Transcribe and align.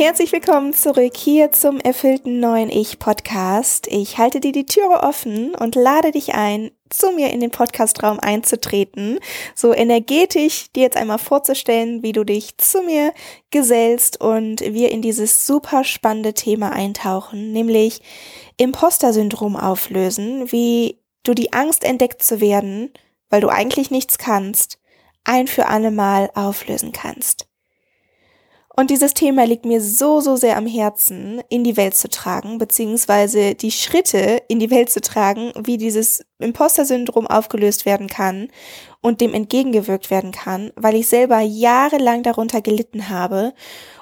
Herzlich 0.00 0.32
willkommen 0.32 0.72
zurück 0.72 1.14
hier 1.14 1.52
zum 1.52 1.78
erfüllten 1.78 2.40
neuen 2.40 2.70
Ich-Podcast. 2.70 3.86
Ich 3.86 4.16
halte 4.16 4.40
dir 4.40 4.50
die 4.50 4.64
Türe 4.64 5.02
offen 5.02 5.54
und 5.54 5.74
lade 5.74 6.10
dich 6.10 6.32
ein, 6.32 6.70
zu 6.88 7.12
mir 7.12 7.28
in 7.28 7.40
den 7.40 7.50
Podcastraum 7.50 8.18
einzutreten, 8.18 9.18
so 9.54 9.74
energetisch 9.74 10.72
dir 10.72 10.84
jetzt 10.84 10.96
einmal 10.96 11.18
vorzustellen, 11.18 12.02
wie 12.02 12.12
du 12.12 12.24
dich 12.24 12.56
zu 12.56 12.80
mir 12.80 13.12
gesellst 13.50 14.18
und 14.22 14.62
wir 14.62 14.90
in 14.90 15.02
dieses 15.02 15.46
super 15.46 15.84
spannende 15.84 16.32
Thema 16.32 16.72
eintauchen, 16.72 17.52
nämlich 17.52 18.00
Imposter-Syndrom 18.56 19.54
auflösen, 19.54 20.50
wie 20.50 20.98
du 21.24 21.34
die 21.34 21.52
Angst 21.52 21.84
entdeckt 21.84 22.22
zu 22.22 22.40
werden, 22.40 22.90
weil 23.28 23.42
du 23.42 23.50
eigentlich 23.50 23.90
nichts 23.90 24.16
kannst, 24.16 24.78
ein 25.24 25.46
für 25.46 25.66
alle 25.66 25.90
Mal 25.90 26.30
auflösen 26.34 26.92
kannst. 26.92 27.49
Und 28.80 28.88
dieses 28.88 29.12
Thema 29.12 29.44
liegt 29.44 29.66
mir 29.66 29.82
so, 29.82 30.22
so 30.22 30.36
sehr 30.36 30.56
am 30.56 30.66
Herzen, 30.66 31.42
in 31.50 31.64
die 31.64 31.76
Welt 31.76 31.94
zu 31.94 32.08
tragen, 32.08 32.56
beziehungsweise 32.56 33.54
die 33.54 33.72
Schritte 33.72 34.40
in 34.48 34.58
die 34.58 34.70
Welt 34.70 34.88
zu 34.88 35.02
tragen, 35.02 35.52
wie 35.64 35.76
dieses 35.76 36.24
Imposter-Syndrom 36.38 37.26
aufgelöst 37.26 37.84
werden 37.84 38.06
kann 38.06 38.48
und 39.02 39.20
dem 39.20 39.34
entgegengewirkt 39.34 40.10
werden 40.10 40.32
kann, 40.32 40.72
weil 40.76 40.94
ich 40.94 41.08
selber 41.08 41.40
jahrelang 41.40 42.22
darunter 42.22 42.62
gelitten 42.62 43.10
habe. 43.10 43.52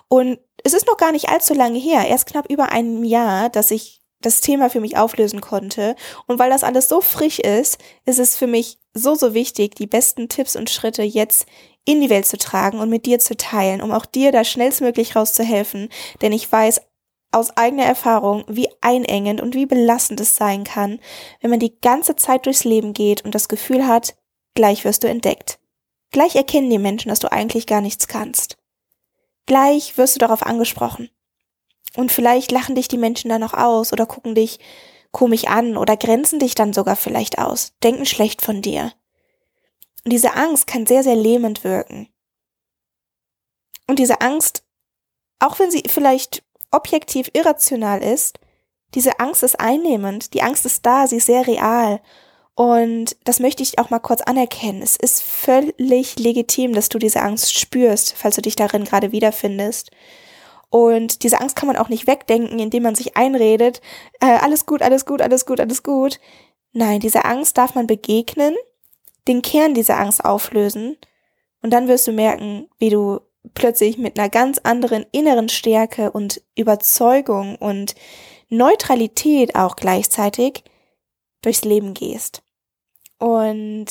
Und 0.07 0.39
es 0.63 0.75
ist 0.75 0.87
noch 0.87 0.97
gar 0.97 1.11
nicht 1.11 1.29
allzu 1.29 1.55
lange 1.55 1.81
her, 1.81 2.07
erst 2.07 2.29
knapp 2.29 2.49
über 2.49 2.71
einem 2.71 3.03
Jahr, 3.03 3.49
dass 3.49 3.73
ich 3.73 4.01
das 4.21 4.41
Thema 4.41 4.71
für 4.71 4.81
mich 4.81 4.97
auflösen 4.97 5.41
konnte. 5.41 5.97
Und 6.29 6.39
weil 6.39 6.51
das 6.51 6.63
alles 6.63 6.89
so 6.89 7.01
frisch 7.01 7.41
ist, 7.41 7.79
ist 8.05 8.21
es 8.21 8.37
für 8.37 8.47
mich 8.47 8.79
so, 8.95 9.17
so 9.17 9.35
wichtig, 9.35 9.75
die 9.75 9.89
besten 9.89 10.29
Tipps 10.29 10.55
und 10.55 10.71
Schritte 10.71 11.03
jetzt 11.03 11.47
in 11.89 12.03
die 12.03 12.11
Welt 12.11 12.27
zu 12.27 12.37
tragen 12.37 12.81
und 12.81 12.91
mit 12.91 13.07
dir 13.07 13.19
zu 13.19 13.35
teilen, 13.35 13.81
um 13.81 13.93
auch 13.93 14.05
dir 14.05 14.31
da 14.31 14.45
schnellstmöglich 14.45 15.17
rauszuhelfen. 15.17 15.89
Denn 16.21 16.33
ich 16.33 16.51
weiß 16.53 16.83
aus 17.33 17.57
eigener 17.57 17.85
Erfahrung, 17.85 18.45
wie 18.47 18.69
einengend 18.83 19.41
und 19.41 19.55
wie 19.55 19.65
belastend 19.65 20.21
es 20.21 20.37
sein 20.37 20.65
kann, 20.65 21.01
wenn 21.41 21.49
man 21.49 21.61
die 21.61 21.81
ganze 21.81 22.15
Zeit 22.15 22.45
durchs 22.45 22.65
Leben 22.65 22.93
geht 22.93 23.25
und 23.25 23.35
das 23.35 23.49
Gefühl 23.49 23.87
hat, 23.87 24.17
gleich 24.55 24.85
wirst 24.85 25.03
du 25.03 25.09
entdeckt. 25.09 25.61
Gleich 26.11 26.37
erkennen 26.37 26.69
die 26.69 26.79
Menschen, 26.79 27.09
dass 27.09 27.21
du 27.21 27.33
eigentlich 27.33 27.67
gar 27.67 27.81
nichts 27.81 28.07
kannst. 28.07 28.59
Gleich 29.47 29.97
wirst 29.97 30.15
du 30.15 30.19
darauf 30.19 30.43
angesprochen. 30.43 31.09
Und 31.97 32.13
vielleicht 32.13 32.53
lachen 32.53 32.75
dich 32.75 32.89
die 32.89 32.99
Menschen 32.99 33.31
dann 33.31 33.41
noch 33.41 33.55
aus 33.55 33.95
oder 33.95 34.05
gucken 34.05 34.35
dich 34.35 34.59
komisch 35.11 35.47
an 35.47 35.79
oder 35.79 35.97
grenzen 35.97 36.39
dich 36.39 36.55
dann 36.55 36.75
sogar 36.75 36.97
vielleicht 36.97 37.39
aus, 37.39 37.73
denken 37.83 38.05
schlecht 38.05 38.43
von 38.43 38.61
dir. 38.61 38.93
Und 40.05 40.13
diese 40.13 40.35
Angst 40.35 40.67
kann 40.67 40.87
sehr, 40.87 41.03
sehr 41.03 41.17
lähmend 41.17 41.65
wirken. 41.65 42.09
Und 43.87 43.99
diese 43.99 44.21
Angst, 44.21 44.65
auch 45.39 45.59
wenn 45.59 45.71
sie 45.71 45.83
vielleicht 45.89 46.45
objektiv 46.71 47.31
irrational 47.33 48.03
ist, 48.03 48.39
diese 48.95 49.19
Angst 49.21 49.43
ist 49.43 49.61
einnehmend, 49.61 50.35
die 50.35 50.43
Angst 50.43 50.65
ist 50.67 50.85
da, 50.87 51.07
sie 51.07 51.17
ist 51.17 51.27
sehr 51.27 51.47
real. 51.47 52.01
Und 52.55 53.17
das 53.25 53.39
möchte 53.39 53.63
ich 53.63 53.79
auch 53.79 53.91
mal 53.91 53.99
kurz 54.01 54.21
anerkennen. 54.23 54.83
Es 54.83 54.97
ist 54.97 55.23
völlig 55.23 56.19
legitim, 56.19 56.73
dass 56.73 56.89
du 56.89 56.99
diese 56.99 57.23
Angst 57.23 57.57
spürst, 57.57 58.15
falls 58.17 58.37
du 58.37 58.43
dich 58.43 58.57
darin 58.57 58.85
gerade 58.85 59.13
wiederfindest. 59.13 59.91
Und 60.71 61.23
diese 61.23 61.41
Angst 61.41 61.57
kann 61.57 61.67
man 61.67 61.77
auch 61.77 61.89
nicht 61.89 62.07
wegdenken, 62.07 62.59
indem 62.59 62.83
man 62.83 62.95
sich 62.95 63.17
einredet, 63.17 63.81
äh, 64.21 64.27
alles 64.27 64.67
gut, 64.67 64.83
alles 64.83 65.07
gut, 65.07 65.23
alles 65.23 65.47
gut, 65.47 65.61
alles 65.61 65.83
gut. 65.83 66.21
Nein, 66.73 67.01
diese 67.01 67.25
Angst 67.25 67.57
darf 67.57 67.75
man 67.75 67.87
begegnen, 67.87 68.55
den 69.29 69.43
Kern 69.43 69.75
dieser 69.75 69.99
Angst 69.99 70.25
auflösen 70.25 70.97
und 71.63 71.71
dann 71.73 71.89
wirst 71.89 72.07
du 72.07 72.13
merken, 72.13 72.69
wie 72.79 72.91
du 72.91 73.21
plötzlich 73.55 73.99
mit 73.99 74.19
einer 74.19 74.29
ganz 74.29 74.59
anderen 74.59 75.07
inneren 75.13 75.49
Stärke 75.49 76.11
und 76.11 76.43
Überzeugung 76.57 77.57
und 77.57 77.95
Neutralität 78.49 79.55
auch 79.55 79.77
gleichzeitig 79.77 80.65
durchs 81.43 81.65
Leben 81.65 81.95
gehst. 81.95 82.43
Und 83.19 83.87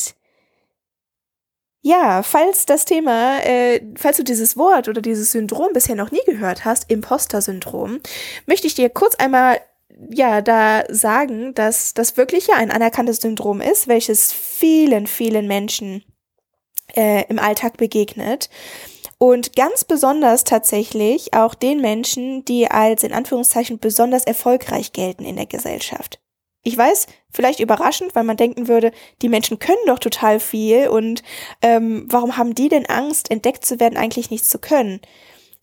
ja, 1.80 2.22
falls 2.22 2.66
das 2.66 2.84
Thema, 2.84 3.38
äh, 3.44 3.80
falls 3.96 4.16
du 4.16 4.24
dieses 4.24 4.56
Wort 4.56 4.88
oder 4.88 5.00
dieses 5.00 5.32
Syndrom 5.32 5.72
bisher 5.72 5.94
noch 5.94 6.10
nie 6.10 6.24
gehört 6.26 6.64
hast, 6.64 6.90
Imposter-Syndrom, 6.90 8.00
möchte 8.46 8.66
ich 8.66 8.74
dir 8.74 8.90
kurz 8.90 9.14
einmal 9.14 9.60
ja 10.10 10.40
da 10.40 10.84
sagen, 10.88 11.54
dass 11.54 11.94
das 11.94 12.16
wirklich 12.16 12.46
ja 12.46 12.56
ein 12.56 12.70
anerkanntes 12.70 13.18
Syndrom 13.18 13.60
ist, 13.60 13.88
welches 13.88 14.32
vielen, 14.32 15.06
vielen 15.06 15.46
Menschen 15.46 16.04
äh, 16.94 17.24
im 17.28 17.38
Alltag 17.38 17.76
begegnet. 17.76 18.48
Und 19.18 19.56
ganz 19.56 19.84
besonders 19.84 20.44
tatsächlich 20.44 21.34
auch 21.34 21.54
den 21.54 21.80
Menschen, 21.80 22.44
die 22.44 22.70
als 22.70 23.02
in 23.02 23.12
Anführungszeichen 23.12 23.80
besonders 23.80 24.24
erfolgreich 24.24 24.92
gelten 24.92 25.24
in 25.24 25.34
der 25.34 25.46
Gesellschaft. 25.46 26.20
Ich 26.62 26.76
weiß, 26.76 27.06
vielleicht 27.30 27.60
überraschend, 27.60 28.14
weil 28.14 28.24
man 28.24 28.36
denken 28.36 28.68
würde, 28.68 28.92
die 29.22 29.28
Menschen 29.28 29.58
können 29.58 29.78
doch 29.86 29.98
total 29.98 30.38
viel 30.38 30.88
und 30.88 31.22
ähm, 31.62 32.06
warum 32.08 32.36
haben 32.36 32.54
die 32.54 32.68
denn 32.68 32.86
Angst, 32.86 33.30
entdeckt 33.30 33.64
zu 33.64 33.80
werden, 33.80 33.96
eigentlich 33.96 34.30
nichts 34.30 34.50
zu 34.50 34.58
können? 34.58 35.00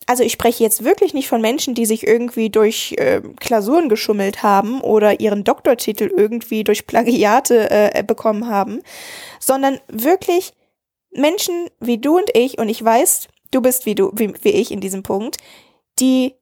Also 0.07 0.23
ich 0.23 0.31
spreche 0.31 0.63
jetzt 0.63 0.83
wirklich 0.83 1.13
nicht 1.13 1.27
von 1.27 1.41
Menschen, 1.41 1.73
die 1.73 1.85
sich 1.85 2.05
irgendwie 2.05 2.49
durch 2.49 2.93
äh, 2.97 3.21
Klausuren 3.39 3.89
geschummelt 3.89 4.43
haben 4.43 4.81
oder 4.81 5.19
ihren 5.19 5.43
Doktortitel 5.43 6.11
irgendwie 6.15 6.63
durch 6.63 6.85
Plagiate 6.85 7.71
äh, 7.71 8.03
bekommen 8.03 8.47
haben, 8.47 8.81
sondern 9.39 9.79
wirklich 9.87 10.53
Menschen 11.11 11.69
wie 11.79 11.97
du 11.97 12.17
und 12.17 12.29
ich, 12.35 12.59
und 12.59 12.69
ich 12.69 12.83
weiß, 12.83 13.27
du 13.51 13.61
bist 13.61 13.85
wie 13.85 13.95
du, 13.95 14.11
wie, 14.13 14.33
wie 14.43 14.49
ich 14.49 14.71
in 14.71 14.79
diesem 14.79 15.01
Punkt, 15.01 15.37
die 15.99 16.35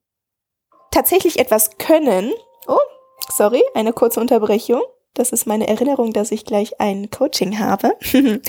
tatsächlich 0.91 1.40
etwas 1.40 1.78
können. 1.78 2.34
Oh, 2.68 2.78
Sorry, 3.31 3.63
eine 3.73 3.94
kurze 3.94 4.19
Unterbrechung. 4.19 4.81
Das 5.13 5.31
ist 5.31 5.46
meine 5.46 5.68
Erinnerung, 5.68 6.12
dass 6.12 6.31
ich 6.31 6.44
gleich 6.44 6.79
ein 6.79 7.09
Coaching 7.12 7.59
habe. 7.59 7.96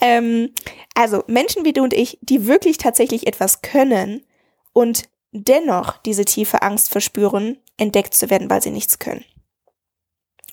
ähm, 0.00 0.52
also 0.94 1.24
Menschen 1.26 1.64
wie 1.64 1.72
du 1.72 1.82
und 1.82 1.94
ich, 1.94 2.18
die 2.20 2.46
wirklich 2.46 2.76
tatsächlich 2.78 3.26
etwas 3.26 3.62
können 3.62 4.24
und 4.74 5.04
dennoch 5.32 5.96
diese 5.98 6.26
tiefe 6.26 6.60
Angst 6.60 6.90
verspüren, 6.90 7.58
entdeckt 7.78 8.12
zu 8.12 8.28
werden, 8.28 8.50
weil 8.50 8.62
sie 8.62 8.70
nichts 8.70 8.98
können. 8.98 9.24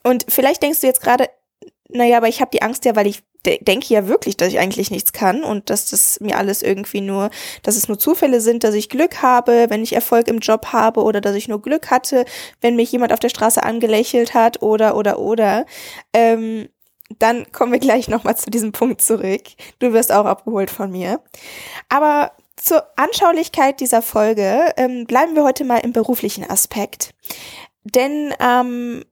Und 0.03 0.25
vielleicht 0.29 0.63
denkst 0.63 0.79
du 0.79 0.87
jetzt 0.87 1.01
gerade, 1.01 1.29
naja, 1.89 2.17
aber 2.17 2.29
ich 2.29 2.39
habe 2.39 2.51
die 2.51 2.61
Angst 2.61 2.85
ja, 2.85 2.95
weil 2.95 3.07
ich 3.07 3.23
de 3.45 3.63
denke 3.63 3.91
ja 3.93 4.07
wirklich, 4.07 4.37
dass 4.37 4.49
ich 4.49 4.59
eigentlich 4.59 4.91
nichts 4.91 5.13
kann 5.13 5.43
und 5.43 5.69
dass 5.69 5.89
das 5.89 6.19
mir 6.19 6.37
alles 6.37 6.61
irgendwie 6.61 7.01
nur, 7.01 7.31
dass 7.63 7.75
es 7.75 7.87
nur 7.87 7.97
Zufälle 7.97 8.39
sind, 8.39 8.63
dass 8.63 8.75
ich 8.75 8.89
Glück 8.89 9.21
habe, 9.21 9.65
wenn 9.69 9.83
ich 9.83 9.93
Erfolg 9.93 10.27
im 10.27 10.39
Job 10.39 10.67
habe 10.67 11.01
oder 11.03 11.21
dass 11.21 11.35
ich 11.35 11.47
nur 11.47 11.61
Glück 11.61 11.89
hatte, 11.89 12.25
wenn 12.61 12.75
mich 12.75 12.91
jemand 12.91 13.13
auf 13.13 13.19
der 13.19 13.29
Straße 13.29 13.63
angelächelt 13.63 14.33
hat 14.33 14.61
oder 14.61 14.95
oder 14.95 15.19
oder. 15.19 15.65
Ähm, 16.13 16.69
dann 17.19 17.51
kommen 17.51 17.73
wir 17.73 17.79
gleich 17.79 18.07
nochmal 18.07 18.37
zu 18.37 18.49
diesem 18.49 18.71
Punkt 18.71 19.01
zurück. 19.01 19.41
Du 19.79 19.91
wirst 19.91 20.11
auch 20.11 20.25
abgeholt 20.25 20.69
von 20.69 20.91
mir. 20.91 21.19
Aber 21.89 22.31
zur 22.61 22.88
Anschaulichkeit 22.95 23.79
dieser 23.79 24.01
Folge 24.01 24.73
ähm, 24.77 25.05
bleiben 25.05 25.35
wir 25.35 25.44
heute 25.44 25.63
mal 25.63 25.79
im 25.79 25.94
beruflichen 25.94 26.47
Aspekt. 26.47 27.13
Denn 27.83 28.33
ähm, 28.39 29.03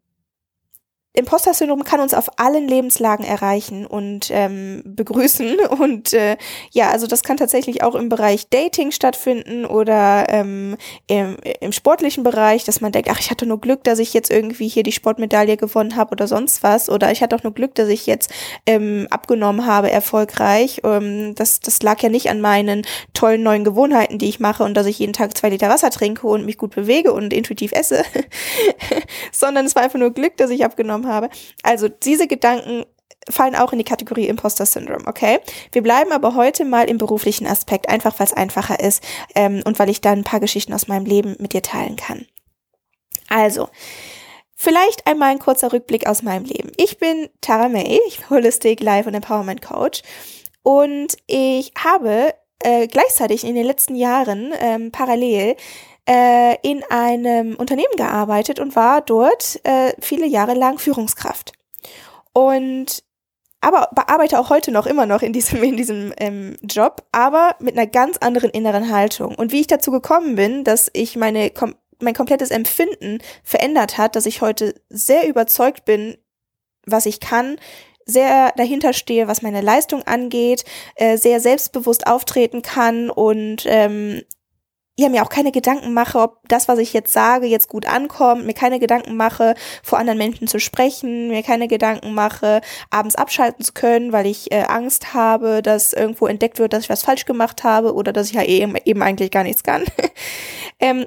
Imposter-Syndrom 1.19 1.83
kann 1.83 1.99
uns 1.99 2.13
auf 2.13 2.29
allen 2.37 2.67
Lebenslagen 2.67 3.25
erreichen 3.25 3.85
und 3.85 4.29
ähm, 4.31 4.81
begrüßen. 4.85 5.57
Und 5.79 6.13
äh, 6.13 6.37
ja, 6.71 6.89
also 6.89 7.07
das 7.07 7.23
kann 7.23 7.37
tatsächlich 7.37 7.83
auch 7.83 7.95
im 7.95 8.09
Bereich 8.09 8.49
Dating 8.49 8.91
stattfinden 8.91 9.65
oder 9.65 10.25
ähm, 10.29 10.77
im, 11.07 11.37
im 11.61 11.71
sportlichen 11.71 12.23
Bereich, 12.23 12.63
dass 12.65 12.81
man 12.81 12.91
denkt, 12.91 13.09
ach, 13.11 13.19
ich 13.19 13.29
hatte 13.31 13.45
nur 13.45 13.61
Glück, 13.61 13.83
dass 13.83 13.99
ich 13.99 14.13
jetzt 14.13 14.31
irgendwie 14.31 14.67
hier 14.67 14.83
die 14.83 14.91
Sportmedaille 14.91 15.57
gewonnen 15.57 15.95
habe 15.95 16.11
oder 16.11 16.27
sonst 16.27 16.63
was. 16.63 16.89
Oder 16.89 17.11
ich 17.11 17.21
hatte 17.21 17.35
auch 17.35 17.43
nur 17.43 17.53
Glück, 17.53 17.75
dass 17.75 17.87
ich 17.87 18.05
jetzt 18.07 18.31
ähm, 18.65 19.07
abgenommen 19.09 19.65
habe, 19.65 19.89
erfolgreich. 19.89 20.81
Ähm, 20.83 21.35
das, 21.35 21.59
das 21.59 21.81
lag 21.81 22.01
ja 22.01 22.09
nicht 22.09 22.29
an 22.29 22.41
meinen 22.41 22.85
tollen 23.13 23.43
neuen 23.43 23.63
Gewohnheiten, 23.63 24.17
die 24.17 24.29
ich 24.29 24.39
mache 24.39 24.63
und 24.63 24.73
dass 24.75 24.85
ich 24.85 24.99
jeden 24.99 25.13
Tag 25.13 25.37
zwei 25.37 25.49
Liter 25.49 25.69
Wasser 25.69 25.91
trinke 25.91 26.27
und 26.27 26.45
mich 26.45 26.57
gut 26.57 26.75
bewege 26.75 27.13
und 27.13 27.33
intuitiv 27.33 27.71
esse, 27.71 28.03
sondern 29.31 29.65
es 29.65 29.75
war 29.75 29.83
einfach 29.83 29.99
nur 29.99 30.11
Glück, 30.11 30.35
dass 30.37 30.49
ich 30.49 30.65
abgenommen 30.65 30.89
genommen 30.89 31.07
habe. 31.09 31.29
Also 31.63 31.89
diese 31.89 32.27
Gedanken 32.27 32.85
fallen 33.29 33.55
auch 33.55 33.71
in 33.71 33.79
die 33.79 33.85
Kategorie 33.85 34.27
Imposter 34.27 34.65
Syndrome, 34.65 35.05
okay? 35.05 35.39
Wir 35.71 35.83
bleiben 35.83 36.11
aber 36.11 36.35
heute 36.35 36.65
mal 36.65 36.89
im 36.89 36.97
beruflichen 36.97 37.47
Aspekt, 37.47 37.89
einfach 37.89 38.17
weil 38.19 38.27
es 38.27 38.33
einfacher 38.33 38.79
ist 38.79 39.03
ähm, 39.35 39.61
und 39.65 39.79
weil 39.79 39.89
ich 39.89 40.01
da 40.01 40.11
ein 40.11 40.23
paar 40.23 40.39
Geschichten 40.39 40.73
aus 40.73 40.87
meinem 40.87 41.05
Leben 41.05 41.35
mit 41.39 41.53
dir 41.53 41.61
teilen 41.61 41.95
kann. 41.95 42.25
Also, 43.27 43.69
vielleicht 44.55 45.05
einmal 45.05 45.31
ein 45.31 45.39
kurzer 45.39 45.71
Rückblick 45.71 46.07
aus 46.07 46.23
meinem 46.23 46.45
Leben. 46.45 46.71
Ich 46.77 46.97
bin 46.97 47.29
Tara 47.41 47.69
May, 47.69 47.99
ich 48.07 48.17
bin 48.17 48.29
Holistic 48.29 48.81
Life 48.81 49.07
und 49.07 49.15
Empowerment 49.15 49.61
Coach 49.61 50.01
und 50.63 51.15
ich 51.27 51.71
habe 51.77 52.33
äh, 52.63 52.87
gleichzeitig 52.87 53.43
in 53.43 53.55
den 53.55 53.65
letzten 53.65 53.95
Jahren 53.95 54.53
ähm, 54.59 54.91
parallel 54.91 55.55
äh, 56.09 56.57
in 56.63 56.83
einem 56.89 57.55
Unternehmen 57.55 57.95
gearbeitet 57.95 58.59
und 58.59 58.75
war 58.75 59.01
dort 59.01 59.59
äh, 59.63 59.93
viele 59.99 60.25
Jahre 60.25 60.55
lang 60.55 60.79
Führungskraft. 60.79 61.53
Und 62.33 63.03
aber 63.61 63.89
bearbeite 63.93 64.39
auch 64.39 64.49
heute 64.49 64.71
noch 64.71 64.87
immer 64.87 65.05
noch 65.05 65.21
in 65.21 65.33
diesem, 65.33 65.61
in 65.63 65.77
diesem 65.77 66.13
ähm, 66.17 66.55
Job, 66.63 67.05
aber 67.11 67.55
mit 67.59 67.77
einer 67.77 67.87
ganz 67.87 68.17
anderen 68.17 68.49
inneren 68.49 68.91
Haltung. 68.91 69.35
Und 69.35 69.51
wie 69.51 69.61
ich 69.61 69.67
dazu 69.67 69.91
gekommen 69.91 70.35
bin, 70.35 70.63
dass 70.63 70.89
ich 70.93 71.15
meine, 71.15 71.49
kom 71.51 71.75
mein 72.01 72.13
komplettes 72.13 72.49
Empfinden 72.49 73.19
verändert 73.43 73.97
hat, 73.97 74.15
dass 74.15 74.25
ich 74.25 74.39
heute 74.39 74.73
sehr 74.87 75.27
überzeugt 75.27 75.83
bin, 75.83 76.15
was 76.85 77.05
ich 77.05 77.19
kann, 77.19 77.57
sehr 78.05 78.53
dahinter 78.55 78.93
stehe, 78.93 79.27
was 79.27 79.41
meine 79.41 79.59
Leistung 79.59 80.03
angeht, 80.03 80.63
äh, 80.95 81.17
sehr 81.17 81.41
selbstbewusst 81.41 82.07
auftreten 82.07 82.61
kann 82.61 83.09
und 83.09 83.65
ähm, 83.65 84.21
ja, 84.99 85.09
mir 85.09 85.23
auch 85.23 85.29
keine 85.29 85.51
Gedanken 85.51 85.93
mache, 85.93 86.19
ob 86.19 86.47
das, 86.49 86.67
was 86.67 86.77
ich 86.77 86.91
jetzt 86.91 87.13
sage, 87.13 87.47
jetzt 87.47 87.69
gut 87.69 87.85
ankommt, 87.85 88.45
mir 88.45 88.53
keine 88.53 88.79
Gedanken 88.79 89.15
mache, 89.15 89.55
vor 89.81 89.97
anderen 89.97 90.17
Menschen 90.17 90.47
zu 90.47 90.59
sprechen, 90.59 91.29
mir 91.29 91.41
keine 91.41 91.69
Gedanken 91.69 92.13
mache, 92.13 92.59
abends 92.89 93.15
abschalten 93.15 93.63
zu 93.63 93.71
können, 93.73 94.11
weil 94.11 94.25
ich 94.25 94.51
äh, 94.51 94.63
Angst 94.63 95.13
habe, 95.13 95.61
dass 95.61 95.93
irgendwo 95.93 96.27
entdeckt 96.27 96.59
wird, 96.59 96.73
dass 96.73 96.83
ich 96.83 96.89
was 96.89 97.03
falsch 97.03 97.23
gemacht 97.25 97.63
habe 97.63 97.93
oder 97.93 98.11
dass 98.11 98.27
ich 98.27 98.33
ja 98.33 98.43
eben, 98.43 98.75
eben 98.83 99.01
eigentlich 99.01 99.31
gar 99.31 99.43
nichts 99.43 99.63
kann. 99.63 99.85
ähm, 100.79 101.05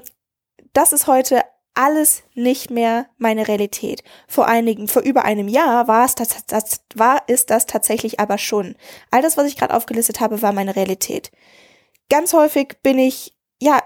das 0.73 0.91
ist 0.91 1.05
heute 1.05 1.41
alles 1.75 2.23
nicht 2.33 2.71
mehr 2.71 3.07
meine 3.17 3.47
Realität. 3.47 4.03
Vor 4.27 4.47
einigen, 4.47 4.87
vor 4.87 5.03
über 5.03 5.23
einem 5.23 5.47
Jahr 5.47 5.87
war 5.87 6.05
es, 6.05 6.15
das, 6.15 6.45
das, 6.47 6.81
war 6.95 7.21
es 7.27 7.45
das 7.45 7.67
tatsächlich 7.67 8.19
aber 8.19 8.39
schon. 8.39 8.75
All 9.11 9.21
das, 9.21 9.37
was 9.37 9.47
ich 9.47 9.57
gerade 9.57 9.75
aufgelistet 9.75 10.19
habe, 10.19 10.41
war 10.41 10.51
meine 10.51 10.75
Realität. 10.75 11.31
Ganz 12.09 12.33
häufig 12.33 12.77
bin 12.83 12.99
ich 12.99 13.32
ja, 13.61 13.81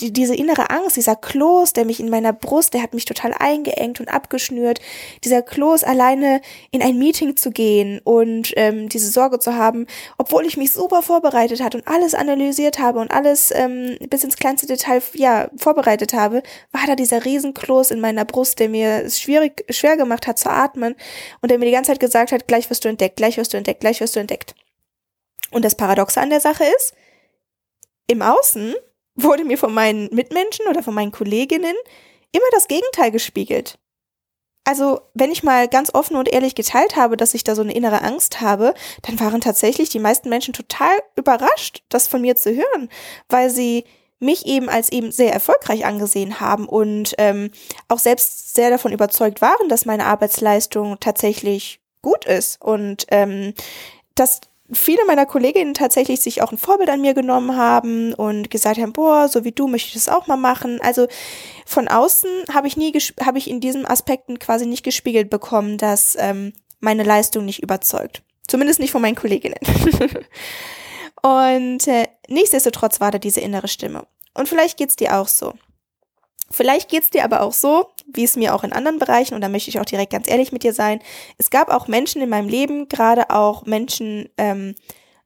die, 0.00 0.12
diese 0.12 0.34
innere 0.34 0.70
Angst, 0.70 0.96
dieser 0.96 1.14
Kloß, 1.14 1.72
der 1.72 1.84
mich 1.84 2.00
in 2.00 2.10
meiner 2.10 2.32
Brust, 2.32 2.74
der 2.74 2.82
hat 2.82 2.94
mich 2.94 3.04
total 3.04 3.32
eingeengt 3.38 4.00
und 4.00 4.08
abgeschnürt. 4.08 4.80
Dieser 5.22 5.42
Kloß, 5.42 5.84
alleine 5.84 6.40
in 6.72 6.82
ein 6.82 6.98
Meeting 6.98 7.36
zu 7.36 7.52
gehen 7.52 8.00
und 8.02 8.52
ähm, 8.56 8.88
diese 8.88 9.08
Sorge 9.08 9.38
zu 9.38 9.54
haben, 9.54 9.86
obwohl 10.18 10.46
ich 10.46 10.56
mich 10.56 10.72
super 10.72 11.02
vorbereitet 11.02 11.62
hat 11.62 11.76
und 11.76 11.86
alles 11.86 12.14
analysiert 12.14 12.80
habe 12.80 12.98
und 12.98 13.12
alles 13.12 13.52
ähm, 13.54 13.96
bis 14.08 14.24
ins 14.24 14.36
kleinste 14.36 14.66
Detail 14.66 15.00
ja 15.14 15.48
vorbereitet 15.56 16.12
habe, 16.12 16.42
war 16.72 16.86
da 16.88 16.96
dieser 16.96 17.24
Riesenkloß 17.24 17.92
in 17.92 18.00
meiner 18.00 18.24
Brust, 18.24 18.58
der 18.58 18.68
mir 18.68 19.04
es 19.04 19.20
schwierig 19.20 19.64
schwer 19.70 19.96
gemacht 19.96 20.26
hat 20.26 20.38
zu 20.38 20.50
atmen 20.50 20.96
und 21.40 21.50
der 21.50 21.58
mir 21.58 21.66
die 21.66 21.72
ganze 21.72 21.92
Zeit 21.92 22.00
gesagt 22.00 22.32
hat, 22.32 22.48
gleich 22.48 22.68
wirst 22.68 22.84
du 22.84 22.88
entdeckt, 22.88 23.16
gleich 23.16 23.36
wirst 23.36 23.52
du 23.52 23.58
entdeckt, 23.58 23.80
gleich 23.80 24.00
wirst 24.00 24.16
du 24.16 24.20
entdeckt. 24.20 24.56
Und 25.52 25.64
das 25.64 25.76
Paradoxe 25.76 26.20
an 26.20 26.30
der 26.30 26.40
Sache 26.40 26.64
ist, 26.76 26.94
im 28.08 28.22
Außen 28.22 28.74
wurde 29.22 29.44
mir 29.44 29.58
von 29.58 29.72
meinen 29.72 30.08
Mitmenschen 30.12 30.66
oder 30.68 30.82
von 30.82 30.94
meinen 30.94 31.12
Kolleginnen 31.12 31.74
immer 32.32 32.46
das 32.52 32.68
Gegenteil 32.68 33.10
gespiegelt. 33.10 33.78
Also, 34.64 35.00
wenn 35.14 35.32
ich 35.32 35.42
mal 35.42 35.68
ganz 35.68 35.92
offen 35.94 36.16
und 36.16 36.28
ehrlich 36.28 36.54
geteilt 36.54 36.94
habe, 36.94 37.16
dass 37.16 37.34
ich 37.34 37.44
da 37.44 37.54
so 37.54 37.62
eine 37.62 37.74
innere 37.74 38.02
Angst 38.02 38.40
habe, 38.40 38.74
dann 39.02 39.18
waren 39.18 39.40
tatsächlich 39.40 39.88
die 39.88 39.98
meisten 39.98 40.28
Menschen 40.28 40.54
total 40.54 40.92
überrascht, 41.16 41.82
das 41.88 42.06
von 42.06 42.20
mir 42.20 42.36
zu 42.36 42.54
hören, 42.54 42.88
weil 43.28 43.50
sie 43.50 43.84
mich 44.20 44.46
eben 44.46 44.68
als 44.68 44.92
eben 44.92 45.10
sehr 45.10 45.32
erfolgreich 45.32 45.86
angesehen 45.86 46.40
haben 46.40 46.68
und 46.68 47.14
ähm, 47.16 47.50
auch 47.88 47.98
selbst 47.98 48.54
sehr 48.54 48.68
davon 48.68 48.92
überzeugt 48.92 49.40
waren, 49.40 49.70
dass 49.70 49.86
meine 49.86 50.04
Arbeitsleistung 50.04 51.00
tatsächlich 51.00 51.80
gut 52.02 52.26
ist 52.26 52.60
und 52.60 53.06
ähm, 53.08 53.54
dass 54.14 54.40
viele 54.72 55.04
meiner 55.06 55.26
Kolleginnen 55.26 55.74
tatsächlich 55.74 56.20
sich 56.20 56.42
auch 56.42 56.52
ein 56.52 56.58
Vorbild 56.58 56.88
an 56.90 57.00
mir 57.00 57.14
genommen 57.14 57.56
haben 57.56 58.14
und 58.14 58.50
gesagt 58.50 58.78
haben, 58.78 58.92
boah, 58.92 59.28
so 59.28 59.44
wie 59.44 59.52
du 59.52 59.68
möchte 59.68 59.88
ich 59.88 59.94
das 59.94 60.08
auch 60.08 60.26
mal 60.26 60.36
machen. 60.36 60.80
Also 60.80 61.06
von 61.66 61.88
außen 61.88 62.30
habe 62.52 62.66
ich 62.68 62.76
nie, 62.76 62.92
habe 63.24 63.38
ich 63.38 63.48
in 63.48 63.60
diesen 63.60 63.86
Aspekten 63.86 64.38
quasi 64.38 64.66
nicht 64.66 64.82
gespiegelt 64.82 65.30
bekommen, 65.30 65.78
dass 65.78 66.16
ähm, 66.18 66.52
meine 66.80 67.02
Leistung 67.02 67.44
nicht 67.44 67.62
überzeugt. 67.62 68.22
Zumindest 68.46 68.80
nicht 68.80 68.90
von 68.90 69.02
meinen 69.02 69.14
Kolleginnen. 69.14 69.58
und 71.22 71.86
äh, 71.86 72.08
nichtsdestotrotz 72.28 73.00
war 73.00 73.10
da 73.10 73.18
diese 73.18 73.40
innere 73.40 73.68
Stimme. 73.68 74.06
Und 74.34 74.48
vielleicht 74.48 74.76
geht's 74.76 74.96
dir 74.96 75.16
auch 75.18 75.28
so. 75.28 75.54
Vielleicht 76.52 76.88
geht's 76.88 77.10
dir 77.10 77.24
aber 77.24 77.42
auch 77.42 77.52
so, 77.52 77.86
wie 78.06 78.24
es 78.24 78.36
mir 78.36 78.54
auch 78.54 78.64
in 78.64 78.72
anderen 78.72 78.98
Bereichen, 78.98 79.34
und 79.34 79.40
da 79.40 79.48
möchte 79.48 79.70
ich 79.70 79.78
auch 79.78 79.84
direkt 79.84 80.12
ganz 80.12 80.28
ehrlich 80.28 80.50
mit 80.50 80.64
dir 80.64 80.72
sein, 80.72 81.00
es 81.38 81.50
gab 81.50 81.68
auch 81.68 81.86
Menschen 81.86 82.20
in 82.22 82.28
meinem 82.28 82.48
Leben, 82.48 82.88
gerade 82.88 83.30
auch 83.30 83.66
Menschen, 83.66 84.28
ähm, 84.36 84.74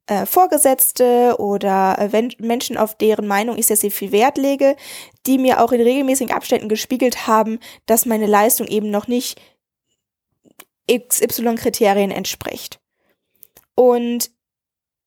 äh, 0.07 0.27
Vorgesetzte 0.27 1.37
oder 1.39 1.97
äh, 1.99 2.29
Menschen, 2.39 2.77
auf 2.77 2.95
deren 2.95 3.27
Meinung 3.27 3.57
ich 3.57 3.67
sehr, 3.67 3.77
sehr 3.79 3.91
viel 3.91 4.13
Wert 4.13 4.37
lege, 4.37 4.77
die 5.27 5.39
mir 5.39 5.63
auch 5.63 5.73
in 5.73 5.81
regelmäßigen 5.81 6.35
Abständen 6.35 6.69
gespiegelt 6.69 7.27
haben, 7.27 7.59
dass 7.87 8.05
meine 8.05 8.27
Leistung 8.27 8.67
eben 8.67 8.91
noch 8.91 9.09
nicht 9.09 9.41
XY-Kriterien 10.93 12.11
entspricht. 12.11 12.81
Und 13.75 14.31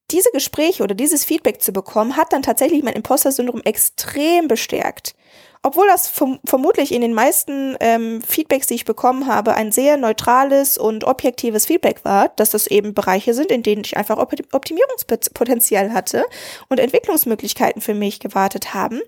diese 0.10 0.32
Gespräche 0.32 0.82
oder 0.82 0.96
dieses 0.96 1.26
Feedback 1.26 1.62
zu 1.62 1.72
bekommen, 1.72 2.18
hat 2.18 2.34
dann 2.34 2.42
tatsächlich 2.42 2.82
mein 2.82 2.96
Imposter-Syndrom 2.96 3.62
extrem 3.62 4.48
bestärkt 4.48 5.16
obwohl 5.64 5.88
das 5.88 6.08
verm 6.08 6.40
vermutlich 6.46 6.94
in 6.94 7.02
den 7.02 7.14
meisten 7.14 7.76
ähm, 7.80 8.22
Feedbacks, 8.22 8.68
die 8.68 8.76
ich 8.76 8.86
bekommen 8.86 9.28
habe, 9.28 9.54
ein 9.54 9.72
sehr 9.72 9.98
neutrales 9.98 10.78
und 10.78 11.04
objektives 11.04 11.66
Feedback 11.66 12.06
war, 12.06 12.30
dass 12.30 12.52
das 12.52 12.68
eben 12.68 12.94
Bereiche 12.94 13.34
sind, 13.34 13.52
in 13.52 13.64
denen 13.64 13.84
ich 13.84 13.98
einfach 13.98 14.18
Op 14.18 14.34
Optimierungspotenzial 14.52 15.94
hatte 15.94 16.26
und 16.70 16.80
Entwicklungsmöglichkeiten 16.80 17.82
für 17.82 17.94
mich 17.94 18.20
gewartet 18.20 18.74
haben, 18.74 19.02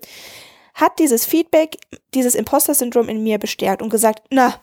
hat 0.74 0.98
dieses 0.98 1.24
Feedback, 1.24 1.76
dieses 2.14 2.34
Imposter-Syndrom 2.34 3.08
in 3.08 3.22
mir 3.22 3.38
bestärkt 3.38 3.82
und 3.82 3.90
gesagt, 3.90 4.22
na, 4.30 4.54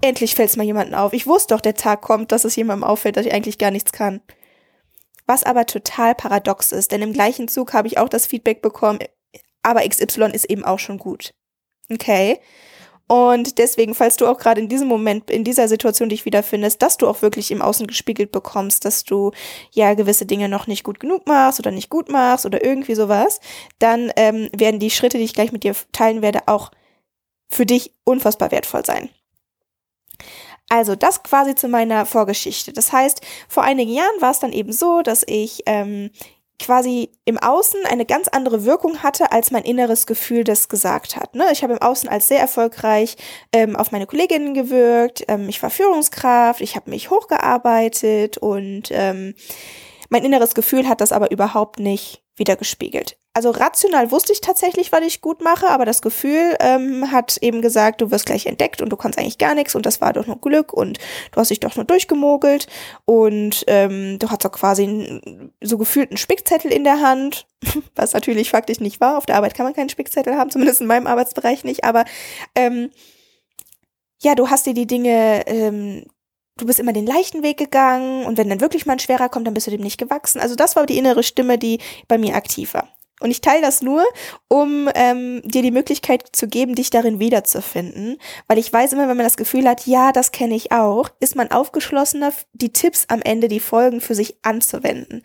endlich 0.00 0.34
fällt 0.34 0.50
es 0.50 0.56
mal 0.56 0.64
jemandem 0.64 0.94
auf. 0.94 1.12
Ich 1.12 1.26
wusste 1.26 1.54
doch, 1.54 1.60
der 1.60 1.74
Tag 1.74 2.02
kommt, 2.02 2.32
dass 2.32 2.44
es 2.44 2.56
jemandem 2.56 2.84
auffällt, 2.84 3.16
dass 3.16 3.26
ich 3.26 3.32
eigentlich 3.32 3.58
gar 3.58 3.70
nichts 3.70 3.92
kann. 3.92 4.20
Was 5.26 5.42
aber 5.42 5.66
total 5.66 6.14
paradox 6.14 6.70
ist, 6.72 6.92
denn 6.92 7.02
im 7.02 7.12
gleichen 7.12 7.48
Zug 7.48 7.72
habe 7.72 7.88
ich 7.88 7.98
auch 7.98 8.08
das 8.08 8.26
Feedback 8.26 8.62
bekommen, 8.62 9.00
aber 9.66 9.86
XY 9.86 10.30
ist 10.32 10.44
eben 10.44 10.64
auch 10.64 10.78
schon 10.78 10.96
gut. 10.96 11.34
Okay. 11.90 12.38
Und 13.08 13.58
deswegen, 13.58 13.94
falls 13.94 14.16
du 14.16 14.26
auch 14.26 14.38
gerade 14.38 14.60
in 14.60 14.68
diesem 14.68 14.88
Moment, 14.88 15.30
in 15.30 15.44
dieser 15.44 15.68
Situation 15.68 16.08
dich 16.08 16.24
wiederfindest, 16.24 16.82
dass 16.82 16.96
du 16.96 17.08
auch 17.08 17.22
wirklich 17.22 17.50
im 17.50 17.62
Außen 17.62 17.86
gespiegelt 17.86 18.32
bekommst, 18.32 18.84
dass 18.84 19.04
du 19.04 19.32
ja 19.72 19.94
gewisse 19.94 20.26
Dinge 20.26 20.48
noch 20.48 20.66
nicht 20.66 20.84
gut 20.84 21.00
genug 21.00 21.26
machst 21.26 21.58
oder 21.58 21.70
nicht 21.70 21.90
gut 21.90 22.08
machst 22.08 22.46
oder 22.46 22.64
irgendwie 22.64 22.94
sowas, 22.94 23.40
dann 23.78 24.12
ähm, 24.16 24.48
werden 24.56 24.80
die 24.80 24.90
Schritte, 24.90 25.18
die 25.18 25.24
ich 25.24 25.34
gleich 25.34 25.52
mit 25.52 25.64
dir 25.64 25.74
teilen 25.92 26.22
werde, 26.22 26.46
auch 26.46 26.70
für 27.48 27.66
dich 27.66 27.92
unfassbar 28.04 28.50
wertvoll 28.50 28.84
sein. 28.84 29.08
Also 30.68 30.96
das 30.96 31.22
quasi 31.22 31.54
zu 31.54 31.68
meiner 31.68 32.06
Vorgeschichte. 32.06 32.72
Das 32.72 32.92
heißt, 32.92 33.20
vor 33.48 33.62
einigen 33.62 33.92
Jahren 33.92 34.20
war 34.20 34.32
es 34.32 34.40
dann 34.40 34.52
eben 34.52 34.72
so, 34.72 35.02
dass 35.02 35.24
ich 35.26 35.62
ähm, 35.66 36.10
quasi 36.58 37.10
im 37.24 37.38
Außen 37.38 37.80
eine 37.86 38.06
ganz 38.06 38.28
andere 38.28 38.64
Wirkung 38.64 39.02
hatte, 39.02 39.32
als 39.32 39.50
mein 39.50 39.64
inneres 39.64 40.06
Gefühl 40.06 40.44
das 40.44 40.68
gesagt 40.68 41.16
hat. 41.16 41.34
Ne? 41.34 41.44
Ich 41.52 41.62
habe 41.62 41.74
im 41.74 41.82
Außen 41.82 42.08
als 42.08 42.28
sehr 42.28 42.40
erfolgreich 42.40 43.16
ähm, 43.52 43.76
auf 43.76 43.92
meine 43.92 44.06
Kolleginnen 44.06 44.54
gewirkt, 44.54 45.24
ähm, 45.28 45.48
ich 45.48 45.62
war 45.62 45.70
Führungskraft, 45.70 46.60
ich 46.60 46.76
habe 46.76 46.90
mich 46.90 47.10
hochgearbeitet 47.10 48.38
und 48.38 48.88
ähm, 48.90 49.34
mein 50.08 50.24
inneres 50.24 50.54
Gefühl 50.54 50.88
hat 50.88 51.00
das 51.00 51.12
aber 51.12 51.30
überhaupt 51.30 51.78
nicht 51.78 52.22
wiedergespiegelt 52.36 53.18
also 53.36 53.50
rational 53.50 54.10
wusste 54.10 54.32
ich 54.32 54.40
tatsächlich, 54.40 54.92
was 54.92 55.02
ich 55.02 55.20
gut 55.20 55.42
mache, 55.42 55.68
aber 55.68 55.84
das 55.84 56.00
Gefühl 56.00 56.56
ähm, 56.58 57.12
hat 57.12 57.36
eben 57.42 57.60
gesagt, 57.60 58.00
du 58.00 58.10
wirst 58.10 58.24
gleich 58.24 58.46
entdeckt 58.46 58.80
und 58.80 58.88
du 58.88 58.96
kannst 58.96 59.18
eigentlich 59.18 59.36
gar 59.36 59.54
nichts 59.54 59.74
und 59.74 59.84
das 59.84 60.00
war 60.00 60.14
doch 60.14 60.26
nur 60.26 60.40
Glück 60.40 60.72
und 60.72 60.96
du 61.32 61.40
hast 61.40 61.50
dich 61.50 61.60
doch 61.60 61.76
nur 61.76 61.84
durchgemogelt 61.84 62.66
und 63.04 63.62
ähm, 63.66 64.18
du 64.18 64.30
hast 64.30 64.42
doch 64.42 64.52
quasi 64.52 65.20
so 65.62 65.76
gefühlt 65.76 66.08
einen 66.10 66.16
Spickzettel 66.16 66.72
in 66.72 66.82
der 66.82 67.02
Hand, 67.02 67.46
was 67.94 68.14
natürlich 68.14 68.48
faktisch 68.48 68.80
nicht 68.80 69.02
war. 69.02 69.18
Auf 69.18 69.26
der 69.26 69.36
Arbeit 69.36 69.52
kann 69.54 69.66
man 69.66 69.74
keinen 69.74 69.90
Spickzettel 69.90 70.38
haben, 70.38 70.50
zumindest 70.50 70.80
in 70.80 70.86
meinem 70.86 71.06
Arbeitsbereich 71.06 71.62
nicht, 71.62 71.84
aber 71.84 72.06
ähm, 72.54 72.90
ja, 74.22 74.34
du 74.34 74.48
hast 74.48 74.64
dir 74.64 74.72
die 74.72 74.86
Dinge 74.86 75.46
ähm, 75.46 76.06
du 76.58 76.66
bist 76.66 76.78
immer 76.78 76.92
den 76.92 77.06
leichten 77.06 77.42
Weg 77.42 77.58
gegangen 77.58 78.24
und 78.24 78.38
wenn 78.38 78.48
dann 78.48 78.60
wirklich 78.60 78.86
mal 78.86 78.94
ein 78.94 78.98
schwerer 78.98 79.28
kommt, 79.28 79.46
dann 79.46 79.54
bist 79.54 79.66
du 79.66 79.70
dem 79.70 79.82
nicht 79.82 79.98
gewachsen. 79.98 80.40
Also 80.40 80.54
das 80.54 80.76
war 80.76 80.86
die 80.86 80.98
innere 80.98 81.22
Stimme, 81.22 81.58
die 81.58 81.80
bei 82.08 82.18
mir 82.18 82.34
aktiv 82.34 82.74
war. 82.74 82.88
Und 83.20 83.30
ich 83.30 83.40
teile 83.40 83.62
das 83.62 83.80
nur, 83.80 84.04
um 84.48 84.90
ähm, 84.94 85.40
dir 85.44 85.62
die 85.62 85.70
Möglichkeit 85.70 86.24
zu 86.32 86.48
geben, 86.48 86.74
dich 86.74 86.90
darin 86.90 87.18
wiederzufinden. 87.18 88.18
Weil 88.46 88.58
ich 88.58 88.70
weiß 88.70 88.92
immer, 88.92 89.08
wenn 89.08 89.16
man 89.16 89.24
das 89.24 89.38
Gefühl 89.38 89.66
hat, 89.66 89.86
ja, 89.86 90.12
das 90.12 90.32
kenne 90.32 90.54
ich 90.54 90.70
auch, 90.70 91.08
ist 91.18 91.34
man 91.34 91.50
aufgeschlossener, 91.50 92.32
die 92.52 92.72
Tipps 92.72 93.06
am 93.08 93.22
Ende, 93.22 93.48
die 93.48 93.60
Folgen 93.60 94.02
für 94.02 94.14
sich 94.14 94.36
anzuwenden. 94.42 95.22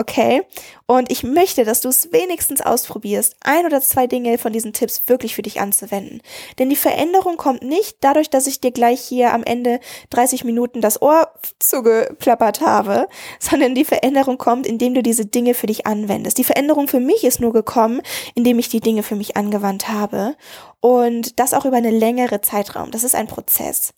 Okay? 0.00 0.42
Und 0.86 1.12
ich 1.12 1.22
möchte, 1.22 1.64
dass 1.64 1.80
du 1.80 1.88
es 1.88 2.12
wenigstens 2.12 2.60
ausprobierst, 2.60 3.36
ein 3.40 3.66
oder 3.66 3.80
zwei 3.80 4.06
Dinge 4.06 4.38
von 4.38 4.52
diesen 4.52 4.72
Tipps 4.72 5.02
wirklich 5.06 5.34
für 5.34 5.42
dich 5.42 5.60
anzuwenden. 5.60 6.22
Denn 6.58 6.70
die 6.70 6.76
Veränderung 6.76 7.36
kommt 7.36 7.62
nicht 7.62 7.98
dadurch, 8.00 8.30
dass 8.30 8.46
ich 8.46 8.60
dir 8.60 8.70
gleich 8.70 9.00
hier 9.00 9.32
am 9.32 9.44
Ende 9.44 9.80
30 10.10 10.44
Minuten 10.44 10.80
das 10.80 11.02
Ohr 11.02 11.30
zugeplappert 11.58 12.60
habe, 12.62 13.08
sondern 13.38 13.74
die 13.74 13.84
Veränderung 13.84 14.38
kommt, 14.38 14.66
indem 14.66 14.94
du 14.94 15.02
diese 15.02 15.26
Dinge 15.26 15.54
für 15.54 15.66
dich 15.66 15.86
anwendest. 15.86 16.38
Die 16.38 16.44
Veränderung 16.44 16.88
für 16.88 17.00
mich 17.00 17.24
nur 17.40 17.52
gekommen, 17.52 18.00
indem 18.34 18.58
ich 18.58 18.68
die 18.68 18.80
Dinge 18.80 19.02
für 19.02 19.16
mich 19.16 19.36
angewandt 19.36 19.88
habe. 19.88 20.36
Und 20.80 21.38
das 21.38 21.54
auch 21.54 21.64
über 21.64 21.76
eine 21.76 21.90
längere 21.90 22.40
Zeitraum. 22.40 22.90
Das 22.90 23.04
ist 23.04 23.14
ein 23.14 23.26
Prozess. 23.26 23.92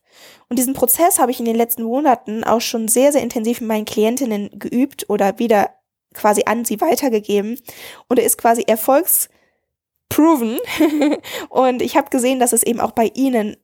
Und 0.49 0.59
diesen 0.59 0.75
Prozess 0.75 1.19
habe 1.19 1.31
ich 1.31 1.39
in 1.39 1.47
den 1.47 1.57
letzten 1.57 1.85
Monaten 1.85 2.45
auch 2.45 2.61
schon 2.61 2.89
sehr, 2.89 3.13
sehr 3.13 3.23
intensiv 3.23 3.61
mit 3.61 3.69
meinen 3.69 3.85
Klientinnen 3.85 4.51
geübt 4.59 5.09
oder 5.09 5.39
wieder 5.39 5.71
quasi 6.15 6.43
an 6.47 6.65
sie 6.65 6.81
weitergegeben. 6.81 7.59
Und 8.09 8.19
er 8.19 8.25
ist 8.25 8.39
quasi 8.39 8.65
erfolgsproven. 8.67 10.59
und 11.49 11.83
ich 11.83 11.97
habe 11.97 12.11
gesehen, 12.11 12.41
dass 12.41 12.53
es 12.53 12.63
eben 12.63 12.81
auch 12.81 12.93
bei 12.93 13.11
ihnen 13.15 13.57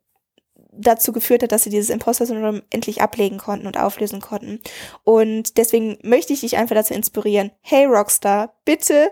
dazu 0.79 1.13
geführt 1.13 1.43
hat, 1.43 1.53
dass 1.53 1.65
sie 1.65 1.71
dieses 1.71 1.91
Imposter-Syndrom 1.91 2.63
endlich 2.71 3.01
ablegen 3.01 3.39
konnten 3.39 3.67
und 3.67 3.79
auflösen 3.79 4.21
konnten. 4.21 4.61
Und 5.05 5.57
deswegen 5.57 5.99
möchte 6.03 6.33
ich 6.33 6.41
dich 6.41 6.57
einfach 6.57 6.75
dazu 6.75 6.95
inspirieren. 6.95 7.51
Hey 7.63 7.87
Rockstar, 7.87 8.55
bitte 8.65 9.11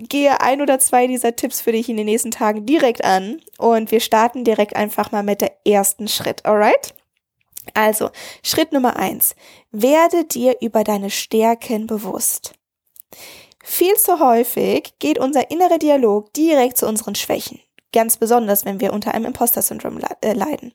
gehe 0.00 0.40
ein 0.40 0.60
oder 0.60 0.78
zwei 0.78 1.06
dieser 1.06 1.36
Tipps 1.36 1.60
für 1.60 1.72
dich 1.72 1.88
in 1.88 1.96
den 1.96 2.06
nächsten 2.06 2.30
Tagen 2.30 2.66
direkt 2.66 3.04
an 3.04 3.40
und 3.58 3.90
wir 3.90 4.00
starten 4.00 4.44
direkt 4.44 4.76
einfach 4.76 5.12
mal 5.12 5.22
mit 5.22 5.40
der 5.40 5.52
ersten 5.66 6.08
Schritt, 6.08 6.44
alright? 6.44 6.94
Also, 7.74 8.10
Schritt 8.42 8.72
Nummer 8.72 8.96
eins. 8.96 9.34
Werde 9.70 10.24
dir 10.24 10.56
über 10.60 10.84
deine 10.84 11.10
Stärken 11.10 11.86
bewusst. 11.86 12.54
Viel 13.62 13.94
zu 13.96 14.20
häufig 14.20 14.94
geht 14.98 15.18
unser 15.18 15.50
innerer 15.50 15.78
Dialog 15.78 16.32
direkt 16.32 16.78
zu 16.78 16.86
unseren 16.86 17.14
Schwächen. 17.14 17.60
Ganz 17.92 18.16
besonders, 18.16 18.64
wenn 18.64 18.80
wir 18.80 18.92
unter 18.92 19.14
einem 19.14 19.26
Imposter-Syndrom 19.26 20.00
äh, 20.22 20.32
leiden. 20.32 20.72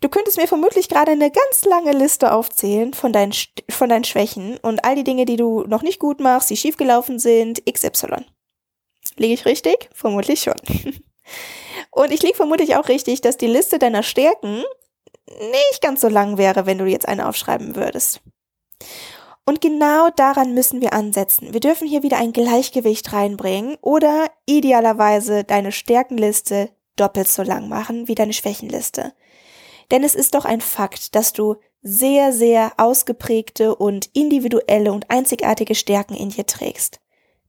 Du 0.00 0.08
könntest 0.08 0.36
mir 0.36 0.46
vermutlich 0.46 0.88
gerade 0.88 1.12
eine 1.12 1.30
ganz 1.30 1.64
lange 1.64 1.92
Liste 1.92 2.32
aufzählen 2.32 2.92
von 2.92 3.12
deinen, 3.12 3.32
von 3.70 3.88
deinen 3.88 4.04
Schwächen 4.04 4.58
und 4.58 4.84
all 4.84 4.94
die 4.94 5.04
Dinge, 5.04 5.24
die 5.24 5.36
du 5.36 5.64
noch 5.66 5.82
nicht 5.82 5.98
gut 5.98 6.20
machst, 6.20 6.50
die 6.50 6.56
schiefgelaufen 6.56 7.18
sind, 7.18 7.64
XY. 7.64 8.24
Liege 9.16 9.34
ich 9.34 9.46
richtig? 9.46 9.88
Vermutlich 9.94 10.42
schon. 10.42 10.56
Und 11.90 12.12
ich 12.12 12.22
liege 12.22 12.36
vermutlich 12.36 12.76
auch 12.76 12.88
richtig, 12.88 13.22
dass 13.22 13.38
die 13.38 13.46
Liste 13.46 13.78
deiner 13.78 14.02
Stärken 14.02 14.62
nicht 15.28 15.80
ganz 15.80 16.02
so 16.02 16.08
lang 16.08 16.36
wäre, 16.36 16.66
wenn 16.66 16.78
du 16.78 16.84
jetzt 16.84 17.08
eine 17.08 17.26
aufschreiben 17.26 17.74
würdest. 17.74 18.20
Und 19.46 19.60
genau 19.60 20.10
daran 20.10 20.54
müssen 20.54 20.80
wir 20.80 20.92
ansetzen. 20.92 21.52
Wir 21.52 21.60
dürfen 21.60 21.86
hier 21.86 22.02
wieder 22.02 22.18
ein 22.18 22.32
Gleichgewicht 22.32 23.12
reinbringen 23.12 23.76
oder 23.80 24.30
idealerweise 24.44 25.44
deine 25.44 25.72
Stärkenliste 25.72 26.70
doppelt 26.96 27.28
so 27.28 27.42
lang 27.42 27.68
machen 27.68 28.08
wie 28.08 28.14
deine 28.14 28.32
Schwächenliste. 28.32 29.12
Denn 29.90 30.04
es 30.04 30.14
ist 30.14 30.34
doch 30.34 30.44
ein 30.44 30.60
Fakt, 30.60 31.14
dass 31.14 31.32
du 31.32 31.56
sehr, 31.82 32.32
sehr 32.32 32.72
ausgeprägte 32.78 33.74
und 33.76 34.10
individuelle 34.12 34.92
und 34.92 35.10
einzigartige 35.10 35.74
Stärken 35.74 36.14
in 36.14 36.30
dir 36.30 36.46
trägst. 36.46 37.00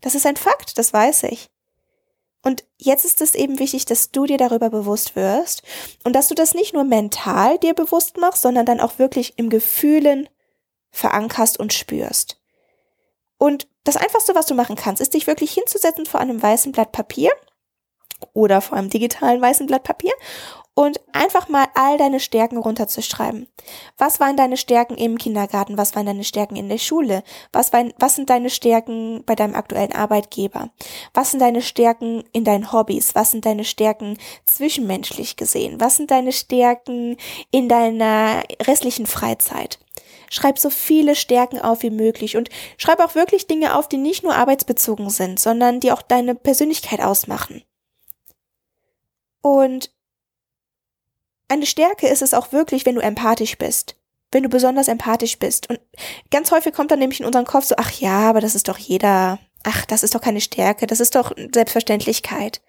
Das 0.01 0.15
ist 0.15 0.25
ein 0.25 0.38
Fakt, 0.38 0.77
das 0.77 0.94
weiß 0.94 1.24
ich. 1.24 1.50
Und 2.44 2.63
jetzt 2.77 3.03
ist 3.03 3.20
es 3.22 3.36
eben 3.36 3.60
wichtig, 3.60 3.86
dass 3.86 4.12
du 4.12 4.25
dir 4.25 4.38
darüber 4.38 4.70
bewusst 4.70 5.15
wirst 5.15 5.63
und 6.03 6.13
dass 6.13 6.27
du 6.27 6.36
das 6.36 6.53
nicht 6.53 6.74
nur 6.74 6.84
mental 6.84 7.58
dir 7.58 7.74
bewusst 7.74 8.17
machst, 8.17 8.44
sondern 8.44 8.65
dann 8.65 8.79
auch 8.79 9.00
wirklich 9.00 9.34
im 9.38 9.50
Gefühlen 9.50 10.29
verankerst 10.91 11.60
und 11.60 11.74
spürst. 11.74 12.39
Und 13.38 13.67
das 13.84 13.98
Einfachste, 13.98 14.36
was 14.36 14.46
du 14.46 14.53
machen 14.53 14.75
kannst, 14.75 15.01
ist 15.01 15.13
dich 15.13 15.27
wirklich 15.27 15.51
hinzusetzen 15.51 16.06
vor 16.06 16.20
einem 16.20 16.41
weißen 16.41 16.72
Blatt 16.72 16.91
Papier 16.91 17.32
oder 18.34 18.62
vor 18.62 18.78
einem 18.78 18.90
digitalen 18.90 19.42
weißen 19.42 19.68
Blatt 19.68 19.84
Papier 19.84 20.14
und 20.78 21.02
einfach 21.12 21.50
mal 21.50 21.66
all 21.74 21.98
deine 21.98 22.20
Stärken 22.20 22.58
runterzuschreiben. 22.58 23.48
Was 23.98 24.20
waren 24.20 24.38
deine 24.38 24.58
Stärken 24.58 24.94
im 24.94 25.18
Kindergarten? 25.18 25.76
Was 25.76 25.96
waren 25.96 26.06
deine 26.06 26.24
Stärken 26.24 26.56
in 26.56 26.70
der 26.70 26.78
Schule? 26.78 27.24
Was, 27.52 27.74
waren, 27.74 27.96
was 27.98 28.14
sind 28.14 28.30
deine 28.30 28.52
Stärken 28.52 29.24
bei 29.26 29.34
deinem 29.34 29.56
aktuellen 29.56 29.92
Arbeitgeber? 29.92 30.70
Was 31.16 31.32
sind 31.32 31.40
deine 31.40 31.64
Stärken 31.64 32.24
in 32.32 32.44
deinen 32.44 32.72
Hobbys? 32.72 33.16
Was 33.16 33.32
sind 33.32 33.48
deine 33.48 33.64
Stärken 33.64 34.20
zwischenmenschlich 34.46 35.36
gesehen? 35.36 35.82
Was 35.82 35.96
sind 35.96 36.12
deine 36.12 36.32
Stärken 36.32 37.18
in 37.50 37.70
deiner 37.70 38.44
restlichen 38.62 39.08
Freizeit? 39.08 39.80
Schreib 40.30 40.60
so 40.60 40.70
viele 40.70 41.16
Stärken 41.16 41.60
auf 41.60 41.82
wie 41.82 41.90
möglich 41.90 42.38
und 42.38 42.50
schreib 42.78 43.00
auch 43.00 43.16
wirklich 43.16 43.48
Dinge 43.48 43.76
auf, 43.76 43.90
die 43.90 43.98
nicht 43.98 44.24
nur 44.24 44.36
arbeitsbezogen 44.36 45.10
sind, 45.10 45.40
sondern 45.40 45.80
die 45.80 45.92
auch 45.92 46.04
deine 46.04 46.36
Persönlichkeit 46.36 47.02
ausmachen. 47.02 47.64
Und 49.41 49.91
eine 51.48 51.65
Stärke 51.65 52.08
ist 52.08 52.22
es 52.22 52.34
auch 52.34 52.51
wirklich, 52.51 52.86
wenn 52.86 52.96
du 52.96 53.01
empathisch 53.01 53.58
bist. 53.58 53.96
Wenn 54.32 54.44
du 54.44 54.50
besonders 54.50 54.89
empathisch 54.89 55.39
bist. 55.39 55.70
Und 55.70 55.79
ganz 56.32 56.51
häufig 56.51 56.74
kommt 56.74 56.91
dann 56.91 57.00
nämlich 57.00 57.22
in 57.22 57.25
unseren 57.25 57.46
Kopf 57.46 57.65
so, 57.65 57.75
ach 57.77 57.91
ja, 57.94 58.29
aber 58.29 58.41
das 58.41 58.56
ist 58.56 58.67
doch 58.67 58.77
jeder. 58.77 59.39
Ach, 59.63 59.86
das 59.86 60.03
ist 60.03 60.15
doch 60.15 60.22
keine 60.22 60.41
Stärke, 60.41 60.88
das 60.88 61.00
ist 61.00 61.15
doch 61.15 61.34
Selbstverständlichkeit. 61.53 62.62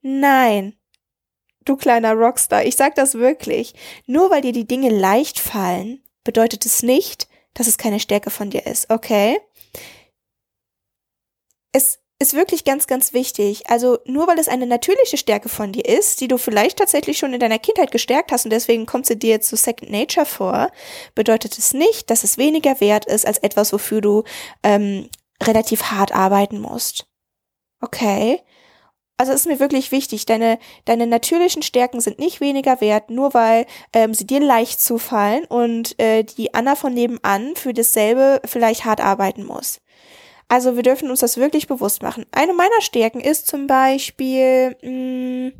Nein. 0.00 0.76
Du 1.64 1.76
kleiner 1.76 2.14
Rockstar, 2.14 2.64
ich 2.64 2.76
sag 2.76 2.94
das 2.96 3.14
wirklich. 3.14 3.74
Nur 4.06 4.30
weil 4.30 4.42
dir 4.42 4.52
die 4.52 4.66
Dinge 4.66 4.90
leicht 4.90 5.38
fallen, 5.38 6.02
bedeutet 6.24 6.66
es 6.66 6.82
nicht, 6.82 7.28
dass 7.54 7.68
es 7.68 7.78
keine 7.78 8.00
Stärke 8.00 8.30
von 8.30 8.50
dir 8.50 8.66
ist, 8.66 8.90
okay? 8.90 9.40
Es 11.72 12.01
ist 12.22 12.34
wirklich 12.34 12.64
ganz, 12.64 12.86
ganz 12.86 13.12
wichtig. 13.12 13.68
Also 13.68 13.98
nur 14.06 14.26
weil 14.28 14.38
es 14.38 14.48
eine 14.48 14.66
natürliche 14.66 15.16
Stärke 15.16 15.48
von 15.48 15.72
dir 15.72 15.84
ist, 15.84 16.20
die 16.20 16.28
du 16.28 16.38
vielleicht 16.38 16.78
tatsächlich 16.78 17.18
schon 17.18 17.34
in 17.34 17.40
deiner 17.40 17.58
Kindheit 17.58 17.90
gestärkt 17.90 18.32
hast 18.32 18.44
und 18.44 18.50
deswegen 18.50 18.86
kommt 18.86 19.06
sie 19.06 19.18
dir 19.18 19.30
jetzt 19.30 19.48
zu 19.48 19.56
Second 19.56 19.90
Nature 19.90 20.24
vor, 20.24 20.70
bedeutet 21.14 21.58
es 21.58 21.74
nicht, 21.74 22.08
dass 22.08 22.24
es 22.24 22.38
weniger 22.38 22.80
wert 22.80 23.04
ist 23.06 23.26
als 23.26 23.38
etwas, 23.38 23.72
wofür 23.72 24.00
du 24.00 24.22
ähm, 24.62 25.08
relativ 25.42 25.84
hart 25.84 26.12
arbeiten 26.14 26.60
musst. 26.60 27.06
Okay? 27.80 28.40
Also 29.16 29.32
es 29.32 29.40
ist 29.40 29.46
mir 29.46 29.60
wirklich 29.60 29.92
wichtig, 29.92 30.24
deine, 30.24 30.58
deine 30.84 31.06
natürlichen 31.06 31.62
Stärken 31.62 32.00
sind 32.00 32.18
nicht 32.18 32.40
weniger 32.40 32.80
wert, 32.80 33.10
nur 33.10 33.34
weil 33.34 33.66
ähm, 33.92 34.14
sie 34.14 34.26
dir 34.26 34.40
leicht 34.40 34.80
zufallen 34.80 35.44
und 35.44 35.98
äh, 36.00 36.24
die 36.24 36.54
Anna 36.54 36.76
von 36.76 36.94
nebenan 36.94 37.54
für 37.56 37.72
dasselbe 37.72 38.40
vielleicht 38.44 38.84
hart 38.84 39.00
arbeiten 39.00 39.44
muss. 39.44 39.80
Also 40.48 40.76
wir 40.76 40.82
dürfen 40.82 41.10
uns 41.10 41.20
das 41.20 41.36
wirklich 41.36 41.66
bewusst 41.66 42.02
machen. 42.02 42.26
Eine 42.32 42.52
meiner 42.52 42.80
Stärken 42.80 43.20
ist 43.20 43.46
zum 43.46 43.66
Beispiel, 43.66 44.76
mm, 44.82 45.52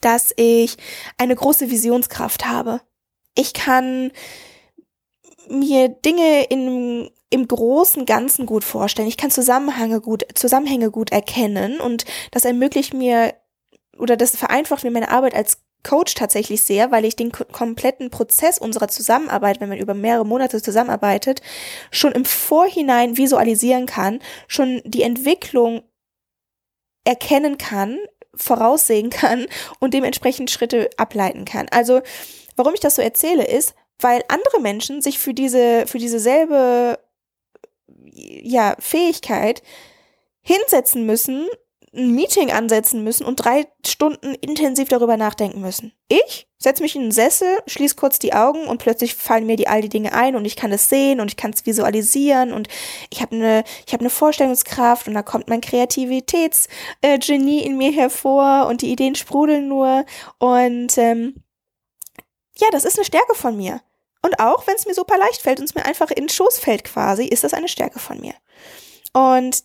dass 0.00 0.32
ich 0.36 0.76
eine 1.18 1.34
große 1.34 1.70
Visionskraft 1.70 2.46
habe. 2.46 2.80
Ich 3.34 3.54
kann 3.54 4.12
mir 5.48 5.88
Dinge 5.88 6.44
in, 6.44 7.10
im 7.30 7.48
großen 7.48 8.06
Ganzen 8.06 8.46
gut 8.46 8.64
vorstellen. 8.64 9.08
Ich 9.08 9.16
kann 9.16 9.30
Zusammenhänge 9.30 10.00
gut, 10.00 10.24
Zusammenhänge 10.34 10.90
gut 10.90 11.10
erkennen 11.10 11.80
und 11.80 12.04
das 12.30 12.44
ermöglicht 12.44 12.94
mir 12.94 13.34
oder 13.98 14.16
das 14.16 14.36
vereinfacht 14.36 14.84
mir 14.84 14.90
meine 14.90 15.10
Arbeit 15.10 15.34
als 15.34 15.58
Coach 15.82 16.14
tatsächlich 16.14 16.62
sehr, 16.62 16.90
weil 16.90 17.04
ich 17.04 17.16
den 17.16 17.32
kompletten 17.32 18.10
Prozess 18.10 18.58
unserer 18.58 18.88
Zusammenarbeit, 18.88 19.60
wenn 19.60 19.68
man 19.68 19.78
über 19.78 19.94
mehrere 19.94 20.26
Monate 20.26 20.60
zusammenarbeitet, 20.62 21.40
schon 21.90 22.12
im 22.12 22.24
Vorhinein 22.24 23.16
visualisieren 23.16 23.86
kann, 23.86 24.20
schon 24.46 24.82
die 24.84 25.02
Entwicklung 25.02 25.82
erkennen 27.04 27.58
kann, 27.58 27.98
voraussehen 28.34 29.10
kann 29.10 29.46
und 29.78 29.94
dementsprechend 29.94 30.50
Schritte 30.50 30.90
ableiten 30.96 31.44
kann. 31.44 31.66
Also, 31.70 32.02
warum 32.56 32.74
ich 32.74 32.80
das 32.80 32.96
so 32.96 33.02
erzähle, 33.02 33.46
ist, 33.46 33.74
weil 33.98 34.22
andere 34.28 34.60
Menschen 34.60 35.02
sich 35.02 35.18
für 35.18 35.34
diese, 35.34 35.86
für 35.86 35.98
diese 35.98 36.20
selbe, 36.20 36.98
ja, 38.12 38.76
Fähigkeit 38.78 39.62
hinsetzen 40.42 41.04
müssen 41.06 41.48
ein 41.92 42.14
Meeting 42.14 42.52
ansetzen 42.52 43.02
müssen 43.02 43.24
und 43.24 43.36
drei 43.36 43.66
Stunden 43.84 44.36
intensiv 44.36 44.88
darüber 44.88 45.16
nachdenken 45.16 45.60
müssen. 45.60 45.92
Ich 46.08 46.46
setze 46.56 46.82
mich 46.82 46.94
in 46.94 47.02
den 47.02 47.10
Sessel, 47.10 47.48
schließe 47.66 47.96
kurz 47.96 48.20
die 48.20 48.32
Augen 48.32 48.66
und 48.66 48.78
plötzlich 48.78 49.16
fallen 49.16 49.46
mir 49.46 49.56
die 49.56 49.66
all 49.66 49.80
die 49.80 49.88
Dinge 49.88 50.12
ein 50.12 50.36
und 50.36 50.44
ich 50.44 50.54
kann 50.54 50.70
es 50.70 50.88
sehen 50.88 51.20
und 51.20 51.30
ich 51.30 51.36
kann 51.36 51.52
es 51.52 51.66
visualisieren 51.66 52.52
und 52.52 52.68
ich 53.10 53.20
habe 53.20 53.34
eine 53.34 53.64
ich 53.86 53.92
habe 53.92 54.02
eine 54.02 54.10
Vorstellungskraft 54.10 55.08
und 55.08 55.14
da 55.14 55.22
kommt 55.22 55.48
mein 55.48 55.60
Kreativitätsgenie 55.60 57.62
äh, 57.62 57.66
in 57.66 57.76
mir 57.76 57.90
hervor 57.90 58.68
und 58.68 58.82
die 58.82 58.92
Ideen 58.92 59.16
sprudeln 59.16 59.66
nur 59.66 60.04
und 60.38 60.96
ähm, 60.96 61.42
ja, 62.56 62.68
das 62.70 62.84
ist 62.84 62.98
eine 62.98 63.06
Stärke 63.06 63.34
von 63.34 63.56
mir. 63.56 63.80
Und 64.22 64.38
auch 64.38 64.66
wenn 64.66 64.76
es 64.76 64.86
mir 64.86 64.94
super 64.94 65.16
leicht 65.16 65.40
fällt 65.40 65.60
und 65.60 65.64
es 65.64 65.74
mir 65.74 65.86
einfach 65.86 66.10
in 66.10 66.24
den 66.24 66.28
Schoß 66.28 66.58
fällt 66.58 66.84
quasi, 66.84 67.24
ist 67.24 67.42
das 67.42 67.54
eine 67.54 67.68
Stärke 67.68 67.98
von 67.98 68.20
mir. 68.20 68.34
Und 69.12 69.64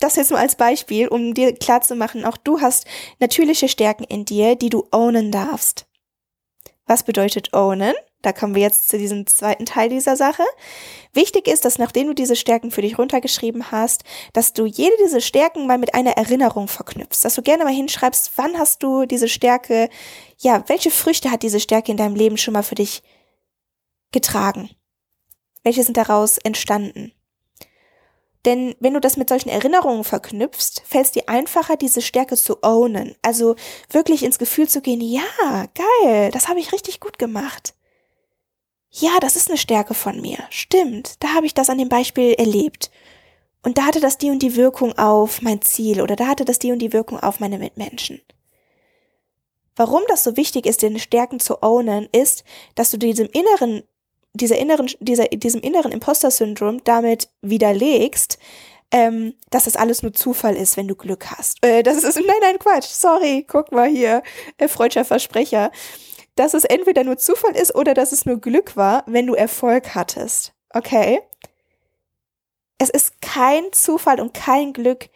das 0.00 0.16
jetzt 0.16 0.30
nur 0.30 0.40
als 0.40 0.56
Beispiel, 0.56 1.08
um 1.08 1.34
dir 1.34 1.54
klarzumachen, 1.54 2.24
auch 2.24 2.36
du 2.36 2.60
hast 2.60 2.86
natürliche 3.18 3.68
Stärken 3.68 4.04
in 4.04 4.24
dir, 4.24 4.56
die 4.56 4.70
du 4.70 4.86
ownen 4.90 5.30
darfst. 5.30 5.86
Was 6.86 7.04
bedeutet 7.04 7.54
ownen? 7.54 7.94
Da 8.22 8.32
kommen 8.32 8.54
wir 8.54 8.62
jetzt 8.62 8.88
zu 8.88 8.98
diesem 8.98 9.26
zweiten 9.26 9.64
Teil 9.64 9.88
dieser 9.88 10.16
Sache. 10.16 10.42
Wichtig 11.12 11.48
ist, 11.48 11.64
dass 11.64 11.78
nachdem 11.78 12.08
du 12.08 12.14
diese 12.14 12.36
Stärken 12.36 12.70
für 12.70 12.82
dich 12.82 12.98
runtergeschrieben 12.98 13.70
hast, 13.70 14.04
dass 14.32 14.52
du 14.52 14.66
jede 14.66 14.96
dieser 15.02 15.20
Stärken 15.20 15.66
mal 15.66 15.78
mit 15.78 15.94
einer 15.94 16.12
Erinnerung 16.12 16.68
verknüpfst, 16.68 17.24
dass 17.24 17.34
du 17.34 17.42
gerne 17.42 17.64
mal 17.64 17.72
hinschreibst, 17.72 18.32
wann 18.36 18.58
hast 18.58 18.82
du 18.82 19.06
diese 19.06 19.28
Stärke, 19.28 19.88
ja, 20.38 20.64
welche 20.66 20.90
Früchte 20.90 21.30
hat 21.30 21.42
diese 21.42 21.60
Stärke 21.60 21.92
in 21.92 21.96
deinem 21.96 22.16
Leben 22.16 22.36
schon 22.36 22.52
mal 22.52 22.62
für 22.62 22.74
dich 22.74 23.02
getragen? 24.12 24.68
Welche 25.62 25.84
sind 25.84 25.96
daraus 25.96 26.38
entstanden? 26.38 27.12
Denn 28.46 28.74
wenn 28.80 28.94
du 28.94 29.00
das 29.00 29.16
mit 29.16 29.28
solchen 29.28 29.50
Erinnerungen 29.50 30.04
verknüpfst, 30.04 30.82
fällt 30.86 31.06
es 31.06 31.12
dir 31.12 31.28
einfacher, 31.28 31.76
diese 31.76 32.00
Stärke 32.00 32.36
zu 32.36 32.62
ownen. 32.62 33.14
Also 33.22 33.54
wirklich 33.90 34.22
ins 34.22 34.38
Gefühl 34.38 34.68
zu 34.68 34.80
gehen, 34.80 35.00
ja, 35.00 35.66
geil, 35.74 36.30
das 36.30 36.48
habe 36.48 36.60
ich 36.60 36.72
richtig 36.72 37.00
gut 37.00 37.18
gemacht. 37.18 37.74
Ja, 38.90 39.20
das 39.20 39.36
ist 39.36 39.48
eine 39.48 39.58
Stärke 39.58 39.94
von 39.94 40.20
mir. 40.20 40.38
Stimmt, 40.48 41.22
da 41.22 41.34
habe 41.34 41.46
ich 41.46 41.54
das 41.54 41.70
an 41.70 41.78
dem 41.78 41.88
Beispiel 41.88 42.32
erlebt. 42.32 42.90
Und 43.62 43.76
da 43.76 43.84
hatte 43.84 44.00
das 44.00 44.16
die 44.16 44.30
und 44.30 44.40
die 44.42 44.56
Wirkung 44.56 44.96
auf 44.96 45.42
mein 45.42 45.60
Ziel 45.60 46.00
oder 46.00 46.16
da 46.16 46.26
hatte 46.26 46.46
das 46.46 46.58
die 46.58 46.72
und 46.72 46.78
die 46.78 46.94
Wirkung 46.94 47.20
auf 47.20 47.40
meine 47.40 47.58
Mitmenschen. 47.58 48.22
Warum 49.76 50.02
das 50.08 50.24
so 50.24 50.36
wichtig 50.36 50.66
ist, 50.66 50.82
deine 50.82 50.98
Stärken 50.98 51.40
zu 51.40 51.62
ownen, 51.62 52.08
ist, 52.12 52.44
dass 52.74 52.90
du 52.90 52.96
diesem 52.96 53.28
inneren 53.28 53.82
dieser 54.32 54.58
inneren, 54.58 54.90
dieser, 55.00 55.26
diesem 55.26 55.60
inneren 55.60 55.92
Imposter-Syndrom 55.92 56.82
damit 56.84 57.28
widerlegst, 57.42 58.38
ähm, 58.92 59.34
dass 59.50 59.64
das 59.64 59.76
alles 59.76 60.02
nur 60.02 60.12
Zufall 60.12 60.56
ist, 60.56 60.76
wenn 60.76 60.88
du 60.88 60.94
Glück 60.94 61.26
hast. 61.30 61.64
Äh, 61.64 61.82
das 61.82 62.02
ist, 62.02 62.16
nein, 62.26 62.36
nein, 62.40 62.58
Quatsch, 62.58 62.88
sorry, 62.88 63.44
guck 63.46 63.72
mal 63.72 63.88
hier, 63.88 64.22
äh, 64.58 64.68
freudscher 64.68 65.04
Versprecher. 65.04 65.70
Dass 66.36 66.54
es 66.54 66.64
entweder 66.64 67.04
nur 67.04 67.18
Zufall 67.18 67.56
ist 67.56 67.74
oder 67.74 67.92
dass 67.94 68.12
es 68.12 68.24
nur 68.24 68.40
Glück 68.40 68.76
war, 68.76 69.04
wenn 69.06 69.26
du 69.26 69.34
Erfolg 69.34 69.94
hattest. 69.94 70.52
Okay? 70.70 71.20
Es 72.78 72.88
ist 72.88 73.20
kein 73.20 73.72
Zufall 73.72 74.20
und 74.20 74.32
kein 74.32 74.72
Glück, 74.72 75.10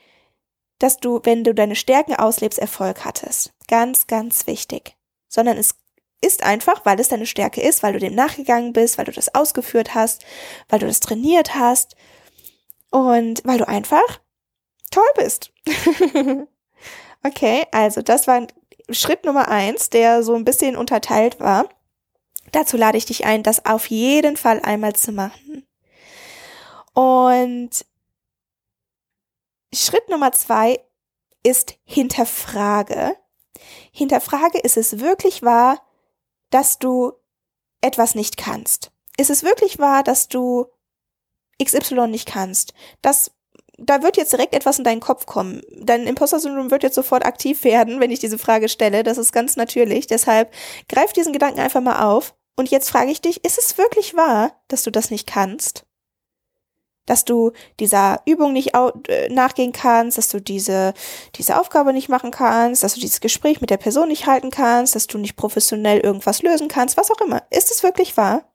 dass 0.78 0.99
du, 0.99 1.21
wenn 1.23 1.44
du 1.44 1.54
deine 1.54 1.76
Stärken 1.76 2.14
auslebst, 2.14 2.59
Erfolg 2.59 3.04
hattest. 3.04 3.54
Ganz, 3.68 4.06
ganz 4.06 4.47
wichtig. 4.47 4.97
Sondern 5.28 5.56
es 5.56 5.76
ist 6.25 6.43
einfach, 6.43 6.85
weil 6.85 6.99
es 6.99 7.09
deine 7.09 7.26
Stärke 7.26 7.61
ist, 7.61 7.83
weil 7.83 7.93
du 7.93 7.99
dem 7.99 8.14
nachgegangen 8.14 8.73
bist, 8.73 8.99
weil 8.99 9.04
du 9.04 9.12
das 9.12 9.35
ausgeführt 9.35 9.95
hast, 9.95 10.25
weil 10.69 10.78
du 10.78 10.87
das 10.87 11.00
trainiert 11.00 11.54
hast 11.54 11.97
und 12.90 13.43
weil 13.45 13.59
du 13.59 13.69
einfach 13.69 14.21
toll 14.90 15.02
bist. 15.16 15.52
okay, 17.25 17.66
also 17.73 18.02
das 18.02 18.26
war 18.26 18.47
Schritt 18.90 19.25
Nummer 19.25 19.49
eins, 19.49 19.90
der 19.90 20.23
so 20.23 20.35
ein 20.35 20.45
bisschen 20.45 20.76
unterteilt 20.76 21.40
war. 21.40 21.69
Dazu 22.52 22.76
lade 22.76 22.99
ich 22.99 23.07
dich 23.07 23.25
ein, 23.25 23.43
das 23.43 23.66
auf 23.66 23.90
jeden 23.90 24.37
Fall 24.37 24.61
einmal 24.61 24.95
zu 24.95 25.12
machen. 25.12 25.66
Und 26.93 27.85
Schritt 29.73 30.09
Nummer 30.09 30.33
zwei 30.33 30.78
ist 31.43 31.75
Hinterfrage. 31.85 33.16
Hinterfrage, 33.90 34.59
ist 34.59 34.76
es 34.76 35.00
wirklich 35.00 35.43
wahr, 35.43 35.81
dass 36.51 36.79
du 36.79 37.13
etwas 37.81 38.15
nicht 38.15 38.37
kannst? 38.37 38.91
Ist 39.17 39.31
es 39.31 39.43
wirklich 39.43 39.79
wahr, 39.79 40.03
dass 40.03 40.29
du 40.29 40.67
XY 41.63 42.09
nicht 42.09 42.27
kannst? 42.27 42.75
Das, 43.03 43.31
da 43.79 44.03
wird 44.03 44.17
jetzt 44.17 44.33
direkt 44.33 44.55
etwas 44.55 44.79
in 44.79 44.85
deinen 44.85 45.01
Kopf 45.01 45.27
kommen. 45.27 45.63
Dein 45.71 46.07
Imposter-Syndrom 46.07 46.71
wird 46.71 46.83
jetzt 46.83 46.97
sofort 46.97 47.25
aktiv 47.25 47.65
werden, 47.65 48.01
wenn 48.01 48.11
ich 48.11 48.19
diese 48.19 48.39
Frage 48.39 48.69
stelle. 48.69 49.03
Das 49.03 49.19
ist 49.19 49.33
ganz 49.33 49.57
natürlich. 49.57 50.07
Deshalb 50.07 50.53
greif 50.89 51.13
diesen 51.13 51.33
Gedanken 51.33 51.61
einfach 51.61 51.81
mal 51.81 52.05
auf. 52.05 52.35
Und 52.57 52.71
jetzt 52.71 52.91
frage 52.91 53.11
ich 53.11 53.21
dich, 53.21 53.45
ist 53.45 53.59
es 53.59 53.79
wirklich 53.79 54.15
wahr, 54.15 54.61
dass 54.69 54.83
du 54.83 54.91
das 54.91 55.11
nicht 55.11 55.27
kannst? 55.27 55.85
Dass 57.07 57.25
du 57.25 57.53
dieser 57.81 58.23
Übung 58.27 58.53
nicht 58.53 58.75
äh, 58.75 59.29
nachgehen 59.29 59.73
kannst, 59.73 60.19
dass 60.19 60.29
du 60.29 60.41
diese, 60.41 60.95
diese 61.35 61.61
Aufgabe 61.61 61.93
nicht 61.93 62.09
machen 62.09 62.31
kannst, 62.31 62.83
dass 62.83 62.95
du 62.95 63.01
dieses 63.01 63.21
Gespräch 63.21 63.61
mit 63.61 63.71
der 63.71 63.77
Person 63.77 64.09
nicht 64.09 64.27
halten 64.27 64.51
kannst, 64.51 64.95
dass 64.95 65.07
du 65.07 65.19
nicht 65.19 65.37
professionell 65.37 66.01
irgendwas 66.01 66.43
lösen 66.43 66.69
kannst, 66.69 66.97
was 66.97 67.11
auch 67.11 67.21
immer. 67.21 67.43
Ist 67.51 67.71
es 67.71 67.83
wirklich 67.83 68.17
wahr? 68.17 68.51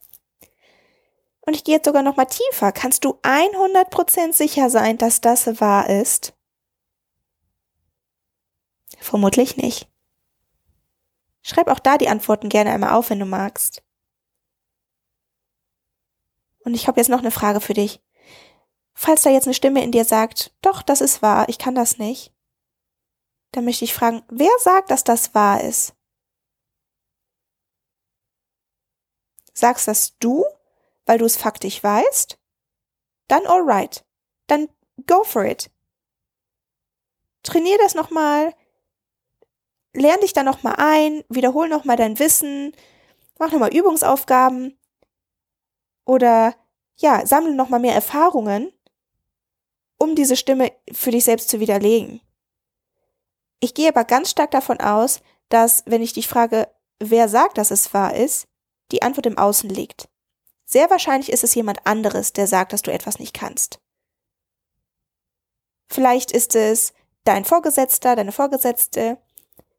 Und 1.42 1.56
ich 1.56 1.64
gehe 1.64 1.76
jetzt 1.76 1.86
sogar 1.86 2.04
noch 2.04 2.16
mal 2.16 2.26
tiefer. 2.26 2.72
Kannst 2.72 3.06
du 3.06 3.18
100% 3.24 4.34
sicher 4.34 4.70
sein, 4.70 4.98
dass 4.98 5.22
das 5.22 5.60
wahr 5.60 5.90
ist? 5.90 6.34
Vermutlich 9.00 9.58
nicht. 9.58 9.88
Schreib 11.42 11.68
auch 11.70 11.80
da 11.80 11.98
die 11.98 12.10
Antworten 12.10 12.50
gerne 12.50 12.72
einmal 12.72 12.94
auf, 12.94 13.10
wenn 13.10 13.20
du 13.20 13.26
magst. 13.26 13.82
Und 16.60 16.76
ich 16.76 16.88
habe 16.88 17.00
jetzt 17.00 17.10
noch 17.10 17.20
eine 17.20 17.32
Frage 17.32 17.62
für 17.62 17.74
dich. 17.74 18.02
Falls 19.02 19.22
da 19.22 19.30
jetzt 19.30 19.46
eine 19.46 19.54
Stimme 19.54 19.82
in 19.82 19.94
dir 19.94 20.04
sagt, 20.04 20.54
doch, 20.62 20.82
das 20.82 21.00
ist 21.00 21.22
wahr, 21.22 21.48
ich 21.48 21.58
kann 21.58 21.74
das 21.74 22.00
nicht, 22.00 22.34
dann 23.54 23.64
möchte 23.64 23.86
ich 23.86 23.94
fragen, 23.94 24.24
wer 24.28 24.52
sagt, 24.60 24.92
dass 24.92 25.06
das 25.06 25.34
wahr 25.34 25.64
ist? 25.64 25.96
Sagst 29.54 29.88
das 29.88 30.18
du, 30.18 30.44
weil 31.06 31.18
du 31.18 31.24
es 31.24 31.38
faktisch 31.38 31.82
weißt? 31.82 32.38
Dann 33.30 33.48
alright. 33.48 34.06
Dann 34.48 34.68
go 35.08 35.24
for 35.24 35.46
it. 35.46 35.72
Trainier 37.44 37.78
das 37.78 37.96
nochmal. 37.96 38.54
Lern 39.94 40.20
dich 40.20 40.34
da 40.34 40.44
nochmal 40.44 40.76
ein. 40.78 41.24
Wiederhol 41.30 41.70
nochmal 41.70 41.96
dein 41.96 42.20
Wissen. 42.20 42.76
Mach 43.40 43.54
nochmal 43.54 43.74
Übungsaufgaben. 43.74 44.78
Oder, 46.06 46.54
ja, 46.98 47.26
sammle 47.26 47.56
nochmal 47.56 47.80
mehr 47.80 47.96
Erfahrungen 47.96 48.74
um 50.00 50.16
diese 50.16 50.36
Stimme 50.36 50.72
für 50.92 51.12
dich 51.12 51.26
selbst 51.26 51.50
zu 51.50 51.60
widerlegen. 51.60 52.22
Ich 53.60 53.74
gehe 53.74 53.90
aber 53.90 54.06
ganz 54.06 54.32
stark 54.32 54.52
davon 54.52 54.80
aus, 54.80 55.20
dass, 55.50 55.84
wenn 55.86 56.02
ich 56.02 56.14
dich 56.14 56.28
frage, 56.28 56.68
wer 57.00 57.28
sagt, 57.30 57.58
dass 57.58 57.72
es 57.72 57.94
wahr 57.94 58.16
ist, 58.16 58.48
die 58.92 59.02
Antwort 59.02 59.26
im 59.26 59.38
Außen 59.38 59.70
liegt. 59.70 60.10
Sehr 60.66 60.90
wahrscheinlich 60.90 61.32
ist 61.32 61.44
es 61.44 61.56
jemand 61.56 61.86
anderes, 61.86 62.34
der 62.34 62.48
sagt, 62.48 62.74
dass 62.74 62.82
du 62.82 62.92
etwas 62.92 63.20
nicht 63.20 63.34
kannst. 63.34 63.80
Vielleicht 65.88 66.32
ist 66.32 66.56
es 66.56 66.94
dein 67.24 67.44
Vorgesetzter, 67.44 68.16
deine 68.16 68.32
Vorgesetzte. 68.32 69.18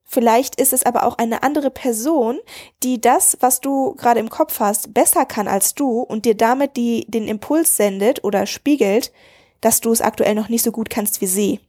Vielleicht 0.03 0.61
ist 0.61 0.73
es 0.73 0.85
aber 0.85 1.05
auch 1.05 1.17
eine 1.19 1.45
andere 1.45 1.71
Person, 1.71 2.41
die 2.83 3.01
das, 3.01 3.37
was 3.41 3.61
du 3.61 3.95
gerade 3.95 4.19
im 4.19 4.29
Kopf 4.29 4.59
hast, 4.59 4.93
besser 4.93 5.25
kann 5.25 5.47
als 5.47 5.75
du 5.75 6.01
und 6.01 6.25
dir 6.25 6.37
damit 6.37 6.77
die, 6.77 7.07
den 7.09 7.29
Impuls 7.29 7.77
sendet 7.77 8.25
oder 8.25 8.47
spiegelt, 8.47 9.13
dass 9.61 9.81
du 9.81 9.93
es 9.93 10.01
aktuell 10.01 10.35
noch 10.35 10.49
nicht 10.49 10.63
so 10.63 10.73
gut 10.73 10.91
kannst 10.91 11.21
wie 11.21 11.27
sie. 11.27 11.61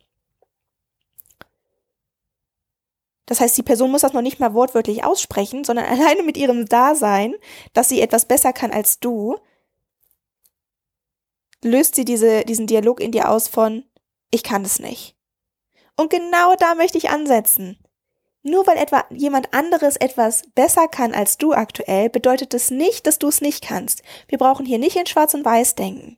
Das 3.26 3.40
heißt, 3.40 3.58
die 3.58 3.64
Person 3.64 3.92
muss 3.92 4.02
das 4.02 4.14
noch 4.14 4.22
nicht 4.22 4.40
mal 4.40 4.54
wortwörtlich 4.54 5.04
aussprechen, 5.04 5.64
sondern 5.64 5.86
alleine 5.90 6.24
mit 6.24 6.38
ihrem 6.38 6.66
Dasein, 6.66 7.36
dass 7.74 7.90
sie 7.90 8.02
etwas 8.02 8.26
besser 8.26 8.54
kann 8.54 8.72
als 8.72 9.00
du, 9.00 9.38
löst 11.64 11.96
sie 11.96 12.06
diese, 12.06 12.44
diesen 12.44 12.68
Dialog 12.68 13.00
in 13.00 13.12
dir 13.12 13.30
aus 13.30 13.48
von, 13.48 13.86
ich 14.32 14.44
kann 14.44 14.66
es 14.66 14.80
nicht. 14.80 15.16
Und 15.96 16.10
genau 16.10 16.56
da 16.56 16.76
möchte 16.76 16.98
ich 16.98 17.10
ansetzen. 17.10 17.78
Nur 18.44 18.66
weil 18.66 18.78
etwa 18.78 19.06
jemand 19.12 19.54
anderes 19.54 19.98
etwas 19.98 20.44
besser 20.56 20.88
kann 20.88 21.14
als 21.14 21.38
du 21.38 21.54
aktuell, 21.54 22.10
bedeutet 22.10 22.54
es 22.54 22.72
nicht, 22.72 23.06
dass 23.06 23.20
du 23.20 23.28
es 23.28 23.40
nicht 23.40 23.64
kannst. 23.64 24.02
Wir 24.28 24.40
brauchen 24.40 24.66
hier 24.66 24.80
nicht 24.80 24.96
in 24.96 25.06
Schwarz 25.06 25.36
und 25.36 25.46
Weiß 25.46 25.76
denken. 25.76 26.18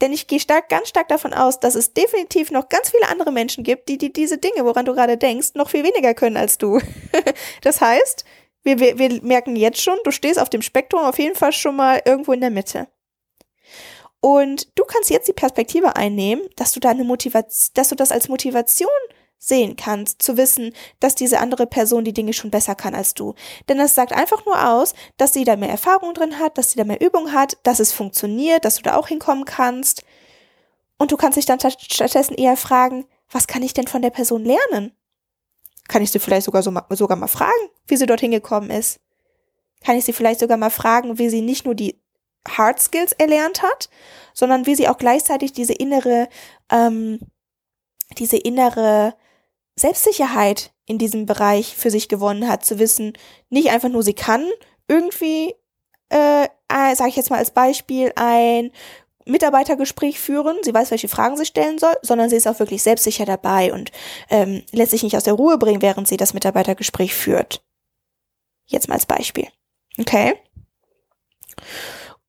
Denn 0.00 0.12
ich 0.12 0.26
gehe 0.26 0.40
stark, 0.40 0.68
ganz 0.68 0.88
stark 0.88 1.08
davon 1.08 1.32
aus, 1.32 1.60
dass 1.60 1.76
es 1.76 1.92
definitiv 1.92 2.50
noch 2.50 2.68
ganz 2.68 2.90
viele 2.90 3.08
andere 3.08 3.30
Menschen 3.30 3.62
gibt, 3.62 3.88
die, 3.88 3.96
die 3.96 4.12
diese 4.12 4.38
Dinge, 4.38 4.64
woran 4.64 4.84
du 4.84 4.92
gerade 4.92 5.16
denkst, 5.16 5.54
noch 5.54 5.70
viel 5.70 5.84
weniger 5.84 6.14
können 6.14 6.36
als 6.36 6.58
du. 6.58 6.80
das 7.62 7.80
heißt, 7.80 8.24
wir, 8.64 8.80
wir, 8.80 8.98
wir 8.98 9.22
merken 9.22 9.54
jetzt 9.54 9.80
schon, 9.80 9.98
du 10.04 10.10
stehst 10.10 10.40
auf 10.40 10.50
dem 10.50 10.62
Spektrum 10.62 11.02
auf 11.02 11.18
jeden 11.18 11.36
Fall 11.36 11.52
schon 11.52 11.76
mal 11.76 12.02
irgendwo 12.04 12.32
in 12.32 12.40
der 12.40 12.50
Mitte. 12.50 12.88
Und 14.20 14.76
du 14.78 14.84
kannst 14.84 15.10
jetzt 15.10 15.28
die 15.28 15.34
Perspektive 15.34 15.96
einnehmen, 15.96 16.42
dass 16.56 16.72
du 16.72 16.80
da 16.80 16.90
eine 16.90 17.04
Motivation, 17.04 17.72
dass 17.74 17.90
du 17.90 17.94
das 17.94 18.10
als 18.10 18.28
Motivation 18.28 18.88
sehen 19.48 19.76
kannst, 19.76 20.22
zu 20.22 20.36
wissen, 20.36 20.72
dass 21.00 21.14
diese 21.14 21.40
andere 21.40 21.66
Person 21.66 22.04
die 22.04 22.12
Dinge 22.12 22.32
schon 22.32 22.50
besser 22.50 22.74
kann 22.74 22.94
als 22.94 23.14
du. 23.14 23.34
Denn 23.68 23.78
das 23.78 23.94
sagt 23.94 24.12
einfach 24.12 24.44
nur 24.46 24.68
aus, 24.68 24.94
dass 25.16 25.32
sie 25.32 25.44
da 25.44 25.56
mehr 25.56 25.68
Erfahrung 25.68 26.14
drin 26.14 26.38
hat, 26.38 26.58
dass 26.58 26.70
sie 26.70 26.78
da 26.78 26.84
mehr 26.84 27.00
Übung 27.00 27.32
hat, 27.32 27.58
dass 27.62 27.80
es 27.80 27.92
funktioniert, 27.92 28.64
dass 28.64 28.76
du 28.76 28.82
da 28.82 28.96
auch 28.96 29.08
hinkommen 29.08 29.44
kannst. 29.44 30.02
Und 30.98 31.12
du 31.12 31.16
kannst 31.16 31.36
dich 31.36 31.46
dann 31.46 31.60
stattdessen 31.60 32.34
eher 32.34 32.56
fragen, 32.56 33.06
was 33.30 33.46
kann 33.46 33.62
ich 33.62 33.74
denn 33.74 33.86
von 33.86 34.02
der 34.02 34.10
Person 34.10 34.44
lernen? 34.44 34.92
Kann 35.88 36.02
ich 36.02 36.10
sie 36.10 36.18
vielleicht 36.18 36.46
sogar, 36.46 36.62
so, 36.62 36.72
sogar 36.90 37.16
mal 37.16 37.28
fragen, 37.28 37.52
wie 37.86 37.96
sie 37.96 38.06
dorthin 38.06 38.30
gekommen 38.30 38.70
ist? 38.70 39.00
Kann 39.84 39.96
ich 39.96 40.04
sie 40.04 40.12
vielleicht 40.12 40.40
sogar 40.40 40.56
mal 40.56 40.70
fragen, 40.70 41.18
wie 41.18 41.28
sie 41.28 41.42
nicht 41.42 41.66
nur 41.66 41.74
die 41.74 42.00
Hard 42.48 42.80
Skills 42.80 43.12
erlernt 43.12 43.62
hat, 43.62 43.90
sondern 44.32 44.66
wie 44.66 44.74
sie 44.74 44.88
auch 44.88 44.98
gleichzeitig 44.98 45.52
diese 45.52 45.74
innere, 45.74 46.28
ähm, 46.70 47.20
diese 48.18 48.36
innere 48.36 49.14
Selbstsicherheit 49.76 50.72
in 50.86 50.98
diesem 50.98 51.26
Bereich 51.26 51.74
für 51.76 51.90
sich 51.90 52.08
gewonnen 52.08 52.48
hat, 52.48 52.64
zu 52.64 52.78
wissen, 52.78 53.14
nicht 53.50 53.70
einfach 53.70 53.88
nur 53.88 54.02
sie 54.02 54.14
kann 54.14 54.48
irgendwie, 54.88 55.54
äh, 56.10 56.48
sage 56.68 57.08
ich 57.08 57.16
jetzt 57.16 57.30
mal 57.30 57.38
als 57.38 57.50
Beispiel, 57.50 58.12
ein 58.16 58.70
Mitarbeitergespräch 59.26 60.20
führen, 60.20 60.58
sie 60.62 60.74
weiß, 60.74 60.90
welche 60.90 61.08
Fragen 61.08 61.36
sie 61.36 61.46
stellen 61.46 61.78
soll, 61.78 61.94
sondern 62.02 62.28
sie 62.28 62.36
ist 62.36 62.46
auch 62.46 62.58
wirklich 62.58 62.82
selbstsicher 62.82 63.24
dabei 63.24 63.72
und 63.72 63.90
ähm, 64.28 64.62
lässt 64.70 64.90
sich 64.90 65.02
nicht 65.02 65.16
aus 65.16 65.24
der 65.24 65.32
Ruhe 65.32 65.56
bringen, 65.56 65.82
während 65.82 66.06
sie 66.06 66.18
das 66.18 66.34
Mitarbeitergespräch 66.34 67.14
führt. 67.14 67.64
Jetzt 68.66 68.88
mal 68.88 68.94
als 68.94 69.06
Beispiel. 69.06 69.48
Okay? 69.98 70.34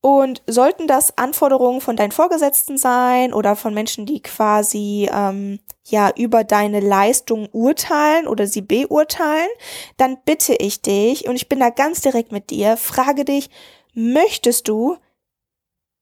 Und 0.06 0.44
sollten 0.46 0.86
das 0.86 1.18
Anforderungen 1.18 1.82
von 1.82 1.96
deinen 1.96 2.12
Vorgesetzten 2.12 2.78
sein 2.78 3.34
oder 3.34 3.56
von 3.56 3.74
Menschen, 3.74 4.06
die 4.06 4.22
quasi 4.22 5.10
ähm, 5.12 5.60
ja 5.84 6.12
über 6.16 6.44
deine 6.44 6.80
Leistung 6.80 7.50
urteilen 7.52 8.28
oder 8.28 8.46
sie 8.46 8.62
beurteilen, 8.62 9.50
dann 9.98 10.20
bitte 10.24 10.54
ich 10.54 10.84
dich, 10.84 11.28
und 11.28 11.36
ich 11.36 11.50
bin 11.50 11.60
da 11.60 11.72
ganz 11.72 12.02
direkt 12.02 12.32
mit 12.32 12.52
dir, 12.52 12.78
frage 12.78 13.26
dich, 13.26 13.50
möchtest 13.96 14.68
du 14.68 14.96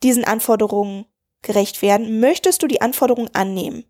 diesen 0.04 0.26
Anforderungen 0.26 1.06
gerecht 1.42 1.82
werden? 1.82 2.20
Möchtest 2.20 2.62
du 2.62 2.68
die 2.68 2.82
Anforderungen 2.82 3.34
annehmen? 3.34 3.86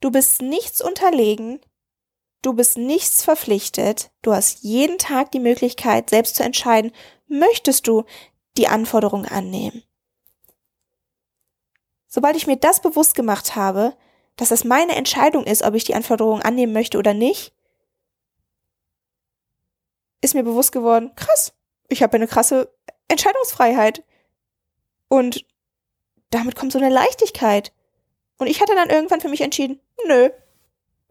Du 0.00 0.10
bist 0.10 0.42
nichts 0.42 0.82
unterlegen, 0.82 1.60
du 2.42 2.52
bist 2.52 2.78
nichts 2.78 3.22
verpflichtet, 3.22 4.10
du 4.22 4.32
hast 4.32 4.64
jeden 4.64 4.98
Tag 4.98 5.30
die 5.30 5.38
Möglichkeit, 5.38 6.10
selbst 6.10 6.34
zu 6.34 6.42
entscheiden, 6.42 6.90
möchtest 7.28 7.86
du 7.86 8.02
die 8.58 8.68
Anforderung 8.68 9.26
annehmen. 9.26 9.82
Sobald 12.08 12.36
ich 12.36 12.46
mir 12.46 12.56
das 12.56 12.80
bewusst 12.80 13.14
gemacht 13.14 13.56
habe, 13.56 13.96
dass 14.36 14.50
es 14.50 14.64
meine 14.64 14.94
Entscheidung 14.96 15.44
ist, 15.44 15.62
ob 15.62 15.74
ich 15.74 15.84
die 15.84 15.94
Anforderung 15.94 16.40
annehmen 16.42 16.72
möchte 16.72 16.98
oder 16.98 17.14
nicht, 17.14 17.52
ist 20.20 20.34
mir 20.34 20.44
bewusst 20.44 20.72
geworden, 20.72 21.12
krass, 21.16 21.52
ich 21.88 22.02
habe 22.02 22.14
eine 22.14 22.26
krasse 22.26 22.72
Entscheidungsfreiheit. 23.08 24.02
Und 25.08 25.44
damit 26.30 26.56
kommt 26.56 26.72
so 26.72 26.78
eine 26.78 26.90
Leichtigkeit. 26.90 27.72
Und 28.38 28.48
ich 28.48 28.60
hatte 28.60 28.74
dann 28.74 28.90
irgendwann 28.90 29.20
für 29.20 29.28
mich 29.28 29.40
entschieden, 29.40 29.80
nö, 30.06 30.30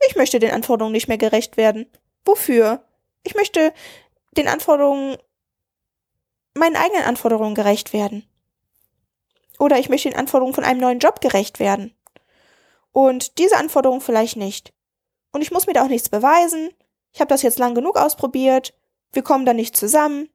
ich 0.07 0.15
möchte 0.15 0.39
den 0.39 0.51
Anforderungen 0.51 0.91
nicht 0.91 1.07
mehr 1.07 1.17
gerecht 1.17 1.57
werden. 1.57 1.89
Wofür? 2.25 2.83
Ich 3.23 3.35
möchte 3.35 3.73
den 4.37 4.47
Anforderungen 4.47 5.17
meinen 6.55 6.75
eigenen 6.75 7.03
Anforderungen 7.03 7.55
gerecht 7.55 7.93
werden. 7.93 8.27
Oder 9.59 9.79
ich 9.79 9.89
möchte 9.89 10.09
den 10.09 10.17
Anforderungen 10.17 10.55
von 10.55 10.63
einem 10.63 10.79
neuen 10.79 10.99
Job 10.99 11.21
gerecht 11.21 11.59
werden. 11.59 11.95
Und 12.91 13.37
diese 13.37 13.57
Anforderungen 13.57 14.01
vielleicht 14.01 14.37
nicht. 14.37 14.73
Und 15.31 15.41
ich 15.41 15.51
muss 15.51 15.67
mir 15.67 15.73
da 15.73 15.83
auch 15.83 15.89
nichts 15.89 16.09
beweisen. 16.09 16.69
Ich 17.13 17.19
habe 17.19 17.29
das 17.29 17.41
jetzt 17.41 17.59
lang 17.59 17.75
genug 17.75 17.97
ausprobiert. 17.97 18.73
Wir 19.11 19.21
kommen 19.21 19.45
da 19.45 19.53
nicht 19.53 19.75
zusammen. 19.75 20.29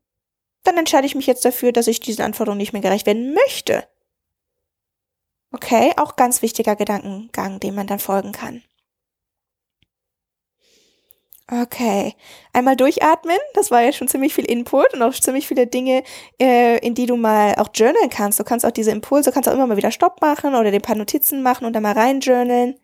Dann 0.62 0.76
entscheide 0.76 1.06
ich 1.06 1.14
mich 1.14 1.26
jetzt 1.26 1.44
dafür, 1.44 1.72
dass 1.72 1.86
ich 1.86 2.00
diesen 2.00 2.22
Anforderungen 2.22 2.58
nicht 2.58 2.72
mehr 2.72 2.82
gerecht 2.82 3.06
werden 3.06 3.34
möchte. 3.34 3.86
Okay, 5.52 5.92
auch 5.96 6.16
ganz 6.16 6.42
wichtiger 6.42 6.76
Gedankengang, 6.76 7.60
dem 7.60 7.74
man 7.74 7.86
dann 7.86 7.98
folgen 7.98 8.32
kann. 8.32 8.62
Okay, 11.52 12.14
einmal 12.52 12.76
durchatmen. 12.76 13.36
Das 13.54 13.72
war 13.72 13.82
ja 13.82 13.92
schon 13.92 14.06
ziemlich 14.06 14.32
viel 14.34 14.44
Input 14.44 14.94
und 14.94 15.02
auch 15.02 15.12
ziemlich 15.14 15.48
viele 15.48 15.66
Dinge, 15.66 16.04
äh, 16.40 16.78
in 16.86 16.94
die 16.94 17.06
du 17.06 17.16
mal 17.16 17.56
auch 17.56 17.70
journalen 17.74 18.08
kannst. 18.08 18.38
Du 18.38 18.44
kannst 18.44 18.64
auch 18.64 18.70
diese 18.70 18.92
Impulse, 18.92 19.32
kannst 19.32 19.48
auch 19.48 19.54
immer 19.54 19.66
mal 19.66 19.76
wieder 19.76 19.90
Stopp 19.90 20.20
machen 20.20 20.54
oder 20.54 20.70
dir 20.70 20.76
ein 20.78 20.82
paar 20.82 20.94
Notizen 20.96 21.42
machen 21.42 21.64
und 21.66 21.72
dann 21.72 21.82
mal 21.82 21.92
rein 21.92 22.20
journalen. 22.20 22.76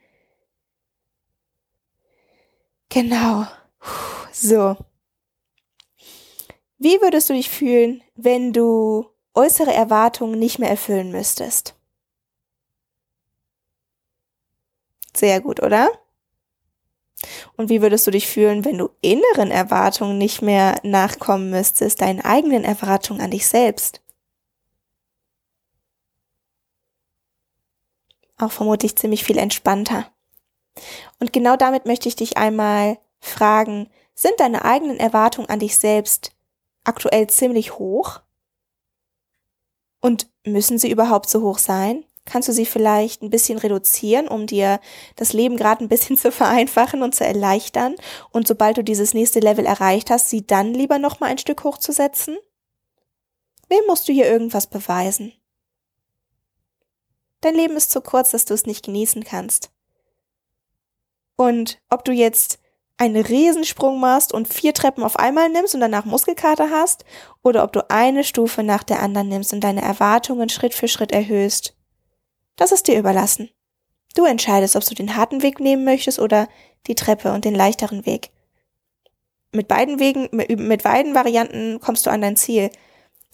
Genau. 2.90 3.46
So. 4.32 4.76
Wie 6.78 7.00
würdest 7.02 7.28
du 7.28 7.34
dich 7.34 7.50
fühlen, 7.50 8.02
wenn 8.14 8.52
du 8.54 9.06
äußere 9.34 9.72
Erwartungen 9.74 10.38
nicht 10.38 10.58
mehr 10.58 10.70
erfüllen 10.70 11.10
müsstest? 11.10 11.74
Sehr 15.16 15.40
gut, 15.40 15.60
oder? 15.62 15.90
Und 17.56 17.70
wie 17.70 17.80
würdest 17.80 18.06
du 18.06 18.10
dich 18.10 18.28
fühlen, 18.28 18.64
wenn 18.64 18.78
du 18.78 18.90
inneren 19.00 19.50
Erwartungen 19.50 20.18
nicht 20.18 20.42
mehr 20.42 20.78
nachkommen 20.82 21.50
müsstest, 21.50 22.02
deinen 22.02 22.20
eigenen 22.20 22.64
Erwartungen 22.64 23.20
an 23.20 23.30
dich 23.30 23.46
selbst? 23.46 24.02
Auch 28.38 28.52
vermutlich 28.52 28.96
ziemlich 28.96 29.24
viel 29.24 29.38
entspannter. 29.38 30.06
Und 31.18 31.32
genau 31.32 31.56
damit 31.56 31.86
möchte 31.86 32.08
ich 32.08 32.16
dich 32.16 32.36
einmal 32.36 32.98
fragen, 33.20 33.88
sind 34.14 34.38
deine 34.38 34.64
eigenen 34.64 34.98
Erwartungen 34.98 35.48
an 35.48 35.58
dich 35.58 35.76
selbst 35.78 36.32
aktuell 36.84 37.28
ziemlich 37.28 37.78
hoch? 37.78 38.20
Und 40.00 40.30
müssen 40.44 40.78
sie 40.78 40.90
überhaupt 40.90 41.28
so 41.28 41.42
hoch 41.42 41.58
sein? 41.58 42.05
Kannst 42.26 42.48
du 42.48 42.52
sie 42.52 42.66
vielleicht 42.66 43.22
ein 43.22 43.30
bisschen 43.30 43.58
reduzieren, 43.58 44.28
um 44.28 44.46
dir 44.46 44.80
das 45.16 45.32
Leben 45.32 45.56
gerade 45.56 45.84
ein 45.84 45.88
bisschen 45.88 46.16
zu 46.18 46.30
vereinfachen 46.30 47.02
und 47.02 47.14
zu 47.14 47.24
erleichtern. 47.24 47.94
Und 48.30 48.46
sobald 48.46 48.76
du 48.76 48.84
dieses 48.84 49.14
nächste 49.14 49.40
Level 49.40 49.64
erreicht 49.64 50.10
hast, 50.10 50.28
sie 50.28 50.46
dann 50.46 50.74
lieber 50.74 50.98
noch 50.98 51.20
mal 51.20 51.28
ein 51.28 51.38
Stück 51.38 51.64
hochzusetzen? 51.64 52.36
Wem 53.68 53.80
musst 53.86 54.08
du 54.08 54.12
hier 54.12 54.26
irgendwas 54.26 54.66
beweisen? 54.66 55.32
Dein 57.40 57.54
Leben 57.54 57.76
ist 57.76 57.90
zu 57.90 58.00
kurz, 58.00 58.30
dass 58.30 58.44
du 58.44 58.54
es 58.54 58.66
nicht 58.66 58.84
genießen 58.84 59.24
kannst. 59.24 59.70
Und 61.36 61.80
ob 61.90 62.04
du 62.04 62.12
jetzt 62.12 62.58
einen 62.98 63.22
Riesensprung 63.22 64.00
machst 64.00 64.32
und 64.32 64.52
vier 64.52 64.72
Treppen 64.72 65.04
auf 65.04 65.16
einmal 65.16 65.50
nimmst 65.50 65.74
und 65.74 65.80
danach 65.80 66.06
Muskelkater 66.06 66.70
hast, 66.70 67.04
oder 67.42 67.62
ob 67.62 67.72
du 67.72 67.90
eine 67.90 68.24
Stufe 68.24 68.62
nach 68.62 68.82
der 68.82 69.02
anderen 69.02 69.28
nimmst 69.28 69.52
und 69.52 69.60
deine 69.60 69.82
Erwartungen 69.82 70.48
Schritt 70.48 70.74
für 70.74 70.88
Schritt 70.88 71.12
erhöhst, 71.12 71.75
das 72.56 72.72
ist 72.72 72.88
dir 72.88 72.98
überlassen. 72.98 73.50
Du 74.14 74.24
entscheidest, 74.24 74.76
ob 74.76 74.84
du 74.84 74.94
den 74.94 75.16
harten 75.16 75.42
Weg 75.42 75.60
nehmen 75.60 75.84
möchtest 75.84 76.18
oder 76.18 76.48
die 76.86 76.94
Treppe 76.94 77.32
und 77.32 77.44
den 77.44 77.54
leichteren 77.54 78.06
Weg. 78.06 78.30
Mit 79.52 79.68
beiden 79.68 79.98
Wegen, 79.98 80.28
mit 80.32 80.82
beiden 80.82 81.14
Varianten 81.14 81.80
kommst 81.80 82.06
du 82.06 82.10
an 82.10 82.22
dein 82.22 82.36
Ziel. 82.36 82.70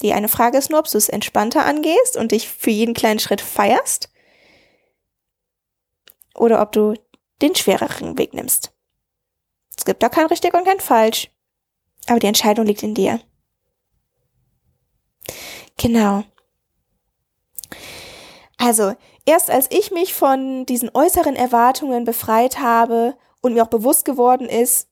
Die 0.01 0.13
eine 0.13 0.27
Frage 0.27 0.57
ist 0.57 0.69
nur, 0.69 0.79
ob 0.79 0.89
du 0.89 0.97
es 0.97 1.09
entspannter 1.09 1.65
angehst 1.65 2.17
und 2.17 2.31
dich 2.31 2.49
für 2.49 2.69
jeden 2.69 2.93
kleinen 2.93 3.19
Schritt 3.19 3.41
feierst 3.41 4.09
oder 6.35 6.61
ob 6.61 6.71
du 6.71 6.95
den 7.41 7.55
schwereren 7.55 8.17
Weg 8.17 8.33
nimmst. 8.33 8.73
Es 9.77 9.85
gibt 9.85 10.03
da 10.03 10.09
kein 10.09 10.27
richtig 10.27 10.53
und 10.53 10.65
kein 10.65 10.79
falsch, 10.79 11.29
aber 12.07 12.19
die 12.19 12.27
Entscheidung 12.27 12.65
liegt 12.65 12.83
in 12.83 12.93
dir. 12.93 13.19
Genau. 15.77 16.23
Also, 18.63 18.93
erst 19.25 19.51
als 19.51 19.67
ich 19.71 19.91
mich 19.91 20.13
von 20.13 20.65
diesen 20.65 20.89
äußeren 20.93 21.35
Erwartungen 21.35 22.05
befreit 22.05 22.59
habe 22.59 23.13
und 23.41 23.53
mir 23.53 23.63
auch 23.63 23.67
bewusst 23.69 24.05
geworden 24.05 24.47
ist, 24.47 24.87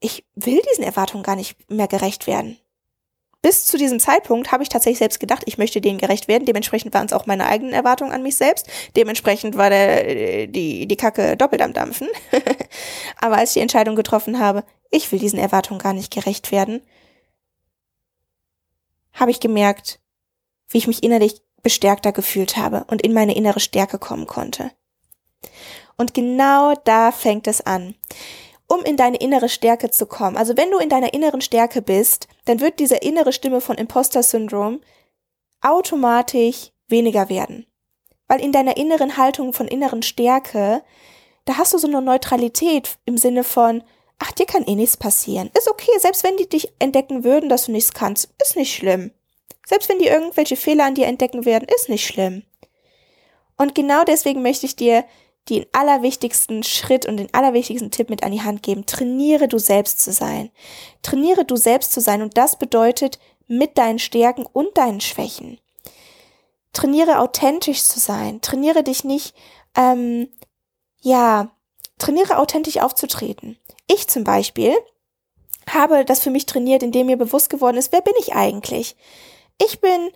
ich 0.00 0.26
will 0.34 0.60
diesen 0.72 0.82
Erwartungen 0.82 1.22
gar 1.22 1.36
nicht 1.36 1.70
mehr 1.70 1.86
gerecht 1.86 2.26
werden. 2.26 2.58
Bis 3.40 3.66
zu 3.66 3.78
diesem 3.78 4.00
Zeitpunkt 4.00 4.50
habe 4.50 4.64
ich 4.64 4.68
tatsächlich 4.68 4.98
selbst 4.98 5.20
gedacht, 5.20 5.44
ich 5.46 5.58
möchte 5.58 5.80
denen 5.80 5.98
gerecht 5.98 6.26
werden. 6.26 6.44
Dementsprechend 6.44 6.92
waren 6.92 7.06
es 7.06 7.12
auch 7.12 7.26
meine 7.26 7.46
eigenen 7.46 7.72
Erwartungen 7.72 8.10
an 8.10 8.24
mich 8.24 8.34
selbst. 8.34 8.68
Dementsprechend 8.96 9.56
war 9.56 9.70
der, 9.70 10.48
die, 10.48 10.88
die 10.88 10.96
Kacke 10.96 11.36
doppelt 11.36 11.62
am 11.62 11.72
Dampfen. 11.72 12.08
Aber 13.20 13.36
als 13.36 13.50
ich 13.50 13.54
die 13.54 13.60
Entscheidung 13.60 13.94
getroffen 13.94 14.40
habe, 14.40 14.64
ich 14.90 15.12
will 15.12 15.20
diesen 15.20 15.38
Erwartungen 15.38 15.78
gar 15.78 15.92
nicht 15.92 16.12
gerecht 16.12 16.50
werden, 16.50 16.82
habe 19.12 19.30
ich 19.30 19.38
gemerkt, 19.38 20.00
wie 20.68 20.78
ich 20.78 20.88
mich 20.88 21.04
innerlich 21.04 21.45
bestärkter 21.62 22.12
gefühlt 22.12 22.56
habe 22.56 22.84
und 22.88 23.02
in 23.02 23.12
meine 23.12 23.34
innere 23.34 23.60
Stärke 23.60 23.98
kommen 23.98 24.26
konnte. 24.26 24.70
Und 25.96 26.14
genau 26.14 26.74
da 26.84 27.12
fängt 27.12 27.46
es 27.46 27.60
an. 27.60 27.94
Um 28.68 28.82
in 28.82 28.96
deine 28.96 29.18
innere 29.18 29.48
Stärke 29.48 29.90
zu 29.90 30.06
kommen, 30.06 30.36
also 30.36 30.56
wenn 30.56 30.70
du 30.70 30.78
in 30.78 30.88
deiner 30.88 31.14
inneren 31.14 31.40
Stärke 31.40 31.82
bist, 31.82 32.26
dann 32.46 32.60
wird 32.60 32.80
diese 32.80 32.96
innere 32.96 33.32
Stimme 33.32 33.60
von 33.60 33.76
Imposter-Syndrom 33.76 34.80
automatisch 35.60 36.72
weniger 36.88 37.28
werden. 37.28 37.66
Weil 38.28 38.40
in 38.40 38.50
deiner 38.52 38.76
inneren 38.76 39.16
Haltung 39.16 39.52
von 39.52 39.68
inneren 39.68 40.02
Stärke, 40.02 40.82
da 41.44 41.58
hast 41.58 41.74
du 41.74 41.78
so 41.78 41.86
eine 41.86 42.02
Neutralität 42.02 42.98
im 43.04 43.16
Sinne 43.16 43.44
von, 43.44 43.84
ach, 44.18 44.32
dir 44.32 44.46
kann 44.46 44.64
eh 44.64 44.74
nichts 44.74 44.96
passieren. 44.96 45.50
Ist 45.56 45.70
okay, 45.70 45.92
selbst 45.98 46.24
wenn 46.24 46.36
die 46.36 46.48
dich 46.48 46.72
entdecken 46.80 47.22
würden, 47.22 47.48
dass 47.48 47.66
du 47.66 47.72
nichts 47.72 47.92
kannst, 47.92 48.34
ist 48.42 48.56
nicht 48.56 48.74
schlimm. 48.74 49.12
Selbst 49.68 49.88
wenn 49.88 49.98
die 49.98 50.06
irgendwelche 50.06 50.56
Fehler 50.56 50.84
an 50.84 50.94
dir 50.94 51.06
entdecken 51.06 51.44
werden, 51.44 51.68
ist 51.74 51.88
nicht 51.88 52.06
schlimm. 52.06 52.44
Und 53.58 53.74
genau 53.74 54.04
deswegen 54.04 54.40
möchte 54.40 54.64
ich 54.64 54.76
dir 54.76 55.04
den 55.48 55.66
allerwichtigsten 55.72 56.62
Schritt 56.62 57.04
und 57.04 57.16
den 57.16 57.32
allerwichtigsten 57.34 57.90
Tipp 57.90 58.08
mit 58.08 58.22
an 58.22 58.32
die 58.32 58.42
Hand 58.42 58.62
geben. 58.62 58.86
Trainiere 58.86 59.48
du 59.48 59.58
selbst 59.58 60.00
zu 60.00 60.12
sein. 60.12 60.50
Trainiere 61.02 61.44
du 61.44 61.56
selbst 61.56 61.92
zu 61.92 62.00
sein 62.00 62.22
und 62.22 62.38
das 62.38 62.58
bedeutet 62.58 63.18
mit 63.48 63.76
deinen 63.76 63.98
Stärken 63.98 64.46
und 64.46 64.76
deinen 64.78 65.00
Schwächen. 65.00 65.58
Trainiere 66.72 67.18
authentisch 67.18 67.82
zu 67.82 67.98
sein. 67.98 68.40
Trainiere 68.42 68.84
dich 68.84 69.02
nicht, 69.02 69.34
ähm, 69.76 70.28
ja, 71.00 71.50
trainiere 71.98 72.38
authentisch 72.38 72.78
aufzutreten. 72.78 73.58
Ich 73.88 74.08
zum 74.08 74.22
Beispiel 74.22 74.76
habe 75.68 76.04
das 76.04 76.20
für 76.20 76.30
mich 76.30 76.46
trainiert, 76.46 76.84
indem 76.84 77.06
mir 77.06 77.16
bewusst 77.16 77.50
geworden 77.50 77.76
ist, 77.76 77.92
wer 77.92 78.00
bin 78.00 78.14
ich 78.20 78.34
eigentlich? 78.34 78.96
Ich 79.58 79.80
bin, 79.80 80.10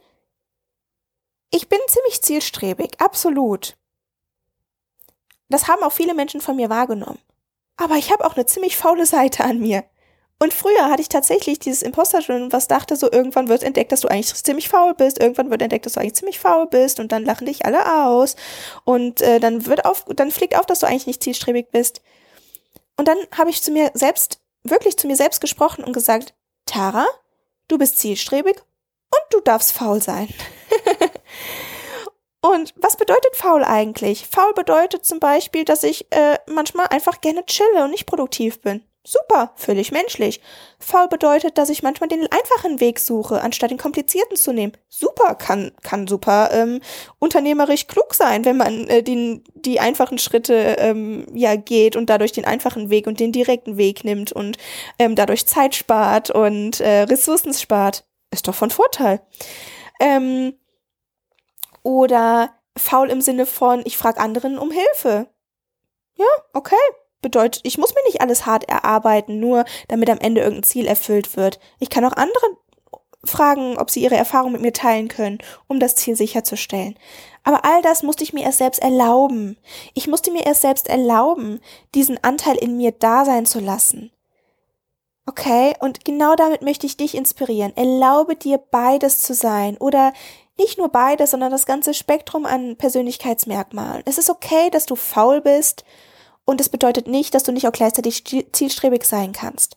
ich 1.51 1.69
bin 1.69 1.79
ziemlich 1.89 2.23
zielstrebig, 2.23 3.01
absolut. 3.01 3.77
Das 5.49 5.69
haben 5.69 5.83
auch 5.83 5.93
viele 5.93 6.15
Menschen 6.15 6.41
von 6.41 6.57
mir 6.57 6.71
wahrgenommen. 6.71 7.19
Aber 7.77 7.97
ich 7.97 8.13
habe 8.13 8.25
auch 8.25 8.37
eine 8.37 8.47
ziemlich 8.47 8.77
faule 8.77 9.07
Seite 9.07 9.45
an 9.45 9.59
mir. 9.59 9.85
Und 10.43 10.55
früher 10.55 10.89
hatte 10.89 11.03
ich 11.03 11.09
tatsächlich 11.11 11.59
dieses 11.59 11.83
Imposter-Syndrom, 11.83 12.53
was 12.53 12.67
dachte, 12.67 12.97
so 12.97 13.13
irgendwann 13.13 13.49
wird 13.49 13.63
entdeckt, 13.63 13.93
dass 13.93 14.01
du 14.01 14.09
eigentlich 14.09 14.33
ziemlich 14.43 14.71
faul 14.71 14.95
bist, 14.95 15.21
irgendwann 15.21 15.51
wird 15.51 15.61
entdeckt, 15.61 15.85
dass 15.85 15.95
du 15.95 16.01
eigentlich 16.01 16.15
ziemlich 16.15 16.39
faul 16.39 16.67
bist 16.67 16.99
und 16.99 17.13
dann 17.13 17.27
lachen 17.27 17.47
dich 17.47 17.67
alle 17.67 18.07
aus 18.07 18.37
und 18.85 19.21
äh, 19.21 19.39
dann 19.39 19.67
wird 19.67 19.85
auf, 19.85 20.07
dann 20.07 20.31
fliegt 20.31 20.57
auf, 20.57 20.65
dass 20.65 20.79
du 20.79 20.87
eigentlich 20.87 21.07
nicht 21.07 21.23
zielstrebig 21.23 21.69
bist. 21.71 22.01
Und 22.97 23.07
dann 23.07 23.19
habe 23.37 23.51
ich 23.51 23.61
zu 23.61 23.71
mir 23.71 23.91
selbst, 23.93 24.41
wirklich 24.63 24.97
zu 24.97 25.07
mir 25.07 25.17
selbst 25.17 25.43
gesprochen 25.43 25.85
und 25.85 25.93
gesagt, 25.93 26.33
Tara, 26.65 27.07
du 27.69 27.77
bist 27.77 27.99
zielstrebig 27.99 28.63
und 29.25 29.35
du 29.35 29.41
darfst 29.41 29.73
faul 29.73 30.03
sein. 30.03 30.29
und 32.43 32.75
was 32.77 32.97
bedeutet 32.97 33.35
faul 33.35 33.65
eigentlich? 33.65 34.27
Faul 34.27 34.53
bedeutet 34.55 35.05
zum 35.05 35.21
Beispiel, 35.21 35.65
dass 35.65 35.83
ich 35.83 36.11
äh, 36.13 36.39
manchmal 36.47 36.87
einfach 36.89 37.21
gerne 37.21 37.45
chille 37.47 37.85
und 37.85 37.91
nicht 37.91 38.07
produktiv 38.07 38.61
bin. 38.61 38.83
Super, 39.03 39.53
völlig 39.57 39.93
menschlich. 39.93 40.43
Faul 40.79 41.09
bedeutet, 41.09 41.57
dass 41.57 41.71
ich 41.71 41.83
manchmal 41.83 42.09
den 42.09 42.29
einfachen 42.31 42.81
Weg 42.81 42.99
suche, 42.99 43.41
anstatt 43.41 43.71
den 43.71 43.79
komplizierten 43.79 44.37
zu 44.37 44.53
nehmen. 44.53 44.75
Super, 44.91 45.37
kann, 45.37 45.73
kann 45.83 46.07
super 46.07 46.51
ähm, 46.53 46.81
unternehmerisch 47.19 47.87
klug 47.87 48.13
sein, 48.13 48.45
wenn 48.45 48.59
man 48.59 48.89
äh, 48.89 49.03
den, 49.03 49.43
die 49.55 49.81
einfachen 49.81 50.19
Schritte 50.19 50.77
ähm, 50.79 51.25
ja 51.33 51.57
geht 51.57 51.97
und 51.97 52.11
dadurch 52.11 52.33
den 52.33 52.45
einfachen 52.45 52.91
Weg 52.91 53.07
und 53.07 53.21
den 53.21 53.33
direkten 53.33 53.79
Weg 53.79 54.05
nimmt 54.05 54.33
und 54.33 54.59
ähm, 54.99 55.17
dadurch 55.17 55.47
Zeit 55.47 55.75
spart 55.75 56.31
und 56.31 56.81
äh, 56.81 57.05
Ressourcen 57.05 57.55
spart. 57.55 58.05
Ist 58.31 58.49
doch 58.49 58.55
von 58.55 58.71
Vorteil. 58.71 59.21
Ähm, 60.01 60.55
oder 61.83 62.55
faul 62.77 63.11
im 63.11 63.21
Sinne 63.21 63.47
von, 63.47 63.83
ich 63.85 63.97
frage 63.97 64.21
anderen 64.21 64.59
um 64.59 64.71
Hilfe. 64.71 65.29
Ja, 66.15 66.27
okay, 66.53 66.77
bedeutet, 67.23 67.63
ich 67.65 67.79
muss 67.79 67.95
mir 67.95 68.05
nicht 68.07 68.21
alles 68.21 68.47
hart 68.47 68.69
erarbeiten, 68.69 69.41
nur 69.41 69.65
damit 69.89 70.11
am 70.11 70.19
Ende 70.19 70.43
irgendein 70.43 70.65
Ziel 70.65 70.87
erfüllt 70.87 71.37
wird. 71.37 71.59
Ich 71.79 71.91
kann 71.91 72.05
auch 72.05 72.13
andere 72.13 72.45
fragen, 73.25 73.77
ob 73.79 73.91
sie 73.91 74.03
ihre 74.03 74.17
Erfahrung 74.17 74.53
mit 74.53 74.63
mir 74.63 74.73
teilen 74.73 75.09
können, 75.09 75.39
um 75.69 75.79
das 75.79 75.95
Ziel 75.95 76.17
sicherzustellen. 76.17 76.99
Aber 77.45 77.65
all 77.65 77.83
das 77.83 78.03
musste 78.03 78.25
ich 78.25 78.33
mir 78.33 78.45
erst 78.45 78.59
selbst 78.59 78.81
erlauben. 78.81 79.59
Ich 79.95 80.07
musste 80.07 80.31
mir 80.31 80.47
erst 80.47 80.63
selbst 80.63 80.89
erlauben, 80.89 81.61
diesen 81.95 82.23
Anteil 82.23 82.57
in 82.57 82.77
mir 82.77 82.93
da 82.93 83.25
sein 83.25 83.47
zu 83.47 83.61
lassen. 83.61 84.11
Okay, 85.27 85.75
und 85.81 86.05
genau 86.05 86.35
damit 86.35 86.63
möchte 86.63 86.87
ich 86.87 86.97
dich 86.97 87.15
inspirieren. 87.15 87.77
Erlaube 87.77 88.37
dir 88.37 88.59
beides 88.59 89.23
zu 89.23 89.35
sein 89.35 89.77
oder 89.77 90.13
nicht 90.59 90.79
nur 90.79 90.89
beides, 90.89 91.31
sondern 91.31 91.51
das 91.51 91.67
ganze 91.67 91.95
Spektrum 91.95 92.47
an 92.47 92.77
Persönlichkeitsmerkmalen. 92.77 94.03
Es 94.07 94.19
ist 94.19 94.29
okay, 94.29 94.71
dass 94.71 94.87
du 94.87 94.97
faul 94.97 95.41
bist 95.41 95.85
und 96.45 96.61
es 96.61 96.69
bedeutet 96.69 97.07
nicht, 97.07 97.35
dass 97.35 97.45
du 97.45 97.53
nicht 97.53 97.67
auch 97.67 97.73
gleichzeitig 97.73 98.25
zielstrebig 98.53 99.05
sein 99.05 99.33
kannst. 99.33 99.77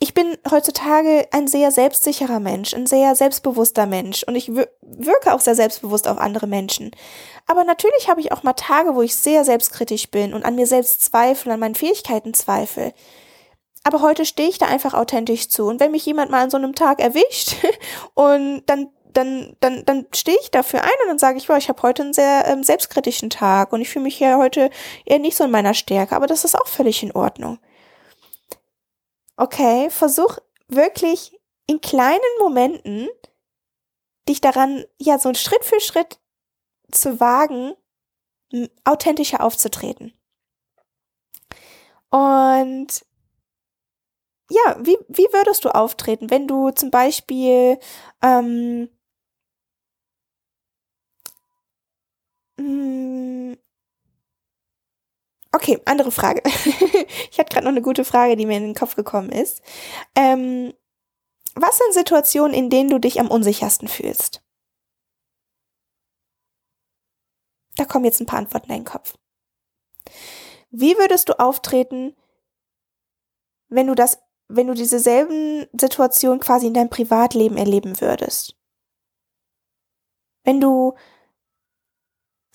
Ich 0.00 0.12
bin 0.12 0.36
heutzutage 0.50 1.28
ein 1.30 1.46
sehr 1.46 1.70
selbstsicherer 1.70 2.40
Mensch, 2.40 2.74
ein 2.74 2.86
sehr 2.86 3.14
selbstbewusster 3.14 3.86
Mensch 3.86 4.22
und 4.24 4.34
ich 4.34 4.50
wirke 4.54 5.32
auch 5.32 5.40
sehr 5.40 5.54
selbstbewusst 5.54 6.08
auf 6.08 6.18
andere 6.18 6.46
Menschen. 6.46 6.90
Aber 7.46 7.64
natürlich 7.64 8.08
habe 8.08 8.20
ich 8.20 8.32
auch 8.32 8.42
mal 8.42 8.54
Tage, 8.54 8.94
wo 8.94 9.02
ich 9.02 9.14
sehr 9.14 9.44
selbstkritisch 9.44 10.10
bin 10.10 10.34
und 10.34 10.44
an 10.44 10.56
mir 10.56 10.66
selbst 10.66 11.02
zweifle, 11.02 11.52
an 11.52 11.60
meinen 11.60 11.74
Fähigkeiten 11.74 12.34
zweifle. 12.34 12.92
Aber 13.84 14.00
heute 14.00 14.24
stehe 14.24 14.48
ich 14.48 14.58
da 14.58 14.66
einfach 14.66 14.94
authentisch 14.94 15.48
zu. 15.48 15.66
Und 15.66 15.78
wenn 15.78 15.90
mich 15.90 16.06
jemand 16.06 16.30
mal 16.30 16.42
an 16.42 16.50
so 16.50 16.56
einem 16.56 16.74
Tag 16.74 17.00
erwischt 17.00 17.56
und 18.14 18.62
dann 18.66 18.88
dann, 19.12 19.56
dann, 19.60 19.84
dann 19.84 20.06
stehe 20.12 20.36
ich 20.40 20.50
dafür 20.50 20.82
ein 20.82 20.90
und 21.02 21.08
dann 21.08 21.18
sage 21.18 21.38
ich, 21.38 21.46
boah, 21.46 21.56
ich 21.56 21.68
habe 21.68 21.80
heute 21.82 22.02
einen 22.02 22.12
sehr 22.12 22.46
ähm, 22.46 22.64
selbstkritischen 22.64 23.30
Tag 23.30 23.72
und 23.72 23.80
ich 23.80 23.88
fühle 23.88 24.02
mich 24.02 24.18
ja 24.18 24.38
heute 24.38 24.70
eher 25.04 25.20
nicht 25.20 25.36
so 25.36 25.44
in 25.44 25.50
meiner 25.50 25.72
Stärke, 25.72 26.16
aber 26.16 26.26
das 26.26 26.44
ist 26.44 26.56
auch 26.56 26.66
völlig 26.66 27.02
in 27.02 27.12
Ordnung. 27.12 27.58
Okay, 29.36 29.88
versuch 29.90 30.38
wirklich 30.68 31.38
in 31.66 31.80
kleinen 31.80 32.20
Momenten 32.40 33.08
dich 34.28 34.40
daran, 34.40 34.84
ja, 34.98 35.18
so 35.18 35.32
Schritt 35.34 35.64
für 35.64 35.80
Schritt 35.80 36.18
zu 36.90 37.20
wagen, 37.20 37.74
authentischer 38.84 39.42
aufzutreten. 39.42 40.12
Und 42.10 43.04
ja, 44.50 44.76
wie, 44.80 44.96
wie 45.08 45.26
würdest 45.32 45.64
du 45.64 45.74
auftreten, 45.74 46.30
wenn 46.30 46.46
du 46.46 46.70
zum 46.70 46.90
Beispiel 46.90 47.78
ähm, 48.22 48.88
Mm. 52.58 53.54
Okay, 55.52 55.80
andere 55.84 56.10
Frage. 56.10 56.42
ich 57.30 57.38
hatte 57.38 57.52
gerade 57.52 57.64
noch 57.64 57.72
eine 57.72 57.82
gute 57.82 58.04
Frage, 58.04 58.36
die 58.36 58.46
mir 58.46 58.56
in 58.56 58.64
den 58.64 58.74
Kopf 58.74 58.96
gekommen 58.96 59.30
ist. 59.30 59.62
Ähm, 60.16 60.74
was 61.54 61.78
sind 61.78 61.94
Situationen, 61.94 62.52
in 62.54 62.70
denen 62.70 62.90
du 62.90 62.98
dich 62.98 63.20
am 63.20 63.28
unsichersten 63.30 63.86
fühlst? 63.86 64.42
Da 67.76 67.84
kommen 67.84 68.04
jetzt 68.04 68.20
ein 68.20 68.26
paar 68.26 68.38
Antworten 68.38 68.66
in 68.66 68.76
deinen 68.76 68.84
Kopf. 68.84 69.16
Wie 70.70 70.96
würdest 70.98 71.28
du 71.28 71.38
auftreten, 71.38 72.16
wenn 73.68 73.86
du 73.86 73.94
das, 73.94 74.18
wenn 74.48 74.66
du 74.66 74.74
diese 74.74 74.98
selben 74.98 75.66
Situationen 75.78 76.40
quasi 76.40 76.66
in 76.66 76.74
deinem 76.74 76.90
Privatleben 76.90 77.56
erleben 77.56 78.00
würdest? 78.00 78.56
Wenn 80.44 80.60
du 80.60 80.94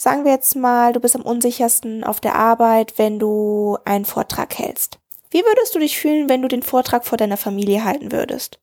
Sagen 0.02 0.24
wir 0.24 0.32
jetzt 0.32 0.56
mal, 0.56 0.94
du 0.94 1.02
bist 1.02 1.18
am 1.18 1.24
unsichersten 1.24 2.06
auf 2.06 2.22
der 2.22 2.36
Arbeit, 2.36 2.98
wenn 2.98 3.20
du 3.20 3.78
einen 3.84 4.06
Vortrag 4.06 4.58
hältst. 4.58 4.98
Wie 5.30 5.44
würdest 5.44 5.76
du 5.76 5.80
dich 5.80 6.00
fühlen, 6.00 6.30
wenn 6.30 6.42
du 6.42 6.48
den 6.48 6.64
Vortrag 6.64 7.06
vor 7.06 7.18
deiner 7.18 7.36
Familie 7.36 7.84
halten 7.84 8.14
würdest? 8.14 8.62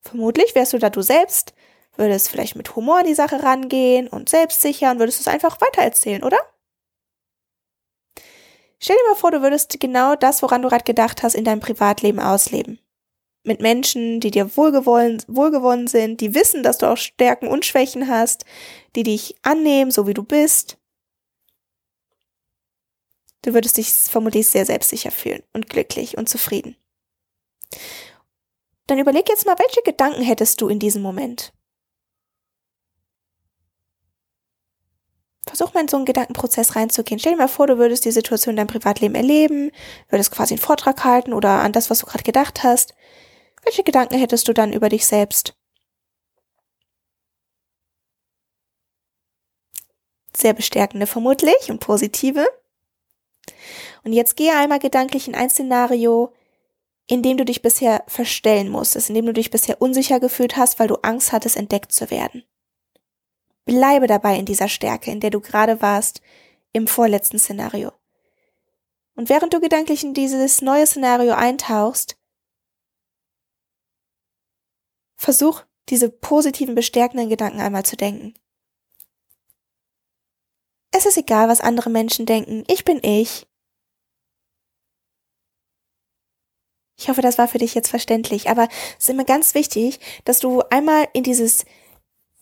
Vermutlich 0.00 0.54
wärst 0.54 0.72
du 0.72 0.78
da 0.78 0.88
du 0.88 1.02
selbst, 1.02 1.52
würdest 1.96 2.30
vielleicht 2.30 2.56
mit 2.56 2.74
Humor 2.76 3.00
an 3.00 3.06
die 3.06 3.14
Sache 3.14 3.42
rangehen 3.42 4.08
und 4.08 4.30
selbstsicher 4.30 4.90
und 4.90 5.00
würdest 5.00 5.20
es 5.20 5.28
einfach 5.28 5.60
weitererzählen, 5.60 6.24
oder? 6.24 6.38
Stell 8.84 8.96
dir 8.96 9.08
mal 9.08 9.16
vor, 9.16 9.30
du 9.30 9.40
würdest 9.40 9.80
genau 9.80 10.14
das, 10.14 10.42
woran 10.42 10.60
du 10.60 10.68
gerade 10.68 10.84
gedacht 10.84 11.22
hast, 11.22 11.34
in 11.34 11.44
deinem 11.44 11.60
Privatleben 11.60 12.20
ausleben 12.20 12.78
mit 13.44 13.60
Menschen, 13.60 14.20
die 14.20 14.30
dir 14.30 14.56
wohlgewollen, 14.56 15.22
wohlgewonnen 15.26 15.86
sind, 15.86 16.20
die 16.20 16.34
wissen, 16.34 16.62
dass 16.62 16.78
du 16.78 16.86
auch 16.86 16.96
Stärken 16.96 17.46
und 17.46 17.64
Schwächen 17.64 18.08
hast, 18.08 18.44
die 18.96 19.02
dich 19.02 19.36
annehmen, 19.42 19.90
so 19.90 20.06
wie 20.06 20.14
du 20.14 20.22
bist. 20.22 20.78
Du 23.42 23.52
würdest 23.52 23.76
dich 23.76 23.92
vermutlich 23.92 24.48
sehr 24.48 24.64
selbstsicher 24.64 25.10
fühlen 25.10 25.42
und 25.52 25.68
glücklich 25.68 26.16
und 26.16 26.28
zufrieden. 26.28 26.76
Dann 28.86 28.98
überleg 28.98 29.28
jetzt 29.28 29.46
mal, 29.46 29.58
welche 29.58 29.82
Gedanken 29.82 30.22
hättest 30.22 30.60
du 30.60 30.68
in 30.68 30.78
diesem 30.78 31.02
Moment? 31.02 31.52
Versuch 35.46 35.74
mal 35.74 35.80
in 35.80 35.88
so 35.88 35.96
einen 35.96 36.06
Gedankenprozess 36.06 36.74
reinzugehen. 36.74 37.18
Stell 37.18 37.32
dir 37.32 37.38
mal 37.38 37.48
vor, 37.48 37.66
du 37.66 37.78
würdest 37.78 38.04
die 38.04 38.10
Situation 38.10 38.52
in 38.52 38.56
deinem 38.56 38.66
Privatleben 38.68 39.14
erleben, 39.14 39.70
würdest 40.08 40.30
quasi 40.30 40.54
einen 40.54 40.60
Vortrag 40.60 41.04
halten 41.04 41.32
oder 41.32 41.60
an 41.60 41.72
das, 41.72 41.90
was 41.90 41.98
du 42.00 42.06
gerade 42.06 42.24
gedacht 42.24 42.62
hast. 42.62 42.94
Welche 43.62 43.82
Gedanken 43.82 44.18
hättest 44.18 44.48
du 44.48 44.52
dann 44.52 44.72
über 44.72 44.88
dich 44.88 45.06
selbst? 45.06 45.54
Sehr 50.36 50.54
bestärkende 50.54 51.06
vermutlich 51.06 51.70
und 51.70 51.80
positive. 51.80 52.46
Und 54.02 54.12
jetzt 54.12 54.36
gehe 54.36 54.56
einmal 54.56 54.78
gedanklich 54.78 55.28
in 55.28 55.34
ein 55.34 55.50
Szenario, 55.50 56.32
in 57.06 57.22
dem 57.22 57.36
du 57.36 57.44
dich 57.44 57.62
bisher 57.62 58.02
verstellen 58.06 58.68
musstest, 58.70 59.08
in 59.10 59.14
dem 59.14 59.26
du 59.26 59.32
dich 59.32 59.50
bisher 59.50 59.80
unsicher 59.80 60.20
gefühlt 60.20 60.56
hast, 60.56 60.78
weil 60.78 60.88
du 60.88 60.96
Angst 61.02 61.32
hattest, 61.32 61.56
entdeckt 61.56 61.92
zu 61.92 62.10
werden. 62.10 62.44
Bleibe 63.64 64.06
dabei 64.06 64.38
in 64.38 64.44
dieser 64.44 64.68
Stärke, 64.68 65.10
in 65.10 65.20
der 65.20 65.30
du 65.30 65.40
gerade 65.40 65.80
warst, 65.80 66.20
im 66.72 66.86
vorletzten 66.86 67.38
Szenario. 67.38 67.92
Und 69.14 69.28
während 69.28 69.54
du 69.54 69.60
gedanklich 69.60 70.02
in 70.04 70.12
dieses 70.12 70.60
neue 70.60 70.86
Szenario 70.86 71.34
eintauchst, 71.34 72.16
Versuch, 75.16 75.62
diese 75.88 76.10
positiven, 76.10 76.74
bestärkenden 76.74 77.30
Gedanken 77.30 77.60
einmal 77.60 77.84
zu 77.84 77.96
denken. 77.96 78.34
Es 80.90 81.06
ist 81.06 81.16
egal, 81.16 81.48
was 81.48 81.60
andere 81.60 81.88
Menschen 81.88 82.26
denken. 82.26 82.64
Ich 82.68 82.84
bin 82.84 83.00
ich. 83.02 83.46
Ich 86.96 87.08
hoffe, 87.08 87.22
das 87.22 87.38
war 87.38 87.48
für 87.48 87.58
dich 87.58 87.74
jetzt 87.74 87.88
verständlich, 87.88 88.48
aber 88.48 88.68
es 88.98 89.04
ist 89.04 89.10
immer 89.10 89.24
ganz 89.24 89.54
wichtig, 89.54 89.98
dass 90.24 90.38
du 90.38 90.60
einmal 90.70 91.08
in 91.12 91.24
dieses 91.24 91.64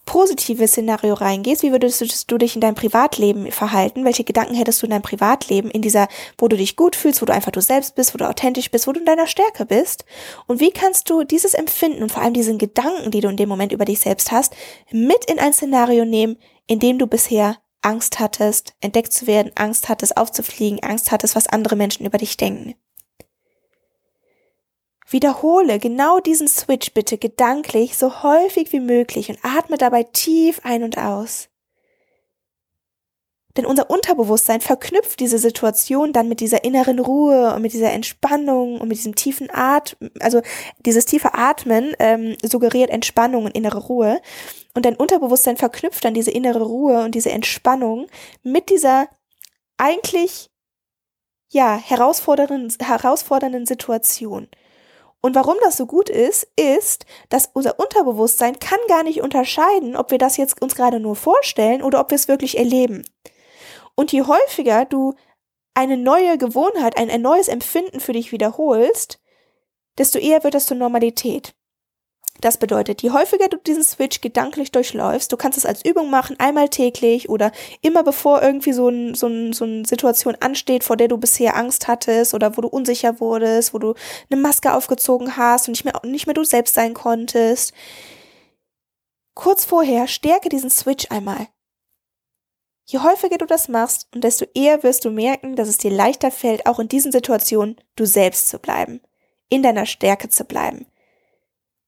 positive 0.04 0.66
Szenario 0.66 1.14
reingehst, 1.14 1.62
wie 1.62 1.70
würdest 1.70 2.30
du 2.30 2.38
dich 2.38 2.54
in 2.54 2.60
deinem 2.60 2.74
Privatleben 2.74 3.50
verhalten? 3.52 4.04
Welche 4.04 4.24
Gedanken 4.24 4.54
hättest 4.54 4.82
du 4.82 4.86
in 4.86 4.90
deinem 4.90 5.02
Privatleben, 5.02 5.70
in 5.70 5.82
dieser, 5.82 6.08
wo 6.38 6.48
du 6.48 6.56
dich 6.56 6.76
gut 6.76 6.96
fühlst, 6.96 7.22
wo 7.22 7.26
du 7.26 7.32
einfach 7.32 7.52
du 7.52 7.60
selbst 7.60 7.94
bist, 7.94 8.12
wo 8.12 8.18
du 8.18 8.28
authentisch 8.28 8.70
bist, 8.70 8.86
wo 8.86 8.92
du 8.92 9.00
in 9.00 9.06
deiner 9.06 9.26
Stärke 9.26 9.64
bist? 9.64 10.04
Und 10.46 10.60
wie 10.60 10.70
kannst 10.70 11.08
du 11.08 11.24
dieses 11.24 11.54
Empfinden 11.54 12.02
und 12.02 12.12
vor 12.12 12.22
allem 12.22 12.34
diesen 12.34 12.58
Gedanken, 12.58 13.10
die 13.10 13.20
du 13.20 13.28
in 13.28 13.36
dem 13.36 13.48
Moment 13.48 13.72
über 13.72 13.84
dich 13.84 14.00
selbst 14.00 14.32
hast, 14.32 14.54
mit 14.90 15.24
in 15.26 15.38
ein 15.38 15.52
Szenario 15.52 16.04
nehmen, 16.04 16.36
in 16.66 16.78
dem 16.78 16.98
du 16.98 17.06
bisher 17.06 17.58
Angst 17.82 18.20
hattest, 18.20 18.74
entdeckt 18.80 19.12
zu 19.12 19.26
werden, 19.26 19.52
Angst 19.56 19.88
hattest, 19.88 20.16
aufzufliegen, 20.16 20.82
Angst 20.82 21.10
hattest, 21.10 21.34
was 21.34 21.48
andere 21.48 21.76
Menschen 21.76 22.06
über 22.06 22.18
dich 22.18 22.36
denken? 22.36 22.74
Wiederhole 25.12 25.78
genau 25.78 26.20
diesen 26.20 26.48
Switch 26.48 26.92
bitte 26.92 27.18
gedanklich 27.18 27.96
so 27.96 28.22
häufig 28.22 28.72
wie 28.72 28.80
möglich 28.80 29.28
und 29.28 29.38
atme 29.42 29.76
dabei 29.76 30.04
tief 30.04 30.60
ein 30.64 30.82
und 30.82 30.98
aus. 30.98 31.48
Denn 33.56 33.66
unser 33.66 33.90
Unterbewusstsein 33.90 34.62
verknüpft 34.62 35.20
diese 35.20 35.38
Situation 35.38 36.14
dann 36.14 36.28
mit 36.28 36.40
dieser 36.40 36.64
inneren 36.64 36.98
Ruhe 36.98 37.54
und 37.54 37.60
mit 37.60 37.74
dieser 37.74 37.92
Entspannung 37.92 38.80
und 38.80 38.88
mit 38.88 38.96
diesem 38.96 39.14
tiefen 39.14 39.50
Atmen. 39.52 40.10
Also 40.20 40.40
dieses 40.86 41.04
tiefe 41.04 41.34
Atmen 41.34 41.94
ähm, 41.98 42.36
suggeriert 42.42 42.88
Entspannung 42.88 43.44
und 43.44 43.54
innere 43.54 43.78
Ruhe. 43.78 44.22
Und 44.74 44.86
dein 44.86 44.96
Unterbewusstsein 44.96 45.58
verknüpft 45.58 46.02
dann 46.04 46.14
diese 46.14 46.30
innere 46.30 46.62
Ruhe 46.62 47.04
und 47.04 47.14
diese 47.14 47.30
Entspannung 47.30 48.06
mit 48.42 48.70
dieser 48.70 49.08
eigentlich 49.76 50.48
ja 51.50 51.76
herausfordernden, 51.76 52.72
herausfordernden 52.80 53.66
Situation. 53.66 54.48
Und 55.22 55.36
warum 55.36 55.54
das 55.62 55.76
so 55.76 55.86
gut 55.86 56.10
ist, 56.10 56.48
ist, 56.56 57.06
dass 57.28 57.48
unser 57.52 57.78
Unterbewusstsein 57.78 58.58
kann 58.58 58.80
gar 58.88 59.04
nicht 59.04 59.22
unterscheiden, 59.22 59.96
ob 59.96 60.10
wir 60.10 60.18
das 60.18 60.36
jetzt 60.36 60.60
uns 60.60 60.74
gerade 60.74 60.98
nur 60.98 61.14
vorstellen 61.14 61.82
oder 61.82 62.00
ob 62.00 62.10
wir 62.10 62.16
es 62.16 62.28
wirklich 62.28 62.58
erleben. 62.58 63.04
Und 63.94 64.10
je 64.10 64.22
häufiger 64.22 64.84
du 64.84 65.14
eine 65.74 65.96
neue 65.96 66.38
Gewohnheit, 66.38 66.98
ein, 66.98 67.08
ein 67.08 67.22
neues 67.22 67.48
Empfinden 67.48 68.00
für 68.00 68.12
dich 68.12 68.32
wiederholst, 68.32 69.20
desto 69.96 70.18
eher 70.18 70.42
wird 70.42 70.54
das 70.54 70.66
zur 70.66 70.76
Normalität. 70.76 71.54
Das 72.40 72.56
bedeutet, 72.56 73.02
je 73.02 73.10
häufiger 73.10 73.48
du 73.48 73.56
diesen 73.56 73.84
Switch 73.84 74.20
gedanklich 74.20 74.72
durchläufst, 74.72 75.30
du 75.30 75.36
kannst 75.36 75.58
es 75.58 75.66
als 75.66 75.84
Übung 75.84 76.10
machen, 76.10 76.40
einmal 76.40 76.68
täglich 76.68 77.28
oder 77.28 77.52
immer 77.82 78.02
bevor 78.02 78.42
irgendwie 78.42 78.72
so, 78.72 78.88
ein, 78.88 79.14
so, 79.14 79.28
ein, 79.28 79.52
so 79.52 79.64
eine 79.64 79.84
Situation 79.84 80.36
ansteht, 80.40 80.82
vor 80.82 80.96
der 80.96 81.08
du 81.08 81.18
bisher 81.18 81.56
Angst 81.56 81.86
hattest 81.86 82.34
oder 82.34 82.56
wo 82.56 82.62
du 82.62 82.68
unsicher 82.68 83.20
wurdest, 83.20 83.74
wo 83.74 83.78
du 83.78 83.94
eine 84.30 84.40
Maske 84.40 84.74
aufgezogen 84.74 85.36
hast 85.36 85.68
und 85.68 85.72
nicht 85.72 85.84
mehr, 85.84 86.00
nicht 86.04 86.26
mehr 86.26 86.34
du 86.34 86.42
selbst 86.42 86.74
sein 86.74 86.94
konntest. 86.94 87.74
Kurz 89.34 89.64
vorher 89.64 90.08
stärke 90.08 90.48
diesen 90.48 90.70
Switch 90.70 91.06
einmal. 91.10 91.46
Je 92.86 92.98
häufiger 92.98 93.38
du 93.38 93.46
das 93.46 93.68
machst 93.68 94.08
und 94.14 94.24
desto 94.24 94.46
eher 94.54 94.82
wirst 94.82 95.04
du 95.04 95.10
merken, 95.10 95.54
dass 95.54 95.68
es 95.68 95.78
dir 95.78 95.90
leichter 95.90 96.30
fällt, 96.30 96.66
auch 96.66 96.78
in 96.80 96.88
diesen 96.88 97.12
Situationen 97.12 97.76
du 97.94 98.04
selbst 98.04 98.48
zu 98.48 98.58
bleiben, 98.58 99.00
in 99.48 99.62
deiner 99.62 99.86
Stärke 99.86 100.28
zu 100.28 100.44
bleiben. 100.44 100.86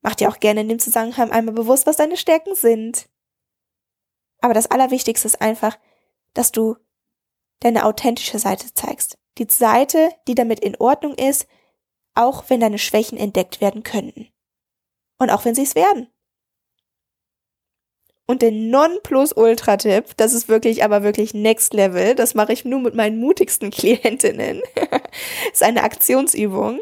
Mach 0.04 0.14
dir 0.14 0.28
auch 0.28 0.38
gerne 0.38 0.60
in 0.60 0.68
dem 0.68 0.78
Zusammenhang 0.78 1.32
einmal 1.32 1.54
bewusst, 1.54 1.86
was 1.86 1.96
deine 1.96 2.18
Stärken 2.18 2.54
sind. 2.54 3.08
Aber 4.42 4.52
das 4.52 4.70
Allerwichtigste 4.70 5.26
ist 5.26 5.40
einfach, 5.40 5.78
dass 6.34 6.52
du 6.52 6.76
deine 7.60 7.86
authentische 7.86 8.38
Seite 8.38 8.72
zeigst. 8.74 9.16
Die 9.38 9.46
Seite, 9.48 10.10
die 10.28 10.34
damit 10.34 10.60
in 10.60 10.76
Ordnung 10.76 11.14
ist, 11.14 11.48
auch 12.14 12.44
wenn 12.48 12.60
deine 12.60 12.78
Schwächen 12.78 13.16
entdeckt 13.16 13.62
werden 13.62 13.82
könnten. 13.82 14.28
Und 15.18 15.30
auch 15.30 15.46
wenn 15.46 15.54
sie 15.54 15.62
es 15.62 15.74
werden. 15.74 16.08
Und 18.26 18.42
der 18.42 18.52
Non-Plus-Ultra-Tipp, 18.52 20.16
das 20.18 20.34
ist 20.34 20.48
wirklich, 20.48 20.84
aber 20.84 21.02
wirklich 21.02 21.32
Next 21.32 21.72
Level, 21.72 22.14
das 22.14 22.34
mache 22.34 22.52
ich 22.52 22.66
nur 22.66 22.80
mit 22.80 22.94
meinen 22.94 23.18
mutigsten 23.18 23.70
Klientinnen, 23.70 24.62
ist 25.52 25.62
eine 25.62 25.82
Aktionsübung. 25.82 26.80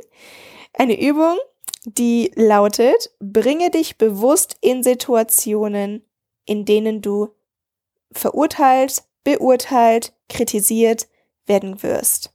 Eine 0.74 1.00
Übung, 1.00 1.38
die 1.85 2.33
lautet, 2.35 3.11
bringe 3.21 3.71
dich 3.71 3.99
bewusst 3.99 4.57
in 4.61 4.83
Situationen, 4.83 6.05
in 6.45 6.64
denen 6.64 7.03
du 7.03 7.35
verurteilt, 8.12 9.05
beurteilt, 9.25 10.12
kritisiert 10.29 11.09
werden 11.47 11.83
wirst. 11.83 12.33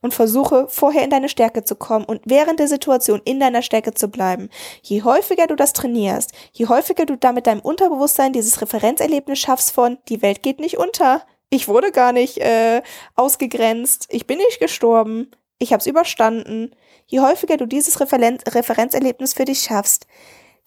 Und 0.00 0.14
versuche 0.14 0.68
vorher 0.68 1.02
in 1.02 1.10
deine 1.10 1.28
Stärke 1.28 1.64
zu 1.64 1.74
kommen 1.74 2.04
und 2.04 2.20
während 2.24 2.60
der 2.60 2.68
Situation 2.68 3.20
in 3.24 3.40
deiner 3.40 3.62
Stärke 3.62 3.94
zu 3.94 4.08
bleiben. 4.08 4.48
Je 4.82 5.02
häufiger 5.02 5.48
du 5.48 5.56
das 5.56 5.72
trainierst, 5.72 6.30
je 6.52 6.68
häufiger 6.68 7.04
du 7.04 7.16
damit 7.16 7.48
deinem 7.48 7.60
Unterbewusstsein 7.60 8.32
dieses 8.32 8.62
Referenzerlebnis 8.62 9.40
schaffst 9.40 9.72
von, 9.72 9.98
die 10.08 10.22
Welt 10.22 10.44
geht 10.44 10.60
nicht 10.60 10.78
unter, 10.78 11.26
ich 11.50 11.66
wurde 11.66 11.90
gar 11.90 12.12
nicht 12.12 12.38
äh, 12.38 12.82
ausgegrenzt, 13.16 14.06
ich 14.10 14.26
bin 14.26 14.38
nicht 14.38 14.60
gestorben, 14.60 15.32
ich 15.58 15.72
habe 15.72 15.80
es 15.80 15.86
überstanden. 15.86 16.74
Je 17.08 17.20
häufiger 17.20 17.56
du 17.56 17.66
dieses 17.66 18.00
Referen 18.00 18.38
Referenzerlebnis 18.46 19.32
für 19.34 19.46
dich 19.46 19.62
schaffst, 19.62 20.06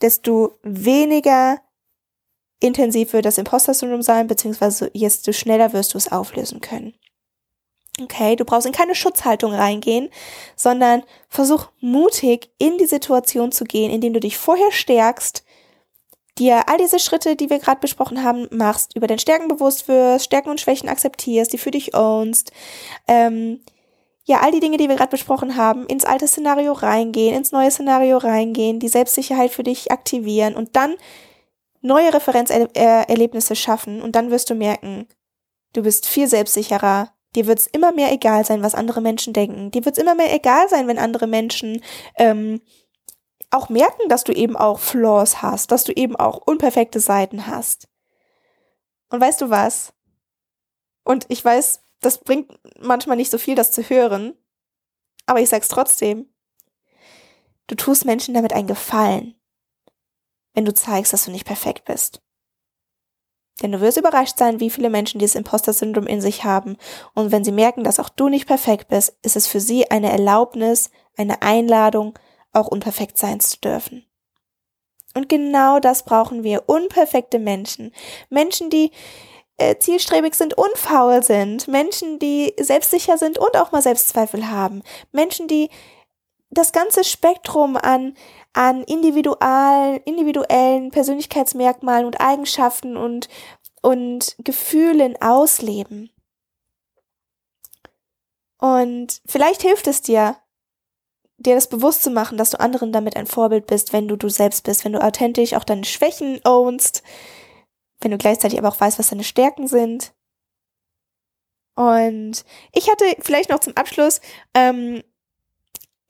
desto 0.01 0.57
weniger 0.63 1.61
intensiv 2.59 3.13
wird 3.13 3.25
das 3.25 3.37
Imposter-Syndrom 3.37 4.01
sein, 4.01 4.27
beziehungsweise 4.27 4.91
desto 4.91 5.31
schneller 5.31 5.71
wirst 5.73 5.93
du 5.93 5.97
es 5.97 6.11
auflösen 6.11 6.59
können. 6.59 6.93
Okay, 8.01 8.35
du 8.35 8.45
brauchst 8.45 8.65
in 8.65 8.73
keine 8.73 8.95
Schutzhaltung 8.95 9.53
reingehen, 9.53 10.09
sondern 10.55 11.03
versuch 11.29 11.69
mutig 11.79 12.49
in 12.57 12.77
die 12.77 12.85
Situation 12.85 13.51
zu 13.51 13.63
gehen, 13.63 13.91
indem 13.91 14.13
du 14.13 14.19
dich 14.19 14.37
vorher 14.37 14.71
stärkst, 14.71 15.43
dir 16.37 16.69
all 16.69 16.77
diese 16.77 16.99
Schritte, 16.99 17.35
die 17.35 17.49
wir 17.49 17.59
gerade 17.59 17.81
besprochen 17.81 18.23
haben, 18.23 18.47
machst, 18.51 18.95
über 18.95 19.07
dein 19.07 19.19
Stärken 19.19 19.47
bewusst 19.47 19.87
wirst, 19.87 20.25
Stärken 20.25 20.49
und 20.49 20.61
Schwächen 20.61 20.89
akzeptierst, 20.89 21.51
die 21.53 21.57
für 21.57 21.71
dich 21.71 21.93
ownst, 21.93 22.51
ähm, 23.07 23.59
ja, 24.23 24.41
all 24.41 24.51
die 24.51 24.59
Dinge, 24.59 24.77
die 24.77 24.87
wir 24.87 24.95
gerade 24.95 25.09
besprochen 25.09 25.57
haben, 25.57 25.85
ins 25.87 26.05
alte 26.05 26.27
Szenario 26.27 26.73
reingehen, 26.73 27.35
ins 27.35 27.51
neue 27.51 27.71
Szenario 27.71 28.17
reingehen, 28.17 28.79
die 28.79 28.87
Selbstsicherheit 28.87 29.51
für 29.51 29.63
dich 29.63 29.91
aktivieren 29.91 30.55
und 30.55 30.75
dann 30.75 30.95
neue 31.81 32.13
Referenzerlebnisse 32.13 33.55
schaffen 33.55 34.01
und 34.01 34.15
dann 34.15 34.29
wirst 34.29 34.49
du 34.49 34.55
merken, 34.55 35.07
du 35.73 35.81
bist 35.81 36.07
viel 36.07 36.27
selbstsicherer. 36.27 37.11
Dir 37.35 37.47
wird 37.47 37.59
es 37.59 37.67
immer 37.67 37.91
mehr 37.93 38.11
egal 38.11 38.45
sein, 38.45 38.61
was 38.61 38.75
andere 38.75 39.01
Menschen 39.01 39.33
denken. 39.33 39.71
Dir 39.71 39.85
wird 39.85 39.97
es 39.97 40.03
immer 40.03 40.15
mehr 40.15 40.33
egal 40.33 40.67
sein, 40.69 40.87
wenn 40.87 40.99
andere 40.99 41.27
Menschen 41.27 41.81
ähm, 42.17 42.61
auch 43.49 43.69
merken, 43.69 44.09
dass 44.09 44.23
du 44.23 44.33
eben 44.33 44.55
auch 44.55 44.79
Flaws 44.79 45.41
hast, 45.41 45.71
dass 45.71 45.83
du 45.83 45.93
eben 45.93 46.15
auch 46.15 46.37
unperfekte 46.45 46.99
Seiten 46.99 47.47
hast. 47.47 47.87
Und 49.09 49.21
weißt 49.21 49.41
du 49.41 49.49
was? 49.49 49.93
Und 51.03 51.25
ich 51.29 51.43
weiß, 51.43 51.81
das 52.01 52.17
bringt 52.17 52.59
manchmal 52.79 53.17
nicht 53.17 53.31
so 53.31 53.37
viel, 53.37 53.55
das 53.55 53.71
zu 53.71 53.83
hören. 53.83 54.33
Aber 55.25 55.39
ich 55.39 55.49
sag's 55.49 55.67
trotzdem. 55.67 56.27
Du 57.67 57.75
tust 57.75 58.05
Menschen 58.05 58.33
damit 58.33 58.53
einen 58.53 58.67
Gefallen, 58.67 59.35
wenn 60.53 60.65
du 60.65 60.73
zeigst, 60.73 61.13
dass 61.13 61.25
du 61.25 61.31
nicht 61.31 61.45
perfekt 61.45 61.85
bist. 61.85 62.21
Denn 63.61 63.71
du 63.71 63.79
wirst 63.79 63.97
überrascht 63.97 64.37
sein, 64.37 64.59
wie 64.59 64.69
viele 64.69 64.89
Menschen 64.89 65.19
dieses 65.19 65.35
Imposter-Syndrom 65.35 66.07
in 66.07 66.19
sich 66.19 66.43
haben. 66.43 66.77
Und 67.13 67.31
wenn 67.31 67.43
sie 67.43 67.51
merken, 67.51 67.83
dass 67.83 67.99
auch 67.99 68.09
du 68.09 68.27
nicht 68.27 68.47
perfekt 68.47 68.87
bist, 68.87 69.15
ist 69.21 69.35
es 69.35 69.47
für 69.47 69.59
sie 69.59 69.89
eine 69.91 70.11
Erlaubnis, 70.11 70.89
eine 71.15 71.41
Einladung, 71.43 72.17
auch 72.53 72.67
unperfekt 72.67 73.17
sein 73.17 73.39
zu 73.39 73.59
dürfen. 73.59 74.05
Und 75.13 75.29
genau 75.29 75.79
das 75.79 76.03
brauchen 76.03 76.43
wir. 76.43 76.67
Unperfekte 76.67 77.37
Menschen. 77.37 77.93
Menschen, 78.29 78.69
die 78.69 78.91
äh, 79.61 79.77
zielstrebig 79.77 80.33
sind 80.33 80.57
und 80.57 80.75
faul 80.75 81.21
sind, 81.21 81.67
Menschen, 81.67 82.17
die 82.17 82.53
selbstsicher 82.59 83.19
sind 83.19 83.37
und 83.37 83.55
auch 83.57 83.71
mal 83.71 83.81
Selbstzweifel 83.81 84.49
haben, 84.49 84.81
Menschen, 85.11 85.47
die 85.47 85.69
das 86.49 86.71
ganze 86.71 87.03
Spektrum 87.03 87.77
an, 87.77 88.15
an 88.53 88.83
individual, 88.83 90.01
individuellen 90.05 90.89
Persönlichkeitsmerkmalen 90.89 92.05
und 92.05 92.19
Eigenschaften 92.19 92.97
und, 92.97 93.29
und 93.81 94.35
Gefühlen 94.43 95.15
ausleben. 95.21 96.09
Und 98.57 99.21
vielleicht 99.27 99.61
hilft 99.61 99.85
es 99.85 100.01
dir, 100.01 100.37
dir 101.37 101.53
das 101.53 101.69
bewusst 101.69 102.01
zu 102.01 102.09
machen, 102.09 102.37
dass 102.37 102.49
du 102.49 102.59
anderen 102.59 102.91
damit 102.91 103.15
ein 103.15 103.27
Vorbild 103.27 103.67
bist, 103.67 103.93
wenn 103.93 104.07
du 104.07 104.15
du 104.15 104.27
selbst 104.27 104.63
bist, 104.63 104.85
wenn 104.85 104.93
du 104.93 105.03
authentisch 105.03 105.53
auch 105.53 105.63
deine 105.63 105.85
Schwächen 105.85 106.41
ownst, 106.45 107.03
wenn 108.01 108.11
du 108.11 108.17
gleichzeitig 108.17 108.59
aber 108.59 108.69
auch 108.69 108.79
weißt, 108.79 108.99
was 108.99 109.09
deine 109.09 109.23
Stärken 109.23 109.67
sind. 109.67 110.13
Und 111.75 112.43
ich 112.73 112.89
hatte 112.89 113.05
vielleicht 113.19 113.49
noch 113.49 113.59
zum 113.59 113.75
Abschluss 113.77 114.21
ähm, 114.53 115.01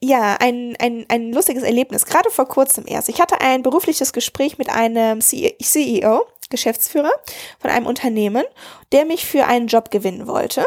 ja 0.02 0.36
ein, 0.40 0.76
ein, 0.80 1.06
ein 1.08 1.32
lustiges 1.32 1.62
Erlebnis, 1.62 2.04
gerade 2.04 2.30
vor 2.30 2.48
kurzem 2.48 2.84
erst. 2.86 3.08
Ich 3.08 3.20
hatte 3.20 3.40
ein 3.40 3.62
berufliches 3.62 4.12
Gespräch 4.12 4.58
mit 4.58 4.68
einem 4.68 5.20
CEO, 5.20 6.26
Geschäftsführer 6.50 7.12
von 7.60 7.70
einem 7.70 7.86
Unternehmen, 7.86 8.44
der 8.90 9.04
mich 9.04 9.24
für 9.24 9.46
einen 9.46 9.68
Job 9.68 9.90
gewinnen 9.90 10.26
wollte. 10.26 10.66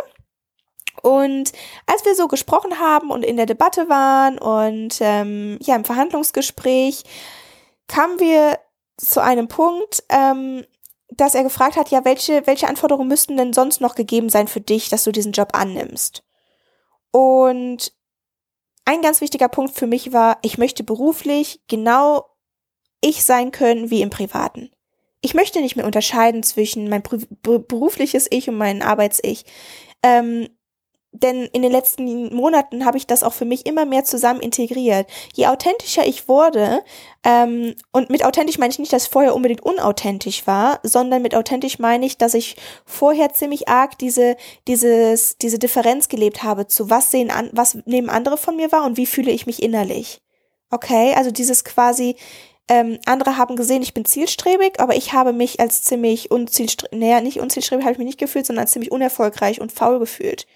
Und 1.01 1.51
als 1.85 2.05
wir 2.05 2.15
so 2.15 2.27
gesprochen 2.27 2.79
haben 2.79 3.11
und 3.11 3.23
in 3.23 3.37
der 3.37 3.45
Debatte 3.45 3.89
waren 3.89 4.39
und 4.39 4.97
ähm, 5.01 5.59
ja 5.61 5.75
im 5.75 5.85
Verhandlungsgespräch, 5.85 7.03
kamen 7.87 8.19
wir 8.19 8.57
zu 8.97 9.21
einem 9.21 9.47
Punkt, 9.47 10.03
ähm, 10.09 10.65
dass 11.09 11.35
er 11.35 11.43
gefragt 11.43 11.75
hat, 11.75 11.91
ja, 11.91 12.03
welche, 12.05 12.45
welche 12.47 12.67
Anforderungen 12.67 13.07
müssten 13.07 13.37
denn 13.37 13.53
sonst 13.53 13.81
noch 13.81 13.95
gegeben 13.95 14.29
sein 14.29 14.47
für 14.47 14.61
dich, 14.61 14.89
dass 14.89 15.03
du 15.03 15.11
diesen 15.11 15.31
Job 15.31 15.49
annimmst? 15.53 16.23
Und 17.11 17.93
ein 18.85 19.01
ganz 19.01 19.21
wichtiger 19.21 19.49
Punkt 19.49 19.75
für 19.75 19.87
mich 19.87 20.13
war, 20.13 20.37
ich 20.41 20.57
möchte 20.57 20.83
beruflich 20.83 21.61
genau 21.67 22.25
ich 23.01 23.23
sein 23.23 23.51
können 23.51 23.89
wie 23.89 24.01
im 24.01 24.09
Privaten. 24.09 24.71
Ich 25.21 25.33
möchte 25.33 25.61
nicht 25.61 25.75
mehr 25.75 25.85
unterscheiden 25.85 26.43
zwischen 26.43 26.89
mein 26.89 27.03
berufliches 27.41 28.27
Ich 28.29 28.47
und 28.47 28.57
mein 28.57 28.81
Arbeits-Ich. 28.81 29.45
Ähm, 30.03 30.49
denn 31.23 31.43
in 31.53 31.61
den 31.61 31.71
letzten 31.71 32.35
Monaten 32.35 32.85
habe 32.85 32.97
ich 32.97 33.07
das 33.07 33.23
auch 33.23 33.33
für 33.33 33.45
mich 33.45 33.65
immer 33.65 33.85
mehr 33.85 34.03
zusammen 34.03 34.39
integriert. 34.39 35.07
Je 35.33 35.47
authentischer 35.47 36.05
ich 36.05 36.27
wurde, 36.27 36.83
ähm, 37.23 37.75
und 37.91 38.09
mit 38.09 38.23
authentisch 38.23 38.57
meine 38.57 38.71
ich 38.71 38.79
nicht, 38.79 38.93
dass 38.93 39.07
vorher 39.07 39.35
unbedingt 39.35 39.63
unauthentisch 39.63 40.45
war, 40.45 40.79
sondern 40.83 41.21
mit 41.21 41.35
authentisch 41.35 41.79
meine 41.79 42.05
ich, 42.05 42.17
dass 42.17 42.33
ich 42.33 42.55
vorher 42.85 43.33
ziemlich 43.33 43.67
arg 43.67 43.97
diese, 43.97 44.35
dieses, 44.67 45.37
diese 45.37 45.59
Differenz 45.59 46.07
gelebt 46.07 46.43
habe 46.43 46.67
zu 46.67 46.89
was 46.89 47.11
sehen 47.11 47.31
an, 47.31 47.49
was 47.51 47.77
neben 47.85 48.09
andere 48.09 48.37
von 48.37 48.55
mir 48.55 48.71
war 48.71 48.85
und 48.85 48.97
wie 48.97 49.05
fühle 49.05 49.31
ich 49.31 49.47
mich 49.47 49.63
innerlich. 49.63 50.21
Okay, 50.69 51.13
also 51.15 51.31
dieses 51.31 51.63
quasi, 51.63 52.15
ähm, 52.67 52.97
andere 53.05 53.37
haben 53.37 53.55
gesehen, 53.55 53.83
ich 53.83 53.93
bin 53.93 54.05
zielstrebig, 54.05 54.79
aber 54.79 54.95
ich 54.95 55.13
habe 55.13 55.33
mich 55.33 55.59
als 55.59 55.83
ziemlich 55.83 56.31
unzielstrebig, 56.31 56.99
naja, 56.99 57.21
nicht 57.21 57.39
unzielstrebig 57.39 57.85
habe 57.85 57.93
ich 57.93 57.99
mich 57.99 58.07
nicht 58.07 58.19
gefühlt, 58.19 58.45
sondern 58.45 58.63
als 58.63 58.71
ziemlich 58.71 58.91
unerfolgreich 58.91 59.61
und 59.61 59.71
faul 59.71 59.99
gefühlt. 59.99 60.47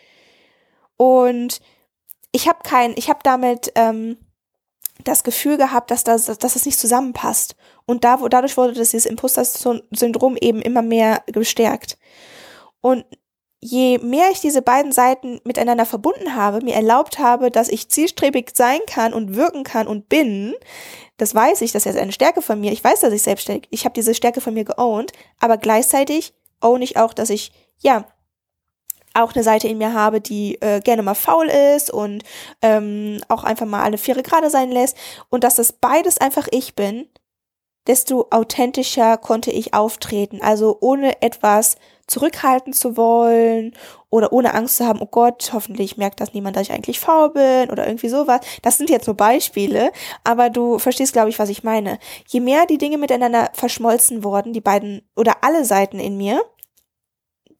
Und 1.02 1.62
ich 2.34 2.50
habe 2.50 2.60
kein, 2.64 2.93
ich 2.97 3.10
habe 3.10 3.22
damit 3.24 3.72
ähm, 3.76 4.18
das 5.06 5.24
Gefühl 5.24 5.56
gehabt, 5.56 5.91
dass 5.91 6.04
das, 6.04 6.26
dass 6.26 6.38
das 6.39 6.66
nicht 6.66 6.78
zusammenpasst. 6.78 7.56
Und 7.86 8.04
da, 8.04 8.18
dadurch 8.18 8.58
wurde 8.58 8.74
das 8.74 8.91
dieses 8.91 9.06
Imposter-Syndrom 9.06 10.36
eben 10.36 10.62
immer 10.62 10.82
mehr 10.82 11.24
gestärkt. 11.28 11.97
Und 12.82 13.06
je 13.62 13.97
mehr 14.00 14.30
ich 14.30 14.41
diese 14.41 14.62
beiden 14.62 14.91
Seiten 14.91 15.39
miteinander 15.45 15.86
verbunden 15.86 16.36
habe, 16.36 16.62
mir 16.62 16.76
erlaubt 16.76 17.18
habe, 17.18 17.50
dass 17.50 17.70
ich 17.70 17.89
zielstrebig 17.89 18.52
sein 18.54 18.80
kann 18.86 19.14
und 19.14 19.38
wirken 19.38 19.64
kann 19.64 19.88
und 19.88 20.10
bin, 20.10 20.54
das 21.16 21.34
weiß 21.34 21.62
ich, 21.62 21.72
das 21.72 21.86
ist 21.86 21.97
eine 21.97 22.12
Stärke 22.12 22.41
von 22.41 22.60
mir. 22.60 22.74
Ich 22.74 22.84
weiß, 22.84 23.00
dass 23.00 23.14
ich 23.14 23.22
selbstständig, 23.22 23.70
ich 23.72 23.86
habe 23.86 23.93
diese 23.93 24.14
Stärke 24.14 24.41
von 24.41 24.54
mir 24.54 24.66
geowned, 24.66 25.14
aber 25.39 25.58
gleichzeitig 25.58 26.34
own 26.60 26.82
ich 26.82 26.97
auch, 26.97 27.14
dass 27.14 27.30
ich, 27.30 27.54
ja, 27.80 28.06
auch 29.24 29.34
eine 29.34 29.43
Seite 29.43 29.67
in 29.67 29.78
mir 29.78 29.93
habe, 29.93 30.22
die 30.22 30.61
äh, 30.61 30.80
gerne 30.80 31.01
mal 31.01 31.15
faul 31.15 31.47
ist 31.47 31.91
und 31.91 32.24
ähm, 32.61 33.20
auch 33.28 33.43
einfach 33.43 33.65
mal 33.65 33.84
eine 33.84 33.97
Viere 33.97 34.24
gerade 34.24 34.49
sein 34.49 34.72
lässt 34.72 34.97
und 35.30 35.43
dass 35.43 35.55
das 35.55 35.74
beides 35.74 36.20
einfach 36.20 36.47
ich 36.51 36.76
bin, 36.76 37.07
desto 37.88 38.28
authentischer 38.30 39.17
konnte 39.17 39.51
ich 39.51 39.74
auftreten. 39.74 40.41
Also 40.41 40.78
ohne 40.80 41.22
etwas 41.22 41.78
zurückhalten 42.05 42.74
zu 42.74 42.97
wollen 42.97 43.74
oder 44.09 44.34
ohne 44.34 44.53
Angst 44.53 44.78
zu 44.78 44.86
haben, 44.86 45.01
oh 45.01 45.07
Gott, 45.07 45.51
hoffentlich 45.53 45.97
merkt 45.97 46.20
das 46.20 46.34
niemand, 46.34 46.55
dass 46.55 46.63
ich 46.63 46.72
eigentlich 46.72 46.99
faul 46.99 47.32
bin 47.32 47.70
oder 47.72 47.88
irgendwie 47.88 48.09
sowas. 48.09 48.41
Das 48.61 48.78
sind 48.78 48.89
jetzt 48.89 49.07
nur 49.07 49.15
Beispiele, 49.15 49.91
aber 50.24 50.49
du 50.49 50.80
verstehst, 50.80 51.13
glaube 51.13 51.30
ich, 51.30 51.39
was 51.39 51.49
ich 51.49 51.63
meine. 51.63 51.99
Je 52.28 52.39
mehr 52.39 52.65
die 52.65 52.78
Dinge 52.78 52.97
miteinander 52.97 53.49
verschmolzen 53.53 54.24
wurden, 54.24 54.53
die 54.53 54.61
beiden 54.61 55.01
oder 55.15 55.43
alle 55.43 55.65
Seiten 55.65 55.99
in 55.99 56.17
mir, 56.17 56.43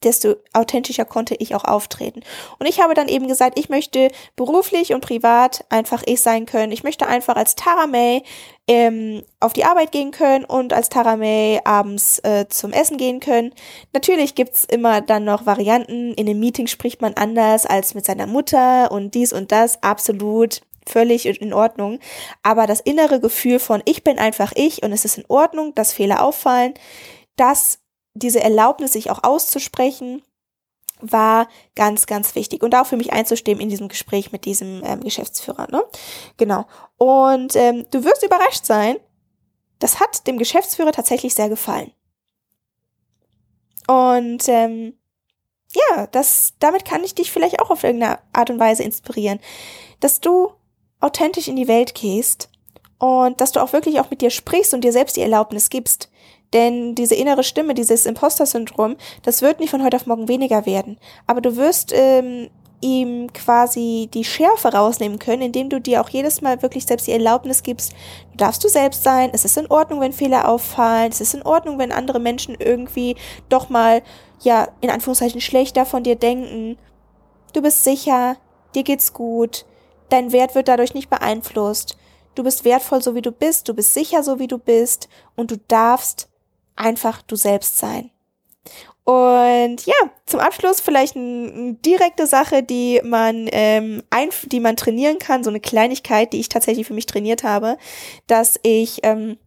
desto 0.04 0.36
authentischer 0.54 1.06
konnte 1.06 1.36
ich 1.36 1.56
auch 1.56 1.66
auftreten. 1.66 2.22
Und 2.58 2.68
ich 2.68 2.82
habe 2.82 2.94
dann 2.94 3.08
eben 3.08 3.28
gesagt, 3.28 3.60
ich 3.60 3.70
möchte 3.70 4.10
beruflich 4.36 4.94
und 4.94 5.02
privat 5.02 5.66
einfach 5.70 6.04
ich 6.06 6.22
sein 6.22 6.46
können. 6.46 6.72
Ich 6.72 6.84
möchte 6.84 7.08
einfach 7.08 7.36
als 7.36 7.56
Tara 7.56 7.88
May 7.88 8.24
ähm, 8.68 9.24
auf 9.40 9.54
die 9.54 9.66
Arbeit 9.66 9.92
gehen 9.92 10.12
können 10.12 10.46
und 10.46 10.74
als 10.74 10.90
Tara 10.90 11.18
May 11.18 11.60
abends 11.64 12.20
äh, 12.20 12.48
zum 12.48 12.72
Essen 12.72 12.98
gehen 12.98 13.20
können. 13.20 13.54
Natürlich 13.94 14.36
gibt's 14.36 14.64
immer 14.64 15.02
dann 15.02 15.26
noch 15.26 15.46
Varianten. 15.46 16.14
In 16.14 16.26
dem 16.28 16.40
Meeting 16.40 16.68
spricht 16.68 17.02
man 17.02 17.16
anders 17.16 17.66
als 17.66 17.94
mit 17.94 18.06
seiner 18.06 18.28
Mutter 18.28 18.92
und 18.92 19.16
dies 19.16 19.34
und 19.34 19.52
das. 19.52 19.82
Absolut 19.84 20.62
völlig 20.86 21.26
in 21.26 21.54
Ordnung. 21.54 22.00
Aber 22.44 22.68
das 22.68 22.80
innere 22.80 23.20
Gefühl 23.20 23.60
von 23.60 23.82
ich 23.86 24.04
bin 24.04 24.18
einfach 24.20 24.52
ich 24.56 24.84
und 24.84 24.92
es 24.92 25.06
ist 25.06 25.18
in 25.18 25.26
Ordnung, 25.28 25.76
dass 25.76 25.94
Fehler 25.94 26.24
auffallen, 26.24 26.74
das 27.36 27.80
diese 28.20 28.42
Erlaubnis, 28.42 28.94
sich 28.94 29.10
auch 29.10 29.24
auszusprechen, 29.24 30.22
war 31.02 31.48
ganz, 31.76 32.06
ganz 32.06 32.36
wichtig 32.36 32.62
und 32.62 32.76
auch 32.76 32.86
für 32.86 32.98
mich 32.98 33.14
einzustimmen 33.14 33.62
in 33.62 33.70
diesem 33.70 33.88
Gespräch 33.88 34.32
mit 34.32 34.46
diesem 34.46 34.84
ähm, 34.84 35.02
Geschäftsführer. 35.02 35.68
Ne? 35.72 35.84
Genau. 36.38 36.66
Und 36.98 37.56
ähm, 37.56 37.86
du 37.92 38.04
wirst 38.04 38.24
überrascht 38.24 38.66
sein, 38.66 38.98
das 39.80 40.00
hat 40.00 40.28
dem 40.28 40.38
Geschäftsführer 40.38 40.92
tatsächlich 40.92 41.34
sehr 41.34 41.50
gefallen. 41.50 41.92
Und 43.88 44.48
ähm, 44.50 44.94
ja, 45.74 46.08
das, 46.08 46.54
damit 46.60 46.86
kann 46.86 47.04
ich 47.04 47.16
dich 47.16 47.32
vielleicht 47.32 47.62
auch 47.62 47.70
auf 47.70 47.84
irgendeine 47.84 48.20
Art 48.34 48.50
und 48.50 48.60
Weise 48.60 48.84
inspirieren, 48.84 49.40
dass 50.00 50.20
du 50.20 50.52
authentisch 51.00 51.48
in 51.48 51.56
die 51.56 51.68
Welt 51.68 51.96
gehst 51.96 52.50
und 52.98 53.40
dass 53.40 53.54
du 53.54 53.62
auch 53.62 53.72
wirklich 53.72 54.00
auch 54.00 54.10
mit 54.10 54.22
dir 54.22 54.30
sprichst 54.30 54.74
und 54.74 54.84
dir 54.84 54.92
selbst 54.92 55.16
die 55.16 55.22
Erlaubnis 55.22 55.70
gibst, 55.70 56.10
denn 56.54 56.96
diese 56.96 57.16
innere 57.16 57.44
Stimme, 57.44 57.74
dieses 57.74 58.06
Imposter-Syndrom, 58.06 58.96
das 59.24 59.42
wird 59.42 59.60
nicht 59.60 59.70
von 59.70 59.84
heute 59.84 59.98
auf 59.98 60.08
morgen 60.08 60.28
weniger 60.28 60.66
werden. 60.66 60.98
Aber 61.28 61.42
du 61.42 61.56
wirst 61.56 61.94
ähm, 61.94 62.50
ihm 62.82 63.32
quasi 63.34 64.10
die 64.14 64.24
Schärfe 64.24 64.70
rausnehmen 64.70 65.20
können, 65.20 65.42
indem 65.42 65.70
du 65.70 65.82
dir 65.82 66.02
auch 66.02 66.10
jedes 66.10 66.42
Mal 66.42 66.62
wirklich 66.62 66.86
selbst 66.86 67.08
die 67.08 67.12
Erlaubnis 67.12 67.64
gibst, 67.64 67.94
du 68.32 68.38
darfst 68.38 68.64
du 68.64 68.70
selbst 68.70 69.04
sein, 69.04 69.32
es 69.34 69.46
ist 69.46 69.58
in 69.58 69.70
Ordnung, 69.70 70.00
wenn 70.00 70.14
Fehler 70.14 70.48
auffallen, 70.48 71.12
es 71.12 71.22
ist 71.22 71.34
in 71.34 71.44
Ordnung, 71.44 71.78
wenn 71.78 71.92
andere 71.92 72.20
Menschen 72.20 72.56
irgendwie 72.58 73.16
doch 73.50 73.70
mal, 73.70 74.02
ja, 74.42 74.70
in 74.82 74.90
Anführungszeichen 74.90 75.42
schlechter 75.42 75.86
von 75.86 76.04
dir 76.04 76.16
denken. 76.16 76.78
Du 77.54 77.62
bist 77.62 77.84
sicher, 77.84 78.38
dir 78.76 78.84
geht's 78.84 79.14
gut, 79.14 79.66
dein 80.10 80.32
Wert 80.32 80.56
wird 80.56 80.68
dadurch 80.68 80.94
nicht 80.94 81.10
beeinflusst. 81.10 81.98
Du 82.36 82.44
bist 82.44 82.64
wertvoll, 82.64 83.02
so 83.02 83.16
wie 83.16 83.22
du 83.22 83.32
bist, 83.32 83.68
du 83.68 83.74
bist 83.74 83.94
sicher, 83.94 84.24
so 84.24 84.40
wie 84.40 84.48
du 84.48 84.58
bist 84.58 85.10
und 85.36 85.52
du 85.52 85.58
darfst 85.68 86.29
einfach 86.80 87.22
du 87.22 87.36
selbst 87.36 87.78
sein. 87.78 88.10
Und 89.04 89.88
ja, 89.88 89.96
zum 90.28 90.40
Abschluss 90.40 90.82
vielleicht 90.82 91.16
eine 91.16 91.74
direkte 91.74 92.28
Sache, 92.28 92.62
die 92.62 93.02
man, 93.04 93.50
ähm, 93.52 94.04
ein, 94.12 94.30
die 94.46 94.60
man 94.60 94.76
trainieren 94.76 95.18
kann, 95.18 95.44
so 95.44 95.50
eine 95.50 95.60
Kleinigkeit, 95.60 96.32
die 96.32 96.40
ich 96.40 96.50
tatsächlich 96.50 96.86
für 96.86 96.94
mich 96.94 97.08
trainiert 97.08 97.44
habe, 97.44 97.78
dass 98.28 98.60
ich 98.62 99.00
ähm, 99.02 99.38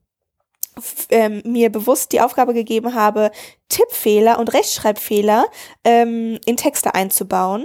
ähm, 1.11 1.43
mir 1.45 1.71
bewusst 1.71 2.13
die 2.13 2.21
Aufgabe 2.21 2.55
gegeben 2.55 2.95
habe, 2.95 3.31
Tippfehler 3.69 4.41
und 4.41 4.53
Rechtschreibfehler 4.53 5.47
ähm, 5.85 6.41
in 6.45 6.57
Texte 6.57 6.95
einzubauen 6.95 7.65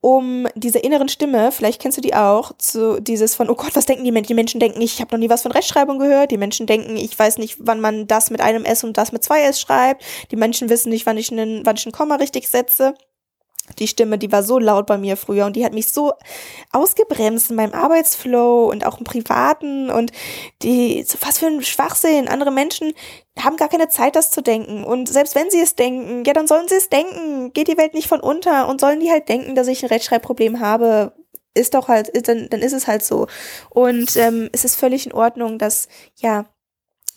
um 0.00 0.46
diese 0.54 0.78
inneren 0.78 1.08
Stimme, 1.08 1.50
vielleicht 1.50 1.80
kennst 1.80 1.98
du 1.98 2.02
die 2.02 2.14
auch, 2.14 2.52
zu 2.58 3.00
dieses 3.00 3.34
von, 3.34 3.50
oh 3.50 3.54
Gott, 3.54 3.74
was 3.74 3.86
denken 3.86 4.04
die 4.04 4.12
Menschen? 4.12 4.28
Die 4.28 4.34
Menschen 4.34 4.60
denken, 4.60 4.80
ich 4.80 5.00
habe 5.00 5.14
noch 5.14 5.18
nie 5.18 5.30
was 5.30 5.42
von 5.42 5.52
Rechtschreibung 5.52 5.98
gehört. 5.98 6.30
Die 6.30 6.38
Menschen 6.38 6.66
denken, 6.66 6.96
ich 6.96 7.18
weiß 7.18 7.38
nicht, 7.38 7.56
wann 7.60 7.80
man 7.80 8.06
das 8.06 8.30
mit 8.30 8.40
einem 8.40 8.64
S 8.64 8.84
und 8.84 8.96
das 8.96 9.12
mit 9.12 9.24
zwei 9.24 9.42
S 9.42 9.60
schreibt. 9.60 10.04
Die 10.30 10.36
Menschen 10.36 10.68
wissen 10.68 10.90
nicht, 10.90 11.06
wann 11.06 11.18
ich 11.18 11.32
einen, 11.32 11.64
wann 11.64 11.76
ich 11.76 11.86
ein 11.86 11.92
Komma 11.92 12.16
richtig 12.16 12.48
setze. 12.48 12.94
Die 13.78 13.88
Stimme, 13.88 14.18
die 14.18 14.32
war 14.32 14.42
so 14.42 14.58
laut 14.58 14.86
bei 14.86 14.98
mir 14.98 15.16
früher 15.16 15.46
und 15.46 15.56
die 15.56 15.64
hat 15.64 15.72
mich 15.72 15.92
so 15.92 16.12
ausgebremst 16.72 17.50
in 17.50 17.56
meinem 17.56 17.74
Arbeitsflow 17.74 18.68
und 18.70 18.86
auch 18.86 18.98
im 18.98 19.04
Privaten 19.04 19.90
und 19.90 20.12
die, 20.62 21.02
so 21.02 21.18
was 21.20 21.38
für 21.38 21.46
ein 21.46 21.62
Schwachsinn. 21.62 22.28
Andere 22.28 22.50
Menschen 22.50 22.92
haben 23.38 23.56
gar 23.56 23.68
keine 23.68 23.88
Zeit, 23.88 24.16
das 24.16 24.30
zu 24.30 24.42
denken. 24.42 24.84
Und 24.84 25.08
selbst 25.08 25.34
wenn 25.34 25.50
sie 25.50 25.60
es 25.60 25.74
denken, 25.74 26.24
ja, 26.24 26.32
dann 26.32 26.46
sollen 26.46 26.68
sie 26.68 26.76
es 26.76 26.88
denken. 26.88 27.52
Geht 27.52 27.68
die 27.68 27.78
Welt 27.78 27.94
nicht 27.94 28.08
von 28.08 28.20
unter 28.20 28.68
und 28.68 28.80
sollen 28.80 29.00
die 29.00 29.10
halt 29.10 29.28
denken, 29.28 29.54
dass 29.54 29.68
ich 29.68 29.82
ein 29.82 29.88
Rechtschreibproblem 29.88 30.60
habe. 30.60 31.12
Ist 31.54 31.74
doch 31.74 31.88
halt, 31.88 32.10
dann, 32.28 32.48
dann 32.50 32.60
ist 32.60 32.72
es 32.72 32.86
halt 32.86 33.02
so. 33.02 33.26
Und 33.70 34.16
ähm, 34.16 34.48
es 34.52 34.64
ist 34.64 34.76
völlig 34.76 35.06
in 35.06 35.12
Ordnung, 35.12 35.58
dass, 35.58 35.88
ja, 36.16 36.46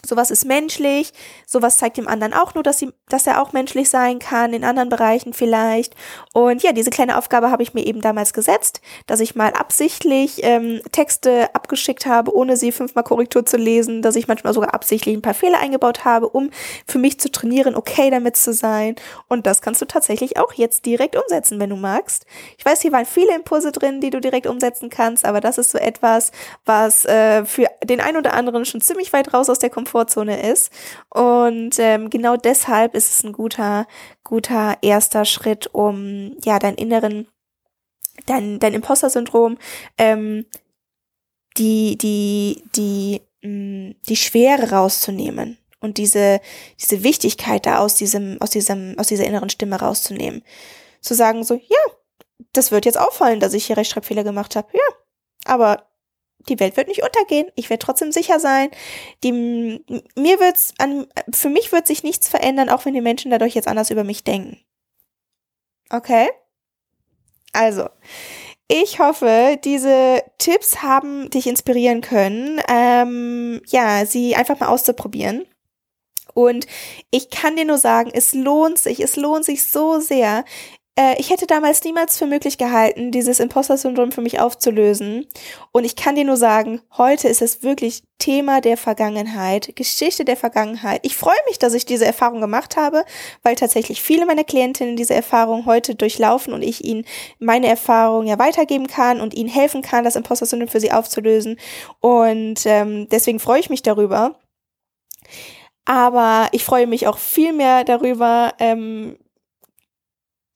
Sowas 0.05 0.31
ist 0.31 0.45
menschlich, 0.45 1.11
sowas 1.45 1.77
zeigt 1.77 1.97
dem 1.97 2.07
anderen 2.07 2.33
auch 2.33 2.53
nur, 2.55 2.63
dass, 2.63 2.79
sie, 2.79 2.93
dass 3.09 3.27
er 3.27 3.41
auch 3.41 3.51
menschlich 3.51 3.89
sein 3.89 4.19
kann, 4.19 4.53
in 4.53 4.63
anderen 4.63 4.87
Bereichen 4.87 5.33
vielleicht. 5.33 5.93
Und 6.33 6.63
ja, 6.63 6.71
diese 6.71 6.89
kleine 6.89 7.17
Aufgabe 7.17 7.51
habe 7.51 7.63
ich 7.63 7.73
mir 7.73 7.85
eben 7.85 7.99
damals 7.99 8.31
gesetzt, 8.31 8.79
dass 9.07 9.19
ich 9.19 9.35
mal 9.35 9.51
absichtlich 9.51 10.39
ähm, 10.43 10.81
Texte 10.93 11.53
abgeschickt 11.53 12.05
habe, 12.05 12.33
ohne 12.33 12.55
sie 12.55 12.71
fünfmal 12.71 13.03
Korrektur 13.03 13.45
zu 13.45 13.57
lesen, 13.57 14.01
dass 14.01 14.15
ich 14.15 14.29
manchmal 14.29 14.53
sogar 14.53 14.73
absichtlich 14.73 15.17
ein 15.17 15.21
paar 15.21 15.33
Fehler 15.33 15.59
eingebaut 15.59 16.05
habe, 16.05 16.29
um 16.29 16.49
für 16.87 16.97
mich 16.97 17.19
zu 17.19 17.29
trainieren, 17.29 17.75
okay 17.75 18.09
damit 18.09 18.37
zu 18.37 18.53
sein. 18.53 18.95
Und 19.27 19.47
das 19.47 19.61
kannst 19.61 19.81
du 19.81 19.85
tatsächlich 19.85 20.37
auch 20.37 20.53
jetzt 20.53 20.85
direkt 20.85 21.17
umsetzen, 21.17 21.59
wenn 21.59 21.71
du 21.71 21.75
magst. 21.75 22.25
Ich 22.57 22.63
weiß, 22.63 22.81
hier 22.81 22.93
waren 22.93 23.05
viele 23.05 23.35
Impulse 23.35 23.73
drin, 23.73 23.99
die 23.99 24.11
du 24.11 24.21
direkt 24.21 24.47
umsetzen 24.47 24.89
kannst, 24.89 25.25
aber 25.25 25.41
das 25.41 25.57
ist 25.57 25.71
so 25.71 25.77
etwas, 25.77 26.31
was 26.63 27.03
äh, 27.03 27.43
für 27.43 27.67
den 27.83 27.99
einen 27.99 28.17
oder 28.17 28.33
anderen 28.33 28.63
schon 28.63 28.79
ziemlich 28.79 29.11
weit 29.11 29.33
raus 29.33 29.49
aus 29.49 29.59
der 29.59 29.69
Komfort 29.69 29.88
Komfortzone 29.89 30.51
ist. 30.51 30.71
Und 31.09 31.79
ähm, 31.79 32.09
genau 32.09 32.37
deshalb 32.37 32.95
ist 32.95 33.11
es 33.11 33.23
ein 33.23 33.33
guter, 33.33 33.87
guter 34.23 34.77
erster 34.81 35.25
Schritt, 35.25 35.67
um 35.73 36.35
ja 36.43 36.59
deinen 36.59 36.77
inneren, 36.77 37.27
dein, 38.25 38.59
dein 38.59 38.73
Imposter-Syndrom, 38.73 39.57
ähm, 39.97 40.45
die, 41.57 41.97
die, 41.97 42.63
die, 42.75 43.21
mh, 43.41 43.49
mm, 43.49 43.95
die 44.07 44.15
Schwere 44.15 44.71
rauszunehmen 44.71 45.57
und 45.81 45.97
diese, 45.97 46.41
diese 46.79 47.03
Wichtigkeit 47.03 47.65
da 47.65 47.79
aus 47.79 47.95
diesem, 47.95 48.39
aus 48.41 48.51
diesem, 48.51 48.97
aus 48.97 49.07
dieser 49.07 49.25
inneren 49.25 49.49
Stimme 49.49 49.79
rauszunehmen. 49.79 50.43
Zu 51.01 51.15
sagen 51.15 51.43
so, 51.43 51.55
ja, 51.55 51.77
das 52.53 52.71
wird 52.71 52.85
jetzt 52.85 52.99
auffallen, 52.99 53.39
dass 53.39 53.53
ich 53.53 53.65
hier 53.65 53.77
Rechtschreibfehler 53.77 54.23
gemacht 54.23 54.55
habe. 54.55 54.67
Ja, 54.73 54.95
aber 55.45 55.88
die 56.47 56.59
Welt 56.59 56.77
wird 56.77 56.87
nicht 56.87 57.03
untergehen, 57.03 57.51
ich 57.55 57.69
werde 57.69 57.85
trotzdem 57.85 58.11
sicher 58.11 58.39
sein. 58.39 58.69
Die, 59.23 59.31
mir 59.31 60.39
wird's 60.39 60.73
an, 60.77 61.07
für 61.33 61.49
mich 61.49 61.71
wird 61.71 61.87
sich 61.87 62.03
nichts 62.03 62.29
verändern, 62.29 62.69
auch 62.69 62.85
wenn 62.85 62.93
die 62.93 63.01
Menschen 63.01 63.31
dadurch 63.31 63.55
jetzt 63.55 63.67
anders 63.67 63.91
über 63.91 64.03
mich 64.03 64.23
denken. 64.23 64.57
Okay? 65.89 66.29
Also, 67.51 67.89
ich 68.67 68.99
hoffe, 68.99 69.59
diese 69.63 70.23
Tipps 70.37 70.83
haben 70.83 71.29
dich 71.31 71.47
inspirieren 71.47 72.01
können, 72.01 72.61
ähm, 72.69 73.61
ja, 73.67 74.05
sie 74.05 74.35
einfach 74.35 74.59
mal 74.59 74.67
auszuprobieren. 74.67 75.45
Und 76.35 76.67
ich 77.09 77.31
kann 77.31 77.55
dir 77.55 77.65
nur 77.65 77.79
sagen, 77.79 78.11
es 78.13 78.33
lohnt 78.33 78.77
sich, 78.77 78.99
es 78.99 79.15
lohnt 79.15 79.43
sich 79.43 79.63
so 79.63 79.99
sehr. 79.99 80.45
Äh, 80.99 81.15
ich 81.17 81.29
hätte 81.29 81.47
damals 81.47 81.83
niemals 81.85 82.17
für 82.17 82.25
möglich 82.25 82.57
gehalten, 82.57 83.11
dieses 83.11 83.39
Imposter-Syndrom 83.39 84.11
für 84.11 84.21
mich 84.21 84.41
aufzulösen. 84.41 85.27
Und 85.71 85.85
ich 85.85 85.95
kann 85.95 86.15
dir 86.15 86.25
nur 86.25 86.35
sagen, 86.35 86.81
heute 86.97 87.29
ist 87.29 87.41
es 87.41 87.63
wirklich 87.63 88.03
Thema 88.17 88.59
der 88.59 88.75
Vergangenheit, 88.75 89.77
Geschichte 89.77 90.25
der 90.25 90.35
Vergangenheit. 90.35 90.99
Ich 91.03 91.15
freue 91.15 91.37
mich, 91.47 91.57
dass 91.57 91.73
ich 91.73 91.85
diese 91.85 92.05
Erfahrung 92.05 92.41
gemacht 92.41 92.75
habe, 92.75 93.05
weil 93.43 93.55
tatsächlich 93.55 94.01
viele 94.01 94.25
meiner 94.25 94.43
Klientinnen 94.43 94.97
diese 94.97 95.13
Erfahrung 95.13 95.65
heute 95.65 95.95
durchlaufen 95.95 96.51
und 96.53 96.63
ich 96.63 96.83
ihnen 96.83 97.05
meine 97.39 97.67
Erfahrung 97.67 98.27
ja 98.27 98.37
weitergeben 98.37 98.87
kann 98.87 99.21
und 99.21 99.33
ihnen 99.33 99.49
helfen 99.49 99.81
kann, 99.81 100.03
das 100.03 100.17
Imposter-Syndrom 100.17 100.67
für 100.67 100.81
sie 100.81 100.91
aufzulösen. 100.91 101.57
Und 102.01 102.65
ähm, 102.65 103.07
deswegen 103.09 103.39
freue 103.39 103.61
ich 103.61 103.69
mich 103.69 103.83
darüber. 103.83 104.35
Aber 105.85 106.49
ich 106.51 106.65
freue 106.65 106.87
mich 106.87 107.07
auch 107.07 107.17
viel 107.17 107.53
mehr 107.53 107.85
darüber, 107.85 108.53
ähm, 108.59 109.17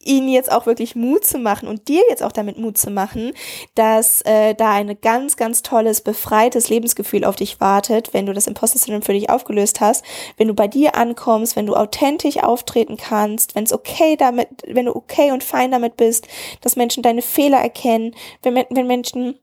ihnen 0.06 0.28
jetzt 0.28 0.52
auch 0.52 0.66
wirklich 0.66 0.96
Mut 0.96 1.26
zu 1.26 1.38
machen 1.38 1.68
und 1.68 1.88
dir 1.88 2.02
jetzt 2.10 2.24
auch 2.24 2.32
damit 2.32 2.58
Mut 2.58 2.78
zu 2.78 2.92
machen, 2.92 3.34
dass 3.76 4.22
äh, 4.22 4.54
da 4.56 4.72
ein 4.72 4.98
ganz, 5.02 5.38
ganz 5.38 5.62
tolles, 5.62 6.02
befreites 6.02 6.70
Lebensgefühl 6.70 7.26
auf 7.26 7.36
dich 7.36 7.60
wartet, 7.60 8.14
wenn 8.14 8.26
du 8.26 8.34
das 8.34 8.48
Imposter-Syndrom 8.48 9.02
für 9.02 9.14
dich 9.14 9.30
aufgelöst 9.30 9.82
hast, 9.82 10.04
wenn 10.38 10.48
du 10.48 10.54
bei 10.54 10.68
dir 10.68 10.96
ankommst, 10.96 11.56
wenn 11.56 11.66
du 11.66 11.76
authentisch 11.76 12.38
auftreten 12.38 12.98
kannst, 12.98 13.56
wenn 13.56 13.64
es 13.64 13.74
okay 13.74 14.16
damit, 14.16 14.50
wenn 14.68 14.86
du 14.86 14.96
okay 14.96 15.32
und 15.32 15.44
fein 15.44 15.72
damit 15.72 15.98
bist, 15.98 16.28
dass 16.62 16.76
Menschen 16.76 17.04
deine 17.04 17.22
Fehler 17.22 17.60
erkennen, 17.60 18.16
wenn, 18.42 18.56
wenn 18.70 18.88
Menschen 18.88 19.40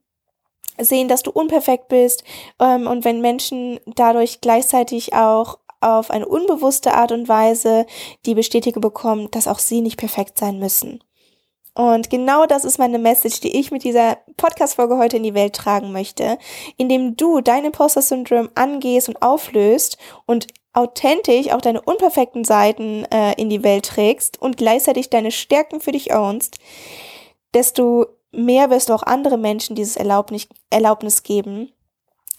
sehen, 0.84 1.08
dass 1.08 1.22
du 1.22 1.30
unperfekt 1.30 1.88
bist 1.88 2.24
ähm, 2.58 2.86
und 2.86 3.04
wenn 3.04 3.20
Menschen 3.20 3.80
dadurch 3.86 4.40
gleichzeitig 4.40 5.14
auch 5.14 5.58
auf 5.80 6.10
eine 6.10 6.26
unbewusste 6.26 6.94
Art 6.94 7.12
und 7.12 7.28
Weise 7.28 7.86
die 8.26 8.34
Bestätigung 8.34 8.80
bekommen, 8.80 9.30
dass 9.30 9.48
auch 9.48 9.58
sie 9.58 9.80
nicht 9.80 9.96
perfekt 9.96 10.38
sein 10.38 10.58
müssen. 10.58 11.02
Und 11.74 12.10
genau 12.10 12.46
das 12.46 12.64
ist 12.64 12.78
meine 12.78 12.98
Message, 12.98 13.40
die 13.40 13.58
ich 13.58 13.70
mit 13.70 13.84
dieser 13.84 14.18
Podcast-Folge 14.36 14.98
heute 14.98 15.16
in 15.16 15.22
die 15.22 15.34
Welt 15.34 15.54
tragen 15.54 15.92
möchte, 15.92 16.36
indem 16.76 17.16
du 17.16 17.40
dein 17.40 17.64
Imposter-Syndrom 17.64 18.50
angehst 18.54 19.08
und 19.08 19.22
auflöst 19.22 19.96
und 20.26 20.48
authentisch 20.72 21.50
auch 21.50 21.60
deine 21.60 21.80
unperfekten 21.80 22.44
Seiten 22.44 23.04
äh, 23.06 23.34
in 23.40 23.50
die 23.50 23.62
Welt 23.62 23.86
trägst 23.86 24.40
und 24.40 24.56
gleichzeitig 24.56 25.10
deine 25.10 25.30
Stärken 25.30 25.80
für 25.80 25.92
dich 25.92 26.12
ownst, 26.12 26.58
desto 27.54 28.06
mehr 28.32 28.70
wirst 28.70 28.88
du 28.88 28.94
auch 28.94 29.02
andere 29.02 29.38
Menschen 29.38 29.74
dieses 29.74 29.96
Erlaubnis, 29.96 30.48
Erlaubnis 30.70 31.22
geben, 31.22 31.72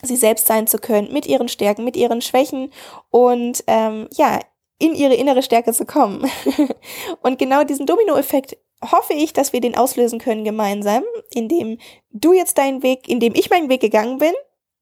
sie 0.04 0.16
selbst 0.16 0.48
sein 0.48 0.68
zu 0.68 0.78
können, 0.78 1.14
mit 1.14 1.26
ihren 1.26 1.48
Stärken, 1.48 1.84
mit 1.84 1.96
ihren 1.96 2.22
Schwächen 2.22 2.72
und 3.10 3.64
ähm, 3.68 4.08
ja, 4.14 4.40
in 4.80 4.96
ihre 4.96 5.14
innere 5.14 5.44
Stärke 5.44 5.74
zu 5.74 5.86
kommen. 5.86 6.30
und 7.22 7.38
genau 7.38 7.64
diesen 7.64 7.86
Dominoeffekt 7.86 8.58
hoffe 8.84 9.14
ich, 9.14 9.32
dass 9.34 9.54
wir 9.54 9.62
den 9.62 9.78
auslösen 9.78 10.20
können 10.20 10.44
gemeinsam, 10.44 11.04
indem 11.34 11.78
du 12.10 12.34
jetzt 12.34 12.58
deinen 12.58 12.82
Weg, 12.82 13.08
indem 13.08 13.36
ich 13.36 13.50
meinen 13.50 13.70
Weg 13.70 13.82
gegangen 13.82 14.18
bin, 14.18 14.34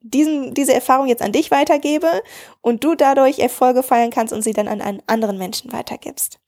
diesen, 0.02 0.54
diese 0.54 0.74
Erfahrung 0.74 1.08
jetzt 1.08 1.22
an 1.22 1.34
dich 1.34 1.52
weitergebe 1.52 2.24
und 2.62 2.84
du 2.84 2.96
dadurch 2.96 3.40
Erfolge 3.40 3.84
feiern 3.84 4.12
kannst 4.12 4.34
und 4.34 4.42
sie 4.42 4.54
dann 4.54 4.70
an 4.70 4.82
einen 4.82 5.04
anderen 5.08 5.38
Menschen 5.38 5.74
weitergibst. 5.74 6.40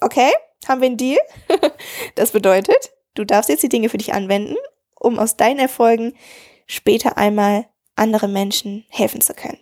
Okay? 0.00 0.30
Haben 0.68 0.80
wir 0.80 0.86
einen 0.86 0.96
Deal? 0.96 1.18
das 2.14 2.30
bedeutet, 2.30 2.92
du 3.14 3.24
darfst 3.24 3.50
jetzt 3.50 3.64
die 3.64 3.68
Dinge 3.68 3.88
für 3.88 3.98
dich 3.98 4.14
anwenden, 4.14 4.56
um 4.94 5.18
aus 5.18 5.36
deinen 5.36 5.58
Erfolgen 5.58 6.14
später 6.66 7.18
einmal 7.18 7.66
anderen 7.96 8.32
Menschen 8.32 8.84
helfen 8.88 9.20
zu 9.20 9.34
können. 9.34 9.58